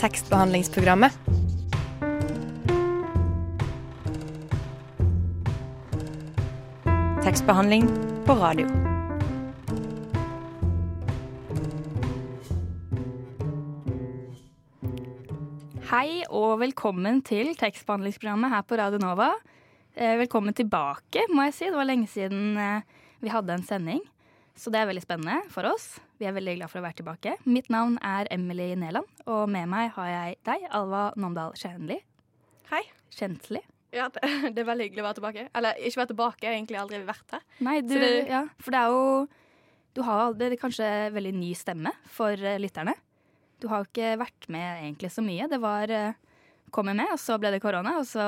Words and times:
tekstbehandlingsprogrammet. 0.00 1.12
Tekstbehandling 7.24 7.88
på 8.26 8.36
radio. 8.36 8.66
Hei 15.86 16.26
og 16.28 16.60
velkommen 16.60 17.22
til 17.24 17.54
tekstbehandlingsprogrammet 17.56 18.52
her 18.52 18.66
på 18.68 18.76
Radio 18.76 19.00
Nova. 19.00 19.30
Eh, 19.96 20.18
velkommen 20.20 20.54
tilbake, 20.54 21.24
må 21.32 21.48
jeg 21.48 21.56
si. 21.56 21.70
Det 21.70 21.78
var 21.78 21.88
lenge 21.88 22.10
siden 22.12 22.58
eh, 22.60 22.84
vi 23.24 23.32
hadde 23.32 23.56
en 23.56 23.64
sending. 23.64 24.04
Så 24.56 24.70
det 24.72 24.80
er 24.80 24.88
veldig 24.88 25.02
spennende 25.04 25.50
for 25.52 25.68
oss. 25.68 25.98
Vi 26.20 26.24
er 26.28 26.32
veldig 26.32 26.54
glad 26.58 26.70
for 26.72 26.80
å 26.80 26.84
være 26.86 26.96
tilbake. 27.02 27.34
Mitt 27.44 27.68
navn 27.72 27.98
er 28.04 28.28
Emily 28.32 28.70
Neland, 28.80 29.08
og 29.28 29.48
med 29.52 29.68
meg 29.68 29.90
har 29.98 30.08
jeg 30.08 30.38
deg, 30.48 30.64
Alva 30.74 31.10
Namdal 31.20 31.52
Kjernli. 31.60 31.98
Hei. 32.70 32.80
Kjentli. 33.12 33.60
Ja, 33.94 34.08
det, 34.12 34.22
det 34.56 34.62
er 34.62 34.68
veldig 34.70 34.86
hyggelig 34.88 35.04
å 35.04 35.06
være 35.10 35.18
tilbake. 35.20 35.44
Eller 35.56 35.76
ikke 35.80 36.00
være 36.02 36.12
tilbake, 36.14 36.40
jeg 36.42 36.50
har 36.52 36.56
egentlig 36.58 36.80
aldri 36.80 37.02
vært 37.08 37.36
her. 37.36 37.44
Nei, 37.68 37.76
du, 37.84 37.94
det- 38.00 38.28
ja, 38.32 38.42
for 38.60 38.74
det 38.74 38.80
er 38.80 38.94
jo 38.96 39.04
Du 39.96 40.02
har 40.04 40.34
det 40.36 40.50
er 40.52 40.58
kanskje 40.60 40.88
veldig 41.14 41.34
ny 41.36 41.52
stemme 41.56 41.92
for 42.12 42.32
eh, 42.36 42.58
lytterne. 42.60 42.92
Du 43.60 43.68
har 43.72 43.80
jo 43.84 43.88
ikke 43.88 44.10
vært 44.20 44.48
med 44.52 44.82
egentlig 44.82 45.08
så 45.14 45.22
mye. 45.24 45.46
Det 45.48 45.60
var 45.62 45.92
eh, 45.92 46.16
Kommer 46.74 46.96
med, 46.98 47.08
og 47.14 47.20
så 47.22 47.36
ble 47.40 47.52
det 47.54 47.60
korona, 47.62 47.94
og 48.00 48.04
så 48.10 48.24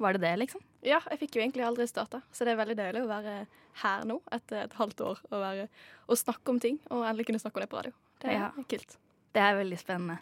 var 0.00 0.14
det 0.14 0.22
det, 0.22 0.30
liksom. 0.44 0.62
Ja, 0.86 1.00
jeg 1.10 1.18
fikk 1.24 1.36
jo 1.36 1.42
egentlig 1.42 1.64
aldri 1.66 1.86
starta, 1.90 2.20
så 2.30 2.46
det 2.46 2.54
er 2.54 2.60
veldig 2.60 2.76
deilig 2.78 3.02
å 3.02 3.10
være 3.10 3.36
her 3.82 4.04
nå 4.06 4.20
etter 4.32 4.62
et 4.62 4.74
halvt 4.78 5.02
år 5.02 5.20
og, 5.32 5.38
være, 5.42 5.68
og 6.06 6.18
snakke 6.20 6.52
om 6.52 6.60
ting, 6.62 6.78
og 6.94 7.02
endelig 7.02 7.26
kunne 7.26 7.42
snakke 7.42 7.58
om 7.58 7.64
det 7.64 7.70
på 7.72 7.80
radio. 7.80 7.96
Det 8.22 8.30
er 8.30 8.38
Ja. 8.38 8.50
kult. 8.70 8.96
Det 9.34 9.42
er 9.42 9.56
veldig 9.58 9.78
spennende. 9.80 10.18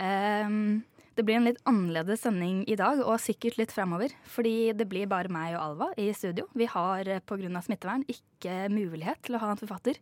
Um, 0.00 0.84
det 1.16 1.24
blir 1.24 1.36
en 1.38 1.46
litt 1.46 1.60
annerledes 1.64 2.20
sending 2.24 2.64
i 2.68 2.76
dag, 2.76 2.98
og 3.00 3.20
sikkert 3.20 3.56
litt 3.56 3.72
fremover. 3.72 4.12
Fordi 4.28 4.72
det 4.76 4.88
blir 4.88 5.06
bare 5.08 5.32
meg 5.32 5.54
og 5.54 5.62
Alva 5.62 5.90
i 5.96 6.10
studio. 6.12 6.48
Vi 6.52 6.66
har 6.66 7.08
eh, 7.08 7.20
pga. 7.20 7.62
smittevern 7.62 8.04
ikke 8.08 8.68
mulighet 8.68 9.22
til 9.22 9.36
å 9.36 9.40
ha 9.40 9.50
en 9.50 9.56
forfatter. 9.60 9.96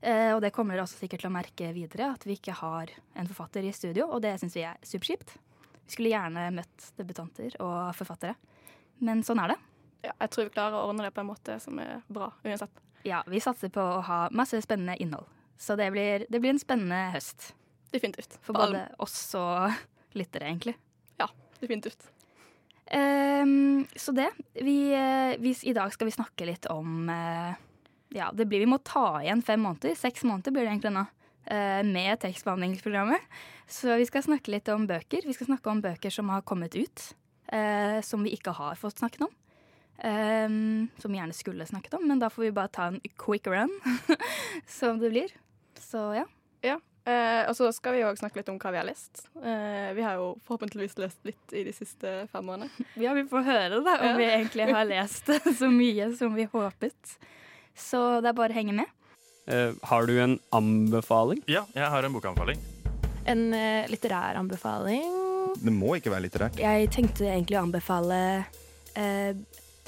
Uh, 0.00 0.36
og 0.36 0.42
det 0.44 0.52
kommer 0.54 0.76
dere 0.76 0.86
også 0.86 1.00
sikkert 1.02 1.24
til 1.24 1.28
å 1.28 1.34
merke 1.34 1.72
videre, 1.74 2.12
at 2.14 2.24
vi 2.24 2.36
ikke 2.38 2.54
har 2.54 2.92
en 3.16 3.26
forfatter 3.26 3.66
i 3.66 3.72
studio. 3.72 4.06
Og 4.08 4.22
det 4.22 4.38
syns 4.40 4.54
vi 4.54 4.62
er 4.64 4.78
superkjipt. 4.86 5.34
Vi 5.88 5.96
skulle 5.96 6.12
gjerne 6.14 6.50
møtt 6.54 6.92
debutanter 6.96 7.56
og 7.60 7.94
forfattere. 7.98 8.36
Men 9.04 9.22
sånn 9.26 9.40
er 9.42 9.54
det. 9.54 9.58
Ja, 10.08 10.12
jeg 10.14 10.32
tror 10.34 10.48
vi 10.48 10.54
klarer 10.54 10.78
å 10.78 10.90
ordne 10.90 11.06
det 11.06 11.14
på 11.14 11.22
en 11.22 11.30
måte 11.30 11.58
som 11.62 11.78
er 11.82 12.02
bra 12.08 12.30
uansett. 12.44 12.82
Ja, 13.06 13.22
vi 13.30 13.40
satser 13.42 13.70
på 13.72 13.82
å 13.82 14.02
ha 14.06 14.20
masse 14.34 14.60
spennende 14.62 14.98
innhold. 15.02 15.26
Så 15.58 15.74
det 15.78 15.88
blir, 15.94 16.26
det 16.30 16.40
blir 16.42 16.54
en 16.54 16.62
spennende 16.62 17.08
høst. 17.14 17.52
Definitivt. 17.94 18.36
For 18.46 18.54
både 18.54 18.84
oss 19.02 19.16
og 19.38 19.72
lyttere, 20.18 20.50
egentlig. 20.50 20.76
Definitivt. 21.60 22.10
Um, 22.94 23.86
så 23.96 24.12
det. 24.12 24.30
Vi, 24.52 24.92
eh, 24.94 25.38
vi, 25.38 25.56
I 25.62 25.72
dag 25.72 25.92
skal 25.92 26.08
vi 26.08 26.14
snakke 26.14 26.46
litt 26.48 26.66
om 26.72 27.10
uh, 27.10 27.52
Ja, 28.14 28.30
det 28.32 28.46
blir, 28.48 28.62
vi 28.62 28.70
må 28.70 28.78
ta 28.80 29.20
igjen 29.20 29.42
fem 29.44 29.60
måneder. 29.60 29.96
Seks 29.98 30.24
måneder 30.24 30.54
blir 30.54 30.64
det 30.64 30.72
egentlig 30.76 30.94
nå. 30.96 31.04
Uh, 31.48 31.82
med 31.84 32.20
tekstbehandlingsprogrammet. 32.22 33.24
Så 33.68 33.96
vi 34.00 34.06
skal 34.08 34.24
snakke 34.24 34.52
litt 34.52 34.68
om 34.72 34.86
bøker. 34.88 35.26
Vi 35.26 35.36
skal 35.36 35.50
snakke 35.50 35.72
om 35.72 35.82
bøker 35.84 36.12
som 36.12 36.30
har 36.32 36.44
kommet 36.48 36.76
ut. 36.78 37.08
Eh, 37.52 38.00
som 38.06 38.24
vi 38.24 38.34
ikke 38.36 38.54
har 38.56 38.74
fått 38.80 38.98
snakket 39.02 39.26
om. 39.28 39.34
Ehm, 40.04 40.88
som 41.02 41.12
vi 41.12 41.18
gjerne 41.18 41.34
skulle 41.34 41.66
snakket 41.66 41.94
om, 41.98 42.06
men 42.08 42.18
da 42.22 42.30
får 42.30 42.42
vi 42.42 42.52
bare 42.54 42.68
ta 42.68 42.88
en 42.92 43.00
quick 43.18 43.46
run. 43.50 43.72
som 44.66 44.98
det 44.98 45.10
blir. 45.10 45.32
Så 45.78 46.10
ja. 46.14 46.26
Eh, 47.08 47.46
og 47.48 47.54
så 47.56 47.70
skal 47.72 47.94
vi 47.96 48.02
òg 48.04 48.18
snakke 48.20 48.36
litt 48.42 48.48
om 48.52 48.58
hva 48.60 48.68
vi 48.74 48.76
har 48.82 48.84
lest. 48.84 49.22
Eh, 49.40 49.94
vi 49.96 50.02
har 50.04 50.18
jo 50.20 50.34
forhåpentligvis 50.44 50.98
lest 51.00 51.22
litt 51.24 51.54
i 51.56 51.62
de 51.64 51.72
siste 51.72 52.26
fem 52.28 52.50
årene. 52.52 52.68
Ja, 53.00 53.14
vi 53.16 53.22
får 53.30 53.46
høre 53.46 53.78
da 53.80 53.94
om 53.96 54.10
Ja. 54.10 54.16
vi 54.18 54.26
egentlig 54.28 54.66
har 54.68 54.84
lest 54.84 55.30
så 55.60 55.70
mye 55.72 56.10
som 56.18 56.34
vi 56.36 56.44
håpet. 56.52 57.14
Så 57.72 58.20
det 58.20 58.28
er 58.28 58.36
bare 58.36 58.52
å 58.52 58.58
henge 58.58 58.74
med. 58.82 58.92
Eh, 59.48 59.72
har 59.88 60.04
du 60.04 60.18
en 60.20 60.36
anbefaling? 60.52 61.40
Ja, 61.48 61.64
jeg 61.72 61.88
har 61.88 62.04
en 62.04 62.12
bokanbefaling. 62.12 62.60
En 63.24 63.46
eh, 63.56 63.88
litterær 63.88 64.36
anbefaling. 64.42 65.08
Det 65.58 65.72
må 65.74 65.96
ikke 65.98 66.12
være 66.12 66.28
litterært. 66.28 66.58
Jeg 66.62 66.90
tenkte 66.94 67.26
egentlig 67.26 67.58
å 67.58 67.64
anbefale 67.66 68.18
eh, 68.94 69.34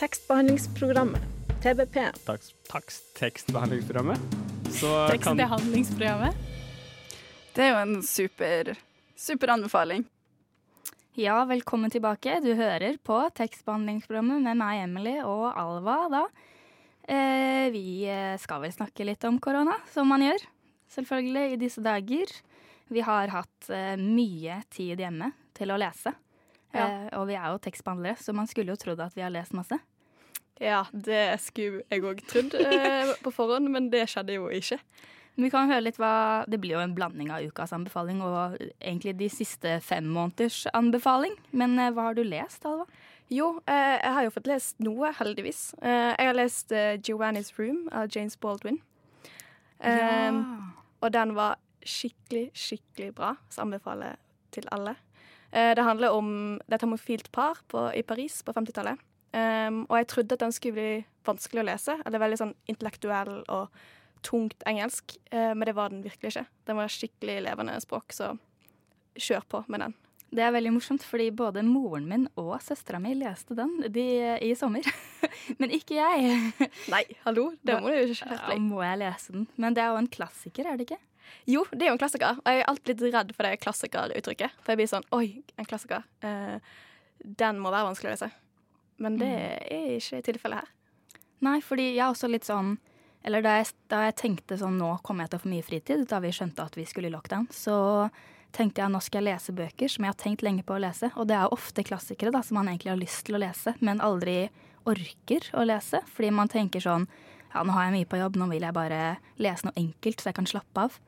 Tekstbehandlingsprogrammet, 0.01 1.23
TBP. 1.63 1.99
Takst, 2.27 2.55
takst, 2.67 3.05
tekstbehandlingsprogrammet. 3.19 4.39
Så 4.75 4.91
Tekstbehandlingsprogrammet. 5.13 6.41
Det 7.55 7.67
er 7.67 7.71
jo 7.71 7.83
en 7.85 8.01
super, 8.07 8.73
super 9.15 9.53
anbefaling. 9.55 10.07
Ja, 11.19 11.37
velkommen 11.47 11.93
tilbake. 11.93 12.39
Du 12.43 12.55
hører 12.59 12.97
på 13.07 13.21
tekstbehandlingsprogrammet 13.39 14.43
med 14.43 14.59
meg, 14.59 14.85
Emily, 14.89 15.19
og 15.23 15.51
Alva 15.53 15.99
da. 16.11 16.25
Eh, 17.05 17.67
vi 17.75 17.85
eh, 18.11 18.35
skal 18.43 18.65
vel 18.65 18.75
snakke 18.75 19.07
litt 19.07 19.27
om 19.29 19.39
korona, 19.43 19.77
som 19.95 20.11
man 20.11 20.25
gjør. 20.25 20.49
Selvfølgelig 20.97 21.45
i 21.55 21.61
disse 21.63 21.85
dager. 21.85 22.35
Vi 22.91 23.07
har 23.07 23.31
hatt 23.37 23.71
eh, 23.71 23.95
mye 24.01 24.63
tid 24.75 25.03
hjemme 25.05 25.31
til 25.61 25.73
å 25.75 25.79
lese. 25.81 26.15
Ja. 26.75 26.85
Eh, 26.87 27.07
og 27.19 27.29
vi 27.31 27.37
er 27.39 27.49
jo 27.53 27.61
tekstbehandlere, 27.63 28.19
så 28.23 28.35
man 28.37 28.49
skulle 28.51 28.73
jo 28.75 28.81
trodd 28.81 29.01
at 29.05 29.17
vi 29.19 29.25
har 29.27 29.33
lest 29.35 29.55
masse. 29.57 29.79
Ja, 30.61 30.83
det 30.93 31.23
skulle 31.41 31.85
jeg 31.89 32.05
òg 32.05 32.21
trodd 32.29 32.53
eh, 32.61 33.15
på 33.25 33.33
forhånd, 33.33 33.71
men 33.73 33.89
det 33.93 34.05
skjedde 34.13 34.37
jo 34.37 34.51
ikke. 34.53 34.77
Men 35.37 35.47
vi 35.47 35.51
kan 35.55 35.71
høre 35.71 35.85
litt 35.87 35.97
hva 35.97 36.43
Det 36.51 36.59
blir 36.61 36.75
jo 36.75 36.81
en 36.83 36.93
blanding 36.93 37.31
av 37.33 37.45
ukas 37.47 37.71
anbefaling 37.73 38.19
og 38.21 38.59
egentlig 38.61 39.15
de 39.17 39.29
siste 39.33 39.77
fem 39.87 40.05
måneders 40.13 40.65
anbefaling. 40.77 41.33
Men 41.57 41.79
eh, 41.81 41.93
hva 41.97 42.11
har 42.11 42.19
du 42.19 42.25
lest, 42.27 42.67
Alva? 42.69 42.85
Jo, 43.31 43.53
eh, 43.71 43.97
jeg 44.03 44.13
har 44.17 44.27
jo 44.27 44.33
fått 44.35 44.51
lest 44.51 44.81
noe, 44.83 45.13
heldigvis. 45.17 45.63
Eh, 45.81 46.13
jeg 46.19 46.29
har 46.29 46.37
lest 46.37 46.73
eh, 46.77 46.97
'Joanne's 46.99 47.55
Room' 47.57 47.87
av 47.95 48.11
James 48.13 48.37
Baldwin. 48.37 48.81
Eh, 49.81 50.33
Og 51.01 51.13
den 51.13 51.33
var 51.35 51.57
skikkelig, 51.87 52.51
skikkelig 52.53 53.15
bra, 53.17 53.37
så 53.49 53.63
anbefaler 53.65 54.13
jeg 54.13 54.19
til 54.59 54.67
alle. 54.75 54.97
Eh, 55.51 55.73
det 55.75 55.87
handler 55.87 56.15
om 56.15 56.33
det 56.67 56.75
er 56.75 56.81
et 56.81 56.87
homofilt 56.87 57.31
par 57.35 57.63
på, 57.69 57.89
i 57.97 58.03
Paris 58.07 58.41
på 58.47 58.55
50-tallet. 58.57 59.01
Um, 59.31 59.85
og 59.87 59.95
jeg 60.01 60.07
trodde 60.11 60.35
at 60.35 60.43
den 60.43 60.53
skulle 60.53 60.75
bli 60.75 60.93
vanskelig 61.27 61.63
å 61.63 61.67
lese, 61.69 61.95
eller 62.03 62.19
veldig 62.19 62.39
sånn 62.41 62.55
intellektuell 62.71 63.37
og 63.47 63.83
tungt 64.27 64.65
engelsk, 64.67 65.15
uh, 65.31 65.53
men 65.55 65.69
det 65.69 65.75
var 65.79 65.93
den 65.93 66.03
virkelig 66.03 66.33
ikke. 66.33 66.49
Den 66.67 66.81
var 66.81 66.91
skikkelig 66.91 67.37
levende 67.47 67.77
språk, 67.83 68.11
så 68.17 68.33
kjør 69.15 69.47
på 69.47 69.63
med 69.71 69.85
den. 69.85 69.95
Det 70.31 70.43
er 70.47 70.53
veldig 70.55 70.73
morsomt, 70.77 71.03
fordi 71.07 71.29
både 71.35 71.63
moren 71.67 72.07
min 72.07 72.27
og 72.39 72.53
søstera 72.63 73.01
mi 73.03 73.17
leste 73.19 73.57
den 73.59 73.73
de, 73.91 74.05
i 74.47 74.53
sommer. 74.59 74.87
Men 75.61 75.75
ikke 75.75 75.97
jeg. 75.99 76.37
Nei, 76.93 77.03
hallo, 77.25 77.49
det 77.67 77.79
må 77.83 77.91
du 77.91 77.97
jo 77.97 78.05
ikke 78.07 78.21
skjerpe 78.23 78.59
må 78.63 78.85
jeg 78.87 79.01
lese 79.03 79.35
den. 79.35 79.49
Men 79.59 79.75
det 79.75 79.83
er 79.83 79.91
jo 79.91 80.03
en 80.05 80.11
klassiker, 80.11 80.71
er 80.71 80.79
det 80.79 80.87
ikke? 80.87 81.01
Jo, 81.51 81.65
det 81.73 81.87
er 81.87 81.91
jo 81.91 81.97
en 81.97 82.03
klassiker, 82.03 82.39
og 82.43 82.53
jeg 82.53 82.63
er 82.63 82.71
alltid 82.71 83.03
litt 83.05 83.17
redd 83.17 83.33
for 83.37 83.47
det 83.47 83.61
klassikeruttrykket. 83.63 84.61
For 84.61 84.73
jeg 84.73 84.81
blir 84.81 84.91
sånn 84.91 85.09
Oi, 85.17 85.27
en 85.57 85.69
klassiker. 85.69 86.07
Eh, 86.27 86.59
den 87.21 87.61
må 87.61 87.73
være 87.73 87.89
vanskelig 87.91 88.11
å 88.11 88.15
lese. 88.15 88.31
Men 89.01 89.17
det 89.21 89.33
er 89.71 89.97
ikke 89.97 90.21
tilfellet 90.27 90.61
her. 90.61 90.73
Nei, 91.45 91.59
fordi 91.65 91.87
jeg 91.95 92.03
er 92.05 92.13
også 92.13 92.29
litt 92.29 92.45
sånn 92.45 92.75
Eller 93.25 93.41
da 93.45 93.55
jeg, 93.59 93.71
da 93.89 94.03
jeg 94.07 94.17
tenkte 94.21 94.59
sånn 94.61 94.77
Nå 94.81 94.91
kommer 95.05 95.25
jeg 95.25 95.33
til 95.33 95.41
å 95.41 95.43
få 95.45 95.53
mye 95.53 95.65
fritid, 95.65 96.05
da 96.09 96.21
vi 96.21 96.33
skjønte 96.37 96.67
at 96.69 96.77
vi 96.77 96.85
skulle 96.89 97.09
i 97.09 97.13
lockdown, 97.13 97.49
så 97.53 97.77
tenkte 98.57 98.83
jeg 98.83 98.93
nå 98.93 99.01
skal 99.05 99.23
jeg 99.23 99.37
lese 99.37 99.55
bøker 99.57 99.93
som 99.93 100.05
jeg 100.05 100.13
har 100.13 100.19
tenkt 100.21 100.43
lenge 100.43 100.65
på 100.67 100.75
å 100.75 100.81
lese. 100.83 101.13
Og 101.15 101.29
det 101.31 101.37
er 101.37 101.47
jo 101.47 101.57
ofte 101.59 101.85
klassikere 101.87 102.33
da, 102.35 102.43
som 102.43 102.59
man 102.59 102.71
egentlig 102.73 102.93
har 102.93 103.01
lyst 103.01 103.23
til 103.29 103.39
å 103.39 103.43
lese, 103.43 103.77
men 103.79 104.03
aldri 104.05 104.49
orker 104.91 105.47
å 105.55 105.67
lese. 105.69 106.01
Fordi 106.11 106.33
man 106.35 106.51
tenker 106.51 106.83
sånn 106.85 107.07
Ja, 107.51 107.65
nå 107.67 107.75
har 107.75 107.89
jeg 107.89 107.97
mye 107.97 108.11
på 108.11 108.19
jobb, 108.21 108.37
nå 108.39 108.47
vil 108.53 108.63
jeg 108.63 108.77
bare 108.77 108.99
lese 109.43 109.67
noe 109.67 109.79
enkelt 109.81 110.21
så 110.21 110.31
jeg 110.31 110.37
kan 110.39 110.47
slappe 110.47 110.85
av. 110.87 110.99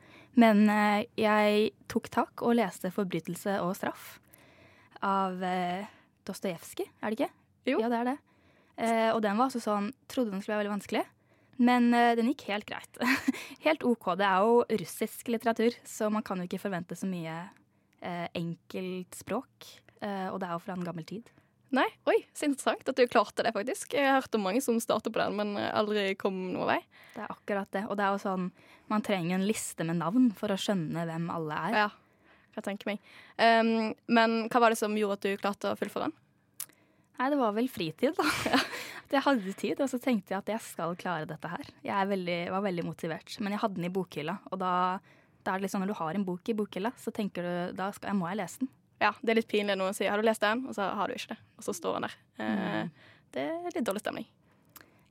Men 0.40 0.64
eh, 0.72 1.04
jeg 1.20 1.72
tok 1.92 2.08
tak 2.12 2.42
og 2.42 2.56
leste 2.56 2.90
'Forbrytelse 2.92 3.58
og 3.60 3.74
straff' 3.76 4.18
av 5.02 5.42
eh, 5.44 5.88
Dostojevskij, 6.24 6.86
er 7.02 7.10
det 7.10 7.18
ikke? 7.18 7.32
Jo. 7.72 7.80
Ja, 7.82 7.88
det 7.90 7.98
er 7.98 8.08
det. 8.12 8.18
Eh, 8.82 9.10
og 9.12 9.20
den 9.22 9.36
var 9.36 9.50
altså 9.50 9.60
sånn 9.60 9.90
Trodde 10.08 10.32
den 10.32 10.40
skulle 10.40 10.56
være 10.56 10.64
veldig 10.64 10.76
vanskelig. 10.78 11.02
Men 11.62 11.92
eh, 11.94 12.14
den 12.18 12.30
gikk 12.32 12.46
helt 12.48 12.66
greit. 12.68 13.02
helt 13.66 13.84
OK. 13.86 14.14
Det 14.18 14.26
er 14.26 14.46
jo 14.46 14.62
russisk 14.82 15.28
litteratur, 15.30 15.76
så 15.84 16.08
man 16.12 16.24
kan 16.26 16.40
jo 16.40 16.48
ikke 16.48 16.62
forvente 16.62 16.96
så 16.98 17.08
mye 17.10 17.36
eh, 18.00 18.26
enkelt 18.38 19.18
språk. 19.18 19.68
Eh, 20.02 20.28
og 20.32 20.40
det 20.40 20.48
er 20.48 20.56
jo 20.56 20.64
fra 20.64 20.76
en 20.78 20.86
gammel 20.86 21.06
tid. 21.08 21.28
Nei, 21.72 21.86
oi, 22.04 22.18
så 22.36 22.44
interessant 22.50 22.88
at 22.90 22.98
du 22.98 23.06
klarte 23.08 23.44
det, 23.46 23.54
faktisk. 23.56 23.94
Jeg 23.96 24.04
har 24.04 24.20
hørt 24.20 24.34
om 24.36 24.44
mange 24.44 24.60
som 24.60 24.76
starter 24.82 25.12
på 25.12 25.22
den, 25.22 25.38
men 25.38 25.56
aldri 25.56 26.10
kom 26.20 26.36
noen 26.52 26.68
vei. 26.68 26.80
Det 27.14 27.22
er 27.24 27.32
akkurat 27.32 27.70
det. 27.72 27.86
Og 27.88 27.96
det 27.96 28.04
er 28.04 28.16
jo 28.16 28.22
sånn 28.22 28.50
Man 28.92 29.04
trenger 29.04 29.38
en 29.38 29.46
liste 29.48 29.86
med 29.88 29.96
navn 30.02 30.30
for 30.36 30.52
å 30.52 30.58
skjønne 30.60 31.06
hvem 31.08 31.30
alle 31.32 31.60
er. 31.70 31.76
Ja, 31.80 31.86
jeg 32.58 32.66
tenker 32.66 32.90
meg. 32.92 33.06
Um, 33.40 33.94
men 34.12 34.42
hva 34.52 34.60
var 34.60 34.74
det 34.74 34.80
som 34.82 34.96
gjorde 34.98 35.16
at 35.16 35.24
du 35.24 35.40
klarte 35.40 35.72
å 35.72 35.78
fullføre 35.80 36.10
den? 36.10 36.18
Nei, 37.22 37.30
det 37.32 37.38
var 37.40 37.56
vel 37.56 37.70
fritid, 37.72 38.18
da. 38.18 38.58
At 39.06 39.14
jeg 39.14 39.24
hadde 39.24 39.56
tid, 39.56 39.80
og 39.84 39.88
så 39.92 39.98
tenkte 40.00 40.32
jeg 40.32 40.40
at 40.40 40.48
jeg 40.48 40.64
skal 40.64 40.94
klare 40.98 41.28
dette 41.28 41.48
her. 41.52 41.66
Jeg 41.84 42.08
veldig, 42.08 42.38
var 42.54 42.64
veldig 42.64 42.84
motivert. 42.86 43.34
Men 43.44 43.54
jeg 43.54 43.60
hadde 43.62 43.76
den 43.78 43.86
i 43.86 43.92
bokhylla, 43.92 44.38
og 44.50 44.60
da 44.60 44.72
Da 45.42 45.52
er 45.52 45.58
det 45.58 45.64
litt 45.64 45.72
sånn 45.72 45.82
Når 45.82 45.90
du 45.90 45.98
har 45.98 46.14
en 46.14 46.24
bok 46.24 46.48
i 46.48 46.54
bokhylla, 46.54 46.92
så 46.96 47.12
tenker 47.14 47.42
du 47.44 47.76
da 47.76 47.90
skal, 47.92 48.16
må 48.16 48.28
jeg 48.30 48.40
lese 48.40 48.62
den. 48.62 48.70
Ja, 49.02 49.10
det 49.20 49.32
er 49.34 49.40
litt 49.40 49.50
pinlig 49.50 49.74
når 49.74 49.80
noen 49.80 49.96
sier 49.96 50.12
'har 50.12 50.22
du 50.22 50.26
lest 50.26 50.42
den', 50.44 50.66
og 50.68 50.74
så 50.76 50.86
har 50.94 51.08
du 51.08 51.14
ikke 51.14 51.34
det. 51.34 51.38
Og 51.58 51.64
så 51.66 51.74
står 51.74 51.98
han 51.98 52.06
der. 52.06 52.14
Mm. 52.38 52.90
Det 53.32 53.46
er 53.48 53.74
litt 53.74 53.86
dårlig 53.88 54.02
stemning. 54.04 54.26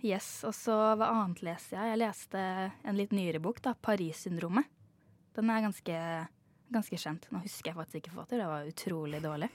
Yes, 0.01 0.43
Og 0.43 0.53
så 0.57 0.73
hva 0.97 1.11
annet 1.13 1.43
leser 1.45 1.77
jeg? 1.77 1.91
Jeg 1.91 2.01
leste 2.01 2.39
en 2.83 2.97
litt 2.97 3.11
nyere 3.11 3.39
bok, 3.39 3.61
da. 3.61 3.73
'Paris-syndromet'. 3.73 4.65
Den 5.35 5.49
er 5.49 5.61
ganske, 5.61 6.27
ganske 6.71 6.97
kjent. 6.97 7.27
Nå 7.31 7.41
husker 7.43 7.71
jeg 7.71 7.77
faktisk 7.77 7.95
ikke 8.01 8.15
forfatter, 8.15 8.41
det 8.41 8.47
var 8.47 8.65
utrolig 8.65 9.21
dårlig. 9.21 9.49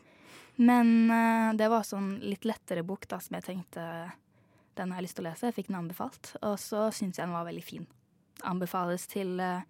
Men 0.56 1.10
eh, 1.10 1.52
det 1.56 1.68
var 1.68 1.82
også 1.82 1.98
en 1.98 2.20
litt 2.20 2.44
lettere 2.44 2.84
bok 2.86 3.08
da, 3.08 3.18
som 3.20 3.34
jeg 3.36 3.44
tenkte 3.44 4.12
den 4.76 4.92
har 4.92 5.00
jeg 5.00 5.08
lyst 5.08 5.16
til 5.18 5.24
å 5.24 5.30
lese. 5.30 5.48
Jeg 5.48 5.56
fikk 5.56 5.68
den 5.70 5.80
anbefalt, 5.80 6.34
og 6.44 6.58
så 6.60 6.86
syns 6.92 7.16
jeg 7.16 7.24
den 7.24 7.34
var 7.34 7.48
veldig 7.48 7.64
fin. 7.64 7.86
Anbefales 8.44 9.06
til 9.08 9.40
eh, 9.40 9.64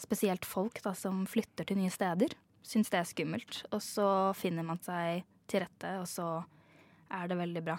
spesielt 0.00 0.46
folk 0.48 0.80
da, 0.84 0.94
som 0.94 1.24
flytter 1.28 1.68
til 1.68 1.80
nye 1.80 1.92
steder. 1.92 2.36
Syns 2.62 2.90
det 2.92 3.00
er 3.00 3.08
skummelt. 3.08 3.62
Og 3.72 3.82
så 3.84 4.08
finner 4.38 4.66
man 4.66 4.80
seg 4.84 5.24
til 5.50 5.64
rette, 5.64 5.94
og 6.00 6.08
så 6.08 6.28
er 7.12 7.30
det 7.30 7.38
veldig 7.40 7.62
bra. 7.66 7.78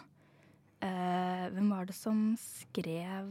Uh, 0.83 1.45
hvem 1.56 1.69
var 1.71 1.88
det 1.88 1.95
som 1.95 2.33
skrev 2.35 3.30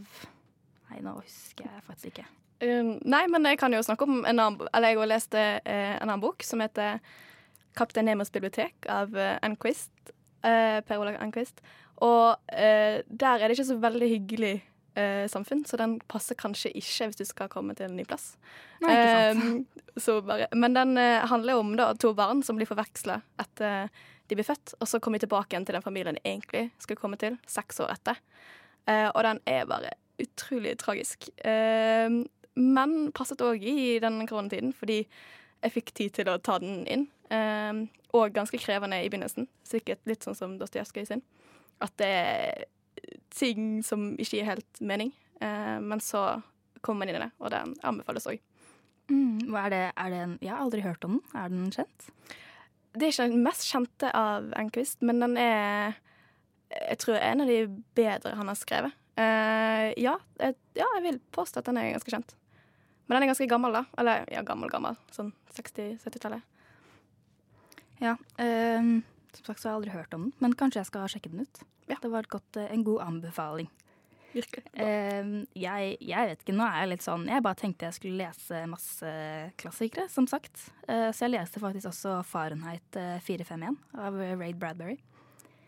Nei, 0.88 1.00
nå 1.04 1.12
husker 1.18 1.66
jeg 1.68 1.84
faktisk 1.84 2.08
ikke. 2.08 2.24
Um, 2.62 2.94
nei, 3.08 3.26
men 3.32 3.44
jeg 3.48 3.58
kan 3.60 3.72
jo 3.74 3.82
snakke 3.84 4.06
om 4.06 4.22
en 4.22 4.38
annen 4.38 4.68
Eller 4.70 4.92
jeg 4.92 5.00
har 5.00 5.10
lest 5.10 5.36
uh, 5.36 5.58
en 5.66 6.06
annen 6.06 6.22
bok 6.22 6.44
som 6.46 6.62
heter 6.64 7.00
'Kaptein 7.76 8.04
Nemos 8.04 8.32
bibliotek' 8.32 8.88
av 8.88 9.14
uh, 9.16 9.36
Enquist. 9.44 9.92
Uh, 10.44 10.80
per 10.84 11.00
Olav 11.00 11.16
Enquist. 11.20 11.60
Og 12.02 12.36
der 12.50 13.38
er 13.38 13.46
det 13.46 13.54
ikke 13.54 13.68
så 13.68 13.76
veldig 13.78 14.08
hyggelig 14.10 14.56
eh, 14.98 15.26
samfunn, 15.30 15.64
så 15.68 15.78
den 15.80 15.98
passer 16.10 16.38
kanskje 16.38 16.72
ikke 16.78 17.10
hvis 17.10 17.20
du 17.20 17.24
skal 17.28 17.50
komme 17.52 17.76
til 17.78 17.88
en 17.88 17.98
ny 17.98 18.06
plass. 18.08 18.32
Nei, 18.84 18.94
så 20.00 20.20
bare, 20.26 20.48
men 20.56 20.76
den 20.76 20.96
eh, 21.00 21.26
handler 21.30 21.60
om 21.60 21.74
da, 21.78 21.92
to 21.98 22.14
barn 22.18 22.42
som 22.46 22.58
blir 22.58 22.70
forveksla 22.70 23.20
etter 23.42 23.92
de 24.32 24.38
blir 24.38 24.46
født, 24.46 24.76
og 24.80 24.88
så 24.88 25.00
kommer 25.02 25.20
de 25.20 25.26
tilbake 25.26 25.52
igjen 25.52 25.66
til 25.68 25.76
den 25.76 25.84
familien 25.84 26.16
de 26.16 26.22
egentlig 26.24 26.68
skulle 26.80 27.00
komme 27.00 27.18
til, 27.20 27.36
seks 27.50 27.82
år 27.84 27.92
etter. 27.92 28.20
Eh, 28.88 29.08
og 29.10 29.20
den 29.26 29.42
er 29.50 29.66
bare 29.68 29.92
utrolig 30.22 30.76
tragisk. 30.80 31.28
Eh, 31.44 32.08
men 32.56 32.94
passet 33.16 33.42
òg 33.44 33.64
i 33.64 33.98
den 34.02 34.22
koronatiden, 34.28 34.72
fordi 34.76 35.02
jeg 35.02 35.74
fikk 35.74 35.92
tid 35.98 36.16
til 36.16 36.30
å 36.32 36.38
ta 36.40 36.58
den 36.62 36.86
inn. 36.90 37.06
Eh, 37.32 37.84
og 38.16 38.34
ganske 38.36 38.60
krevende 38.60 39.02
i 39.02 39.10
begynnelsen. 39.12 39.48
Sikkert 39.68 40.02
litt 40.08 40.24
sånn 40.24 40.38
som 40.38 40.56
Dostojevskij 40.60 41.08
sin. 41.08 41.24
At 41.82 41.94
det 42.00 42.08
er 42.08 42.64
ting 43.34 43.82
som 43.86 44.12
ikke 44.20 44.38
gir 44.38 44.48
helt 44.48 44.80
mening. 44.80 45.12
Eh, 45.40 45.78
men 45.82 46.02
så 46.04 46.42
kommer 46.82 47.04
man 47.04 47.12
inn 47.12 47.20
i 47.20 47.24
det, 47.24 47.30
og 47.40 47.52
den 47.54 47.74
anbefales 47.86 48.28
òg. 48.30 48.40
Mm, 49.10 49.52
er 49.58 49.72
det, 49.72 49.82
er 49.98 50.12
det 50.12 50.20
en, 50.22 50.38
jeg 50.40 50.52
har 50.54 50.62
aldri 50.64 50.84
hørt 50.84 51.04
om 51.06 51.18
den. 51.18 51.24
Er 51.38 51.52
den 51.52 51.70
kjent? 51.74 52.08
Det 52.92 53.06
er 53.06 53.14
ikke 53.14 53.28
den 53.32 53.44
mest 53.46 53.66
kjente 53.68 54.10
av 54.16 54.50
Enquist, 54.60 55.00
men 55.02 55.22
den 55.22 55.38
er 55.40 55.98
Jeg 56.72 56.98
tror 57.02 57.18
en 57.20 57.42
av 57.44 57.50
de 57.50 57.66
bedre 57.96 58.30
han 58.36 58.48
har 58.48 58.56
skrevet. 58.56 58.94
Eh, 59.20 59.90
ja, 60.00 60.14
jeg, 60.40 60.56
ja, 60.78 60.86
jeg 60.96 61.02
vil 61.04 61.18
påstå 61.36 61.60
at 61.60 61.68
den 61.68 61.76
er 61.76 61.90
ganske 61.92 62.14
kjent. 62.14 62.32
Men 63.04 63.18
den 63.18 63.26
er 63.26 63.32
ganske 63.34 63.48
gammel, 63.50 63.74
da. 63.76 63.82
Eller 64.00 64.24
ja, 64.32 64.40
gammel, 64.46 64.70
gammel. 64.72 64.96
Sånn 65.12 65.34
60-70-tallet. 65.52 66.46
Ja. 68.00 68.16
ehm, 68.40 69.02
som 69.36 69.44
sagt 69.44 69.60
så 69.60 69.68
har 69.68 69.74
jeg 69.74 69.80
aldri 69.82 69.92
hørt 69.94 70.14
om 70.16 70.24
den, 70.24 70.32
men 70.40 70.56
kanskje 70.58 70.80
jeg 70.80 70.88
skal 70.88 71.10
sjekke 71.12 71.30
den 71.34 71.44
ut. 71.44 71.60
Ja. 71.88 71.98
Det 72.00 72.10
var 72.10 72.24
et 72.24 72.32
godt, 72.32 72.58
eh, 72.60 72.70
en 72.72 72.84
god 72.86 73.02
anbefaling. 73.06 73.70
Virkelig. 74.32 74.64
Ehm, 74.80 75.32
jeg, 75.52 75.96
jeg 76.00 76.28
vet 76.30 76.40
ikke, 76.40 76.54
nå 76.56 76.64
er 76.64 76.78
jeg 76.80 76.88
litt 76.88 77.04
sånn 77.04 77.26
Jeg 77.28 77.44
bare 77.44 77.58
tenkte 77.60 77.84
jeg 77.84 77.96
skulle 77.98 78.16
lese 78.22 78.62
masse 78.70 79.10
klassikere, 79.60 80.06
som 80.08 80.28
sagt. 80.30 80.70
Uh, 80.86 81.10
så 81.12 81.26
jeg 81.26 81.34
leste 81.34 81.60
faktisk 81.60 81.90
også 81.90 82.14
Fahrenheit 82.24 82.96
eh, 82.96 83.18
451 83.20 83.76
av 84.00 84.16
Raid 84.40 84.56
Bradbury. 84.60 84.96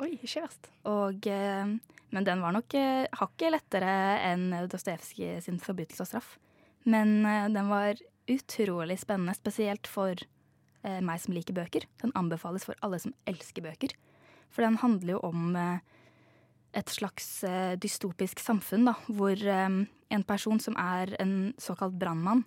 Oi, 0.03 0.15
ikke 0.17 0.47
verst. 0.47 0.71
Og, 0.91 1.29
eh, 1.29 1.75
men 2.15 2.27
den 2.27 2.41
var 2.43 2.57
nok 2.57 2.75
eh, 2.79 3.05
hakket 3.21 3.55
lettere 3.55 3.93
enn 4.31 4.49
Dostojevskij 4.71 5.45
sin 5.45 5.61
'Forbrytelse 5.61 6.07
og 6.07 6.11
straff'. 6.11 6.35
Men 6.85 7.25
eh, 7.27 7.49
den 7.53 7.69
var 7.69 8.01
utrolig 8.31 8.99
spennende, 9.01 9.37
spesielt 9.37 9.87
for 9.87 10.17
eh, 10.17 11.01
meg 11.01 11.21
som 11.23 11.35
liker 11.37 11.57
bøker. 11.57 11.87
Den 12.03 12.15
anbefales 12.19 12.67
for 12.67 12.77
alle 12.83 12.99
som 13.03 13.15
elsker 13.31 13.65
bøker. 13.65 13.95
For 14.51 14.67
den 14.67 14.81
handler 14.83 15.17
jo 15.17 15.23
om 15.31 15.57
eh, 15.57 15.79
et 16.75 16.91
slags 16.91 17.29
eh, 17.47 17.75
dystopisk 17.81 18.43
samfunn, 18.43 18.89
da, 18.89 18.97
hvor 19.07 19.39
eh, 19.39 19.79
en 20.15 20.27
person 20.27 20.61
som 20.63 20.77
er 20.81 21.15
en 21.23 21.55
såkalt 21.59 21.97
brannmann 21.99 22.45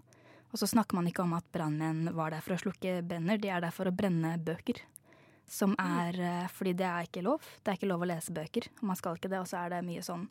Og 0.51 0.59
så 0.61 0.67
snakker 0.67 0.95
man 0.95 1.07
ikke 1.09 1.25
om 1.25 1.33
at 1.35 1.47
brannmenn 1.51 2.13
var 2.15 2.31
der 2.31 2.43
for 2.43 2.55
å 2.55 2.61
slukke 2.61 3.01
brenner, 3.07 3.39
de 3.39 3.51
er 3.51 3.63
der 3.63 3.73
for 3.75 3.89
å 3.89 3.95
brenne 3.95 4.37
bøker. 4.39 4.79
Som 5.47 5.75
er 5.79 6.19
eh, 6.19 6.47
Fordi 6.51 6.73
det 6.73 6.87
er 6.87 7.07
ikke 7.07 7.23
lov. 7.25 7.43
Det 7.63 7.71
er 7.71 7.79
ikke 7.79 7.91
lov 7.91 8.03
å 8.03 8.09
lese 8.09 8.35
bøker. 8.35 8.69
Og 8.79 8.87
man 8.89 8.99
skal 8.99 9.19
ikke 9.19 9.31
det. 9.31 9.41
Og 9.43 9.47
så 9.47 9.61
er 9.61 9.75
det 9.75 9.85
mye 9.87 10.03
sånn 10.03 10.25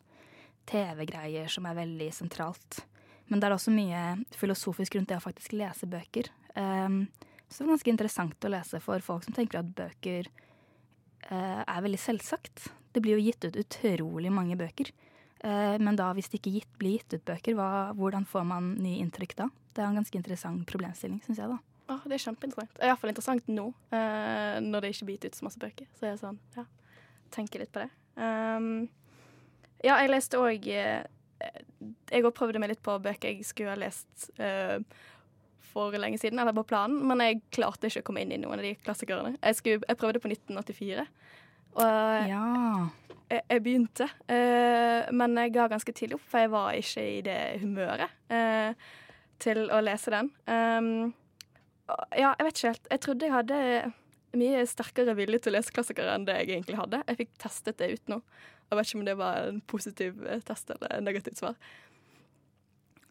TV-greier 0.69 1.49
som 1.49 1.65
er 1.69 1.77
veldig 1.77 2.09
sentralt. 2.13 2.81
Men 3.29 3.41
det 3.41 3.47
er 3.47 3.55
også 3.55 3.73
mye 3.73 4.01
filosofisk 4.37 4.97
rundt 4.97 5.09
det 5.09 5.17
å 5.19 5.23
faktisk 5.23 5.55
lese 5.57 5.89
bøker. 5.89 6.29
Um, 6.53 7.07
så 7.47 7.61
det 7.61 7.65
er 7.65 7.73
ganske 7.73 7.93
interessant 7.93 8.45
å 8.45 8.51
lese 8.51 8.81
for 8.83 9.03
folk 9.03 9.25
som 9.25 9.35
tenker 9.37 9.61
at 9.61 9.73
bøker 9.77 10.29
er 11.27 11.81
veldig 11.83 11.99
selvsagt. 11.99 12.69
Det 12.97 13.03
blir 13.05 13.19
jo 13.19 13.27
gitt 13.27 13.45
ut 13.45 13.57
utrolig 13.61 14.31
mange 14.33 14.55
bøker. 14.57 14.89
Eh, 15.45 15.75
men 15.77 15.97
da 15.99 16.09
hvis 16.17 16.31
det 16.31 16.39
ikke 16.39 16.55
gitt, 16.55 16.69
blir 16.81 16.95
gitt 16.95 17.13
ut 17.13 17.25
bøker, 17.29 17.53
hva, 17.53 17.91
hvordan 17.93 18.23
får 18.25 18.47
man 18.49 18.71
nye 18.81 19.03
inntrykk 19.03 19.35
da? 19.37 19.45
Det 19.77 19.83
er 19.83 19.91
en 19.91 19.99
ganske 19.99 20.17
interessant 20.17 20.63
problemstilling, 20.65 21.19
syns 21.21 21.43
jeg, 21.43 21.51
da. 21.51 21.59
Åh, 21.93 22.07
det 22.09 22.17
er 22.17 22.23
kjempeinteressant. 22.23 22.79
Er 22.81 22.89
iallfall 22.89 23.13
interessant 23.13 23.51
nå, 23.51 23.67
eh, 23.93 24.57
når 24.65 24.81
det 24.81 24.91
ikke 24.95 25.09
blir 25.11 25.19
gitt 25.19 25.27
ut 25.29 25.37
så 25.37 25.45
masse 25.45 25.61
bøker. 25.61 25.85
Så 25.99 26.09
jeg 26.09 26.17
sånn, 26.23 26.39
ja, 26.57 26.65
tenker 27.37 27.61
litt 27.61 27.75
på 27.75 27.83
det. 27.85 27.91
Um, 28.17 28.87
ja, 29.85 29.99
jeg 30.01 30.09
leste 30.09 30.39
òg 30.41 30.63
Jeg 30.65 32.23
òg 32.25 32.31
prøvde 32.33 32.57
meg 32.57 32.71
litt 32.71 32.81
på 32.81 32.95
bøker 32.97 33.29
jeg 33.29 33.45
skulle 33.45 33.75
ha 33.75 33.77
lest 33.77 34.31
eh, 34.41 34.81
for 35.69 35.93
lenge 36.01 36.17
siden, 36.17 36.41
eller 36.41 36.55
på 36.57 36.65
planen, 36.65 37.03
men 37.05 37.21
jeg 37.21 37.43
klarte 37.53 37.91
ikke 37.91 38.01
å 38.01 38.09
komme 38.09 38.25
inn 38.25 38.33
i 38.33 38.41
noen 38.41 38.57
av 38.57 38.65
de 38.65 38.73
klassikerne. 38.81 39.35
Jeg, 39.37 39.59
skulle, 39.59 39.85
jeg 39.85 39.99
prøvde 40.01 40.23
på 40.23 40.31
1984, 40.33 41.05
og 41.77 42.29
Ja. 42.29 42.89
jeg, 43.29 43.41
jeg 43.49 43.63
begynte, 43.65 44.07
uh, 44.29 45.13
men 45.13 45.37
jeg 45.37 45.53
ga 45.55 45.67
ganske 45.71 45.93
tidlig 45.93 46.17
opp, 46.17 46.25
for 46.31 46.43
jeg 46.43 46.51
var 46.53 46.79
ikke 46.79 47.05
i 47.05 47.21
det 47.25 47.39
humøret 47.61 48.09
uh, 48.33 48.73
til 49.43 49.67
å 49.69 49.79
lese 49.85 50.13
den. 50.13 50.31
Um, 50.49 51.13
ja, 52.17 52.33
jeg 52.33 52.47
vet 52.47 52.57
ikke 52.57 52.73
helt. 52.73 52.91
Jeg 52.91 53.03
trodde 53.05 53.27
jeg 53.27 53.35
hadde 53.35 53.59
mye 54.37 54.65
sterkere 54.67 55.15
vilje 55.17 55.39
til 55.45 55.53
å 55.53 55.57
lese 55.57 55.73
klassikere 55.73 56.13
enn 56.17 56.25
det 56.27 56.35
jeg 56.41 56.49
egentlig 56.57 56.79
hadde. 56.79 57.03
Jeg 57.07 57.21
fikk 57.21 57.35
testet 57.41 57.77
det 57.79 57.91
ut 57.93 58.11
nå. 58.11 58.21
Jeg 58.67 58.79
vet 58.79 58.89
ikke 58.89 58.99
om 58.99 59.05
det 59.07 59.17
var 59.21 59.45
en 59.47 59.61
positiv 59.71 60.17
test 60.45 60.73
eller 60.73 60.97
en 60.97 61.05
negativt 61.07 61.39
svar. 61.39 61.55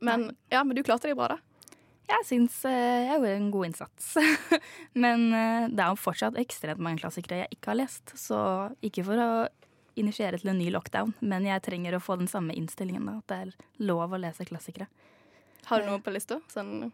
Men, 0.05 0.29
ja, 0.53 0.61
men 0.65 0.77
du 0.77 0.83
klarte 0.85 1.09
deg 1.09 1.17
bra, 1.17 1.31
da. 1.33 1.39
Jeg 2.07 2.27
syns 2.29 2.59
eh, 2.69 3.07
jeg 3.09 3.19
gjorde 3.19 3.37
en 3.41 3.53
god 3.55 3.69
innsats. 3.71 4.11
Men 5.05 5.27
eh, 5.35 5.69
det 5.73 5.83
er 5.83 5.93
jo 5.93 6.01
fortsatt 6.01 6.39
ekstremt 6.41 6.83
mange 6.83 7.03
klassikere 7.03 7.45
jeg 7.45 7.59
ikke 7.59 7.73
har 7.73 7.81
lest. 7.83 8.15
Så 8.19 8.39
ikke 8.87 9.05
for 9.09 9.23
å 9.23 9.31
initiere 9.97 10.39
til 10.39 10.53
en 10.53 10.59
ny 10.61 10.69
lockdown, 10.69 11.15
men 11.25 11.47
jeg 11.49 11.63
trenger 11.65 11.95
å 11.97 12.03
få 12.05 12.19
den 12.21 12.29
samme 12.29 12.53
innstillingen. 12.53 13.07
da, 13.09 13.15
At 13.17 13.31
det 13.33 13.39
er 13.39 13.87
lov 13.89 14.13
å 14.13 14.21
lese 14.21 14.45
klassikere. 14.45 14.91
Har 15.71 15.81
du 15.81 15.89
noe 15.89 16.03
på 16.05 16.13
lista? 16.13 16.37
Sånn, 16.53 16.91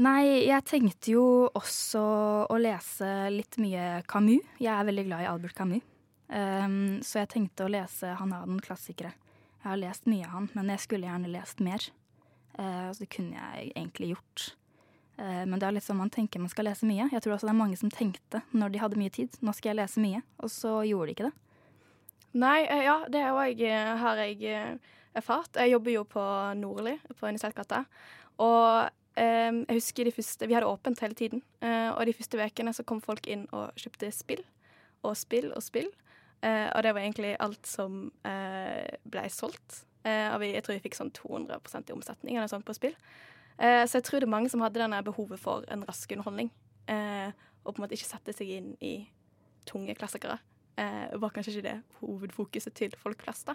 Nei, 0.00 0.46
jeg 0.48 0.64
tenkte 0.64 1.12
jo 1.12 1.24
også 1.52 2.02
å 2.48 2.56
lese 2.60 3.08
litt 3.32 3.58
mye 3.60 4.00
Camus. 4.08 4.44
Jeg 4.62 4.72
er 4.72 4.86
veldig 4.88 5.04
glad 5.04 5.24
i 5.24 5.28
Albert 5.28 5.56
Camus. 5.58 5.84
Um, 6.32 7.02
så 7.04 7.20
jeg 7.20 7.28
tenkte 7.28 7.66
å 7.66 7.68
lese 7.68 8.14
Han 8.16 8.30
har 8.32 8.46
den 8.48 8.62
klassikere. 8.64 9.10
Jeg 9.60 9.66
har 9.66 9.80
lest 9.82 10.08
mye 10.08 10.24
av 10.24 10.32
han, 10.32 10.46
men 10.56 10.70
jeg 10.72 10.80
skulle 10.86 11.10
gjerne 11.10 11.32
lest 11.34 11.60
mer. 11.60 11.84
Eh, 12.58 12.88
så 12.92 13.04
det 13.04 13.10
kunne 13.14 13.38
jeg 13.38 13.72
egentlig 13.74 14.12
gjort. 14.14 14.48
Eh, 15.16 15.44
men 15.46 15.58
det 15.58 15.68
er 15.68 15.76
litt 15.76 15.86
sånn 15.86 16.00
man 16.00 16.12
tenker 16.12 16.42
man 16.42 16.52
skal 16.52 16.68
lese 16.70 16.88
mye. 16.88 17.10
Jeg 17.12 17.24
tror 17.24 17.36
også 17.36 17.48
det 17.48 17.54
er 17.54 17.62
mange 17.62 17.78
som 17.80 17.92
tenkte 17.92 18.42
når 18.52 18.74
de 18.74 18.82
hadde 18.82 19.00
mye 19.00 19.14
tid, 19.14 19.38
nå 19.40 19.54
skal 19.56 19.72
jeg 19.72 19.82
lese 19.82 20.02
mye, 20.02 20.24
og 20.42 20.52
så 20.52 20.80
gjorde 20.88 21.10
de 21.10 21.16
ikke 21.16 21.30
det. 21.30 21.36
Nei, 22.42 22.58
eh, 22.64 22.86
ja, 22.88 22.98
det 23.12 23.22
har 23.28 24.24
jeg 24.24 24.80
erfart. 25.14 25.56
Jeg 25.56 25.72
jobber 25.74 25.94
jo 25.94 26.04
på 26.08 26.24
Nordli, 26.58 26.96
på 27.12 27.28
Universitetsgata. 27.28 27.84
Og 28.42 28.88
eh, 29.20 29.50
jeg 29.52 29.78
husker 29.78 30.08
de 30.08 30.14
første 30.14 30.48
Vi 30.48 30.56
hadde 30.56 30.70
åpent 30.70 31.00
hele 31.04 31.18
tiden. 31.18 31.42
Eh, 31.60 31.90
og 31.92 32.06
de 32.06 32.16
første 32.16 32.40
ukene 32.40 32.74
så 32.74 32.86
kom 32.88 33.02
folk 33.04 33.28
inn 33.30 33.46
og 33.52 33.72
kjøpte 33.80 34.12
spill. 34.14 34.44
Og 35.02 35.16
spill 35.18 35.50
og 35.52 35.62
spill. 35.64 35.90
Eh, 36.42 36.68
og 36.72 36.82
det 36.84 36.94
var 36.94 37.04
egentlig 37.04 37.36
alt 37.40 37.66
som 37.68 38.06
ble 38.22 39.26
solgt. 39.30 39.84
Eh, 40.02 40.28
og 40.32 40.40
vi, 40.42 40.52
jeg 40.56 40.64
tror 40.66 40.76
vi 40.78 40.84
fikk 40.86 40.98
sånn 40.98 41.12
200% 41.14 41.90
i 41.90 41.94
omsetning 41.94 42.38
eller 42.38 42.50
sånt 42.50 42.66
på 42.66 42.76
spill. 42.76 42.94
Eh, 43.58 43.84
så 43.86 44.00
jeg 44.00 44.06
tror 44.08 44.22
det 44.22 44.28
er 44.28 44.34
mange 44.34 44.52
som 44.52 44.62
hadde 44.64 44.82
denne 44.82 45.02
behovet 45.06 45.40
for 45.40 45.66
en 45.72 45.84
rask 45.88 46.14
underholdning. 46.14 46.50
Eh, 46.90 47.30
og 47.62 47.72
på 47.72 47.78
en 47.78 47.86
måte 47.86 47.98
ikke 47.98 48.10
sette 48.10 48.34
seg 48.34 48.50
inn 48.56 48.72
i 48.82 48.96
tunge 49.68 49.94
klassikere. 49.98 50.40
Var 50.72 51.30
kanskje 51.34 51.52
ikke 51.52 51.66
det 51.66 52.00
hovedfokuset 52.00 52.74
til 52.74 52.94
folk 52.98 53.20
flest, 53.22 53.44
da. 53.46 53.54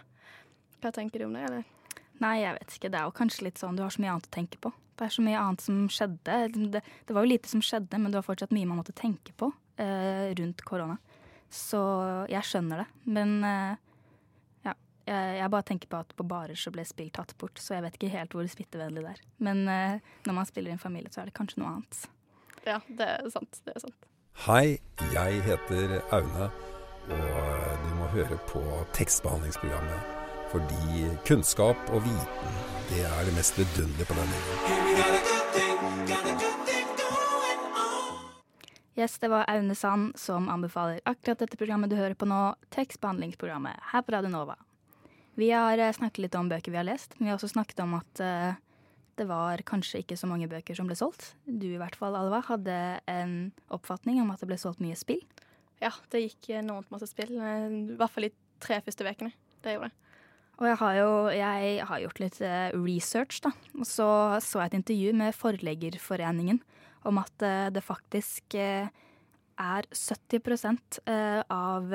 Hva 0.84 0.92
tenker 0.96 1.20
du 1.20 1.26
om 1.26 1.34
det, 1.36 1.48
eller? 1.48 2.04
Nei, 2.22 2.36
jeg 2.44 2.54
vet 2.56 2.76
ikke. 2.78 2.92
Det 2.94 3.00
er 3.00 3.08
jo 3.10 3.16
kanskje 3.18 3.48
litt 3.50 3.60
sånn 3.60 3.76
du 3.76 3.84
har 3.84 3.92
så 3.92 4.04
mye 4.04 4.14
annet 4.14 4.30
å 4.30 4.36
tenke 4.38 4.60
på. 4.62 4.72
Det 4.98 5.06
er 5.06 5.14
så 5.14 5.26
mye 5.26 5.42
annet 5.42 5.66
som 5.66 5.82
skjedde. 5.92 6.38
Det, 6.54 6.82
det 7.10 7.16
var 7.18 7.26
jo 7.26 7.32
lite 7.34 7.52
som 7.52 7.64
skjedde, 7.66 8.00
men 8.00 8.14
det 8.14 8.22
var 8.22 8.30
fortsatt 8.30 8.54
mye 8.56 8.70
man 8.70 8.80
måtte 8.80 8.96
tenke 8.98 9.34
på 9.38 9.52
eh, 9.82 10.30
rundt 10.38 10.64
korona. 10.66 10.96
Så 11.54 11.82
jeg 12.32 12.48
skjønner 12.48 12.84
det. 12.84 12.88
Men 13.18 13.36
eh, 13.46 13.84
jeg, 15.08 15.38
jeg, 15.40 15.50
bare 15.54 15.66
tenker 15.68 15.90
på 15.92 16.02
at 16.04 16.14
på 16.18 16.26
barer 16.28 16.60
så 16.60 16.72
ble 16.74 16.84
spill 16.88 17.10
tatt 17.16 17.32
bort, 17.40 17.60
så 17.64 17.78
jeg 17.78 17.86
vet 17.86 17.98
ikke 17.98 18.12
helt 18.14 18.36
hvor 18.36 18.48
smittevennlig 18.52 19.06
det 19.06 19.14
er. 19.16 19.22
Men 19.48 19.64
eh, 19.72 20.14
når 20.28 20.38
man 20.42 20.50
spiller 20.50 20.74
i 20.74 20.76
en 20.76 20.84
familie, 20.84 21.12
så 21.14 21.24
er 21.24 21.32
det 21.32 21.38
kanskje 21.38 21.64
noe 21.64 21.78
annet. 21.78 22.04
Ja, 22.68 22.82
det 22.88 23.08
er 23.08 23.30
sant. 23.32 23.62
Det 23.64 23.72
er 23.76 23.86
sant. 23.88 24.08
Hei, 24.46 24.78
jeg 25.16 25.42
heter 25.48 25.96
Aune, 26.14 26.52
og 27.08 27.80
du 27.86 27.90
må 27.98 28.12
høre 28.14 28.38
på 28.52 28.62
tekstbehandlingsprogrammet. 28.98 30.14
Fordi 30.52 31.08
kunnskap 31.28 31.90
og 31.92 32.04
viten, 32.06 32.60
det 32.92 33.02
er 33.08 33.26
det 33.28 33.34
mest 33.36 33.58
vidunderlige 33.60 34.08
på 34.08 34.16
denne 34.20 34.38
jorden. 34.44 34.68
Yes, 38.98 39.20
det 39.22 39.30
var 39.30 39.46
Aune 39.48 39.76
Sand 39.76 40.16
som 40.18 40.50
anbefaler 40.50 41.04
akkurat 41.06 41.40
dette 41.44 41.58
programmet 41.60 41.92
du 41.92 41.98
hører 42.00 42.16
på 42.18 42.26
nå, 42.26 42.56
tekstbehandlingsprogrammet 42.74 43.92
her 43.92 44.02
på 44.02 44.16
Radio 44.16 44.32
Nova. 44.34 44.56
Vi 45.38 45.52
har 45.54 45.78
eh, 45.78 45.94
snakket 45.94 46.24
litt 46.26 46.38
om 46.40 46.50
bøker 46.50 46.74
vi 46.74 46.80
har 46.80 46.88
lest, 46.88 47.14
men 47.18 47.28
vi 47.28 47.32
har 47.32 47.38
også 47.38 47.52
snakket 47.54 47.84
om 47.84 47.94
at 48.00 48.22
uh, 48.26 48.58
det 49.18 49.28
var 49.30 49.62
kanskje 49.70 50.02
ikke 50.02 50.18
så 50.18 50.30
mange 50.30 50.50
bøker 50.50 50.78
som 50.78 50.90
ble 50.90 50.98
solgt. 50.98 51.32
Du 51.46 51.68
i 51.70 51.80
hvert 51.80 51.98
fall, 51.98 52.18
Alva, 52.18 52.42
hadde 52.50 52.78
en 53.10 53.38
oppfatning 53.74 54.22
om 54.24 54.34
at 54.34 54.42
det 54.42 54.50
ble 54.50 54.58
solgt 54.62 54.82
mye 54.84 54.98
spill. 54.98 55.22
Ja, 55.82 55.92
det 56.14 56.24
gikk 56.24 56.52
enormt 56.58 56.90
masse 56.94 57.10
spill. 57.10 57.36
I 57.38 57.98
hvert 57.98 58.14
fall 58.14 58.30
de 58.30 58.34
tre 58.64 58.80
første 58.82 59.06
ukene. 59.06 59.34
Det 59.62 59.78
gjorde 59.78 59.92
det. 59.92 60.04
Og 60.58 60.66
jeg 60.66 60.78
har 60.82 60.94
jo 60.98 61.10
jeg 61.30 61.74
har 61.86 62.00
gjort 62.02 62.22
litt 62.22 62.40
eh, 62.42 62.72
research, 62.74 63.42
da. 63.46 63.52
Og 63.78 63.86
så 63.86 64.10
så 64.42 64.64
jeg 64.64 64.72
et 64.72 64.80
intervju 64.80 65.14
med 65.20 65.36
Forleggerforeningen 65.38 66.64
om 67.06 67.22
at 67.22 67.46
eh, 67.46 67.68
det 67.74 67.86
faktisk 67.86 68.58
eh, 68.58 68.90
er 69.62 69.88
70% 69.90 71.00
av 71.54 71.94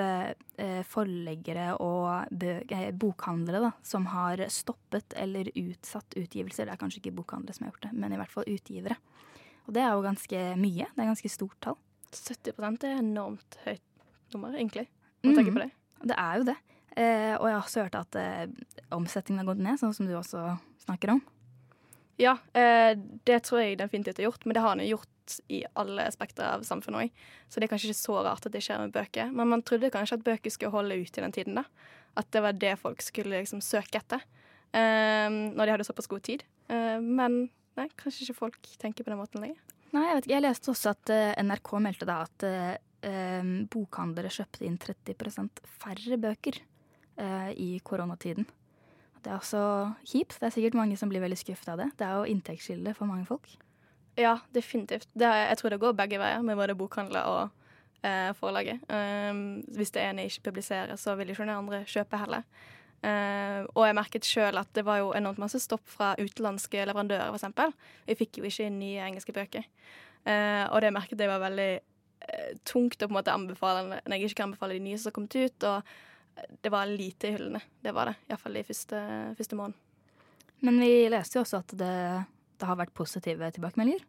forleggere 0.89 1.69
og 1.83 2.33
bokhandlere 2.99 3.61
da, 3.65 3.71
som 3.87 4.09
har 4.13 4.43
stoppet 4.53 5.15
eller 5.19 5.51
utsatt 5.55 6.17
utgivelser. 6.19 6.67
Det 6.67 6.75
er 6.75 6.81
kanskje 6.81 7.03
ikke 7.03 7.15
bokhandlere 7.21 7.57
som 7.57 7.67
har 7.67 7.73
gjort 7.73 7.87
det, 7.87 7.93
men 7.95 8.15
i 8.15 8.21
hvert 8.21 8.35
fall 8.35 8.51
utgivere. 8.51 8.99
Og 9.69 9.77
det 9.77 9.85
er 9.85 9.95
jo 9.95 10.05
ganske 10.05 10.43
mye. 10.59 10.89
Det 10.91 11.05
er 11.05 11.11
ganske 11.13 11.33
stort 11.33 11.59
tall. 11.63 11.79
70% 12.13 12.89
er 12.89 12.99
enormt 12.99 13.59
høyt 13.65 13.85
nummer, 14.35 14.55
egentlig. 14.57 14.89
Å 15.23 15.35
tenke 15.37 15.55
på 15.55 15.63
det. 15.63 15.71
Det 16.03 16.19
er 16.19 16.41
jo 16.41 16.49
det. 16.51 16.59
Eh, 16.93 17.35
og 17.39 17.47
jeg 17.49 17.55
har 17.55 17.63
også 17.63 17.85
hørt 17.87 17.97
at 17.97 18.19
eh, 18.21 18.49
omsetningen 18.93 19.41
har 19.41 19.49
gått 19.49 19.63
ned, 19.65 19.81
sånn 19.81 19.95
som 19.97 20.09
du 20.09 20.13
også 20.19 20.43
snakker 20.85 21.15
om. 21.15 21.23
Ja, 22.21 22.37
eh, 22.59 22.93
det 23.25 23.39
tror 23.47 23.63
jeg 23.63 23.79
definitivt 23.81 24.21
har 24.21 24.29
gjort, 24.29 24.45
men 24.45 24.59
det 24.59 24.65
har 24.65 24.77
den 24.77 24.91
gjort 24.91 25.09
i 25.53 25.63
alle 25.79 26.07
spekter 26.15 26.47
av 26.49 26.67
samfunnet 26.67 27.07
òg. 27.07 27.25
Så 27.49 27.61
det 27.61 27.67
er 27.67 27.73
kanskje 27.73 27.91
ikke 27.91 28.01
så 28.01 28.21
rart 28.27 28.47
at 28.49 28.55
det 28.55 28.63
skjer 28.65 28.83
med 28.83 28.95
bøker. 28.95 29.33
Men 29.33 29.51
man 29.53 29.65
trodde 29.67 29.93
kanskje 29.95 30.19
at 30.19 30.27
bøker 30.27 30.53
skulle 30.53 30.75
holde 30.75 30.99
ut 31.01 31.19
i 31.19 31.25
den 31.25 31.35
tiden, 31.35 31.59
da. 31.61 31.67
At 32.19 32.29
det 32.35 32.45
var 32.45 32.57
det 32.57 32.77
folk 32.81 33.03
skulle 33.05 33.39
liksom 33.39 33.63
søke 33.65 34.01
etter. 34.03 34.25
Um, 34.73 35.53
når 35.53 35.67
de 35.67 35.75
hadde 35.75 35.89
såpass 35.89 36.09
god 36.09 36.25
tid. 36.25 36.47
Uh, 36.73 36.97
men 37.01 37.45
nei, 37.77 37.89
kanskje 38.01 38.27
ikke 38.27 38.39
folk 38.39 38.73
tenker 38.81 39.05
på 39.05 39.13
den 39.13 39.21
måten 39.21 39.45
lenger. 39.45 39.61
Nei, 39.93 40.07
jeg 40.09 40.17
vet 40.17 40.27
ikke. 40.27 40.35
Jeg 40.35 40.45
leste 40.47 40.73
også 40.73 40.95
at 40.95 41.13
uh, 41.13 41.35
NRK 41.45 41.73
meldte 41.85 42.09
da 42.09 42.23
at 42.25 42.47
uh, 42.49 42.75
bokhandlere 43.73 44.33
kjøpte 44.33 44.65
inn 44.67 44.79
30 44.81 45.17
færre 45.83 46.19
bøker 46.23 46.61
eh, 47.17 47.51
i 47.59 47.71
koronatiden. 47.85 48.47
Det 49.23 49.31
er 49.31 49.39
også 49.39 49.63
kjipt. 50.07 50.39
Det 50.41 50.49
er 50.49 50.55
sikkert 50.55 50.79
mange 50.79 50.97
som 50.99 51.11
blir 51.11 51.23
veldig 51.23 51.39
skuffet 51.39 51.71
av 51.73 51.83
det. 51.83 51.91
Det 51.99 52.07
er 52.07 52.17
jo 52.19 52.33
inntektskilde 52.33 52.95
for 52.99 53.11
mange 53.11 53.27
folk. 53.29 53.47
Ja, 54.19 54.37
definitivt. 54.55 55.09
Er, 55.17 55.49
jeg 55.49 55.59
tror 55.59 55.73
det 55.73 55.81
går 55.81 55.97
begge 55.97 56.21
veier 56.21 56.43
med 56.45 56.59
både 56.59 56.77
bokhandler 56.77 57.29
og 57.29 58.05
eh, 58.05 58.33
forlaget. 58.37 58.83
Um, 58.93 59.63
hvis 59.77 59.95
det 59.95 60.05
ene 60.05 60.27
ikke 60.29 60.51
publiserer, 60.51 60.97
så 61.01 61.15
vil 61.17 61.33
ikke 61.33 61.47
den 61.47 61.55
andre 61.55 61.85
kjøpe 61.89 62.21
heller. 62.21 62.45
Uh, 63.03 63.65
og 63.75 63.87
jeg 63.89 63.97
merket 63.99 64.29
sjøl 64.29 64.61
at 64.61 64.69
det 64.77 64.85
var 64.87 65.01
jo 65.01 65.15
enormt 65.17 65.41
masse 65.43 65.59
stopp 65.59 65.83
fra 65.91 66.13
utenlandske 66.21 66.85
leverandører, 66.87 67.35
f.eks. 67.35 67.73
Vi 68.07 68.19
fikk 68.21 68.39
jo 68.39 68.47
ikke 68.47 68.69
nye 68.71 69.09
engelske 69.09 69.35
bøker. 69.35 69.67
Uh, 70.27 70.69
og 70.71 70.83
det 70.85 70.93
merket 70.95 71.19
jeg 71.19 71.33
var 71.33 71.43
veldig 71.43 71.73
uh, 71.81 72.53
tungt 72.69 73.03
å 73.03 73.09
på 73.09 73.11
en 73.11 73.19
måte 73.19 73.35
anbefale 73.35 73.87
når 73.89 74.19
jeg 74.19 74.29
ikke 74.29 74.43
kan 74.43 74.51
anbefale 74.53 74.77
de 74.77 74.85
nye 74.85 75.01
som 75.01 75.11
har 75.11 75.17
kommet 75.17 75.39
ut. 75.41 75.67
Og 75.73 76.53
det 76.63 76.71
var 76.73 76.91
lite 76.91 77.31
i 77.31 77.35
hyllene. 77.35 77.65
Det 77.83 77.97
var 77.97 78.13
det. 78.13 78.21
Iallfall 78.29 78.61
de 78.61 78.69
første, 78.69 79.01
første 79.41 79.59
måned. 79.59 79.81
Men 80.63 80.79
vi 80.79 80.93
leste 81.11 81.41
jo 81.41 81.43
også 81.43 81.59
at 81.65 81.75
det, 81.75 81.97
det 82.63 82.71
har 82.71 82.79
vært 82.79 82.95
positive 82.97 83.51
tilbakemeldinger. 83.57 84.07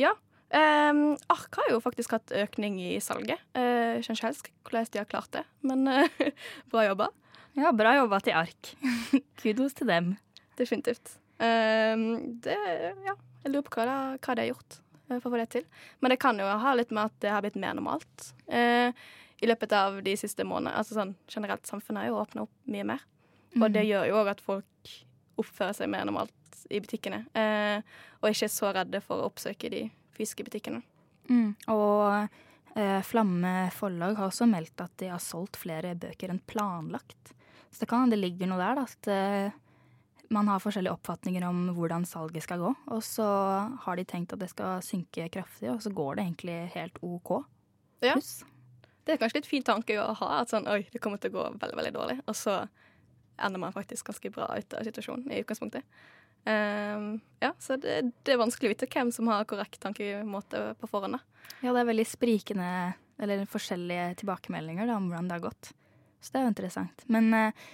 Ja. 0.00 0.14
Um, 0.50 1.14
Ark 1.30 1.54
har 1.60 1.68
jo 1.70 1.78
faktisk 1.84 2.16
hatt 2.16 2.32
økning 2.34 2.80
i 2.82 2.96
salget. 3.04 3.38
Uh, 3.54 4.00
ikke 4.00 4.16
helt 4.24 4.48
hvordan 4.66 4.88
de 4.90 4.98
har 4.98 5.10
klart 5.10 5.30
det, 5.36 5.44
men 5.62 5.86
uh, 5.86 6.22
bra 6.72 6.88
jobba. 6.88 7.10
Ja, 7.58 7.70
bra 7.76 7.94
jobba 7.98 8.20
til 8.24 8.38
Ark. 8.38 8.72
Kudos 9.42 9.76
til 9.78 9.90
dem. 9.90 10.14
Definitivt. 10.58 11.18
Um, 11.38 12.40
det, 12.42 12.56
ja, 13.06 13.14
jeg 13.44 13.52
lurer 13.52 13.66
på 13.66 13.78
hva, 13.78 13.86
det, 13.86 14.20
hva 14.24 14.36
de 14.36 14.44
har 14.44 14.50
gjort 14.50 14.80
uh, 14.80 15.16
for 15.20 15.30
å 15.30 15.32
få 15.32 15.38
det 15.40 15.48
til. 15.54 15.70
Men 16.02 16.14
det 16.14 16.20
kan 16.22 16.42
jo 16.42 16.50
ha 16.64 16.74
litt 16.78 16.90
med 16.94 17.12
at 17.12 17.22
det 17.22 17.34
har 17.34 17.46
blitt 17.46 17.58
mer 17.60 17.78
normalt. 17.78 18.32
Uh, 18.50 18.90
i 19.40 19.48
løpet 19.48 19.72
av 19.72 20.02
de 20.04 20.16
siste 20.20 20.44
månedene. 20.44 20.76
Altså 20.76 20.98
sånn 20.98 21.14
generelt, 21.30 21.64
samfunnet 21.68 22.04
har 22.04 22.10
jo 22.10 22.18
åpna 22.20 22.44
opp 22.44 22.52
mye 22.70 22.84
mer. 22.92 23.06
Mm. 23.54 23.62
Og 23.64 23.72
det 23.74 23.86
gjør 23.88 24.10
jo 24.10 24.18
òg 24.20 24.34
at 24.34 24.42
folk 24.44 24.66
oppfører 25.40 25.76
seg 25.76 25.90
mer 25.92 26.06
normalt 26.08 26.62
i 26.70 26.80
butikkene. 26.82 27.24
Eh, 27.34 27.80
og 28.20 28.30
ikke 28.30 28.46
er 28.46 28.54
så 28.54 28.70
redde 28.76 29.02
for 29.04 29.20
å 29.20 29.30
oppsøke 29.30 29.72
de 29.72 29.86
fysiske 30.16 30.46
butikkene. 30.46 30.82
Mm. 31.30 31.54
Og 31.72 32.76
eh, 32.76 33.00
Flamme 33.06 33.70
forlag 33.74 34.18
har 34.18 34.30
også 34.30 34.48
meldt 34.50 34.82
at 34.84 34.94
de 35.02 35.10
har 35.12 35.22
solgt 35.22 35.58
flere 35.60 35.96
bøker 35.98 36.32
enn 36.32 36.42
planlagt. 36.50 37.34
Så 37.70 37.82
det 37.82 37.90
kan 37.90 38.04
hende 38.04 38.16
det 38.16 38.24
ligger 38.24 38.50
noe 38.50 38.60
der, 38.60 38.80
da. 38.80 38.86
At 38.86 39.10
eh, 39.10 39.58
man 40.30 40.50
har 40.50 40.62
forskjellige 40.62 40.94
oppfatninger 40.94 41.44
om 41.46 41.64
hvordan 41.74 42.06
salget 42.06 42.46
skal 42.46 42.62
gå. 42.62 42.70
Og 42.94 43.02
så 43.06 43.26
har 43.84 43.98
de 43.98 44.06
tenkt 44.06 44.34
at 44.34 44.42
det 44.42 44.50
skal 44.52 44.82
synke 44.84 45.28
kraftig, 45.34 45.70
og 45.72 45.82
så 45.82 45.92
går 45.94 46.18
det 46.18 46.26
egentlig 46.26 46.58
helt 46.76 47.02
OK. 47.02 47.34
Ja. 48.04 48.14
Det 49.04 49.16
er 49.16 49.20
kanskje 49.20 49.40
litt 49.40 49.50
fin 49.50 49.66
tanke 49.66 49.96
å 49.98 50.12
ha. 50.20 50.28
At 50.42 50.52
sånn, 50.52 50.68
oi, 50.70 50.84
det 50.92 51.02
kommer 51.02 51.18
til 51.18 51.32
å 51.32 51.38
gå 51.38 51.46
veldig 51.62 51.78
veldig 51.80 51.94
dårlig. 51.96 52.18
Og 52.30 52.38
så 52.38 52.60
ender 53.40 53.62
man 53.62 53.74
faktisk 53.74 54.10
ganske 54.10 54.32
bra 54.34 54.48
ut 54.58 54.74
av 54.76 54.86
situasjonen 54.86 55.32
i 55.32 55.42
utgangspunktet. 55.42 55.84
Um, 56.40 57.18
ja, 57.42 57.50
så 57.60 57.76
det, 57.76 57.98
det, 58.24 58.32
er 58.32 58.40
vanskelig 58.40 58.70
å 58.70 58.72
vite 58.72 58.88
hvem 58.88 59.10
som 59.12 59.28
har 59.28 59.44
korrekt 59.48 59.80
tankemåte 59.82 60.62
på 60.80 60.88
forhånd. 60.88 61.18
Ja, 61.60 61.74
det 61.74 61.82
er 61.82 61.90
veldig 61.90 62.06
sprikende, 62.08 62.70
eller 63.20 63.44
forskjellige 63.50 64.14
tilbakemeldinger 64.22 64.88
da, 64.88 64.96
om 64.96 65.10
hvordan 65.10 65.28
det 65.28 65.36
har 65.36 65.46
gått. 65.50 65.72
Så 66.20 66.32
det 66.32 66.40
er 66.40 66.46
jo 66.46 66.54
interessant. 66.54 67.06
Men, 67.12 67.30
uh, 67.34 67.68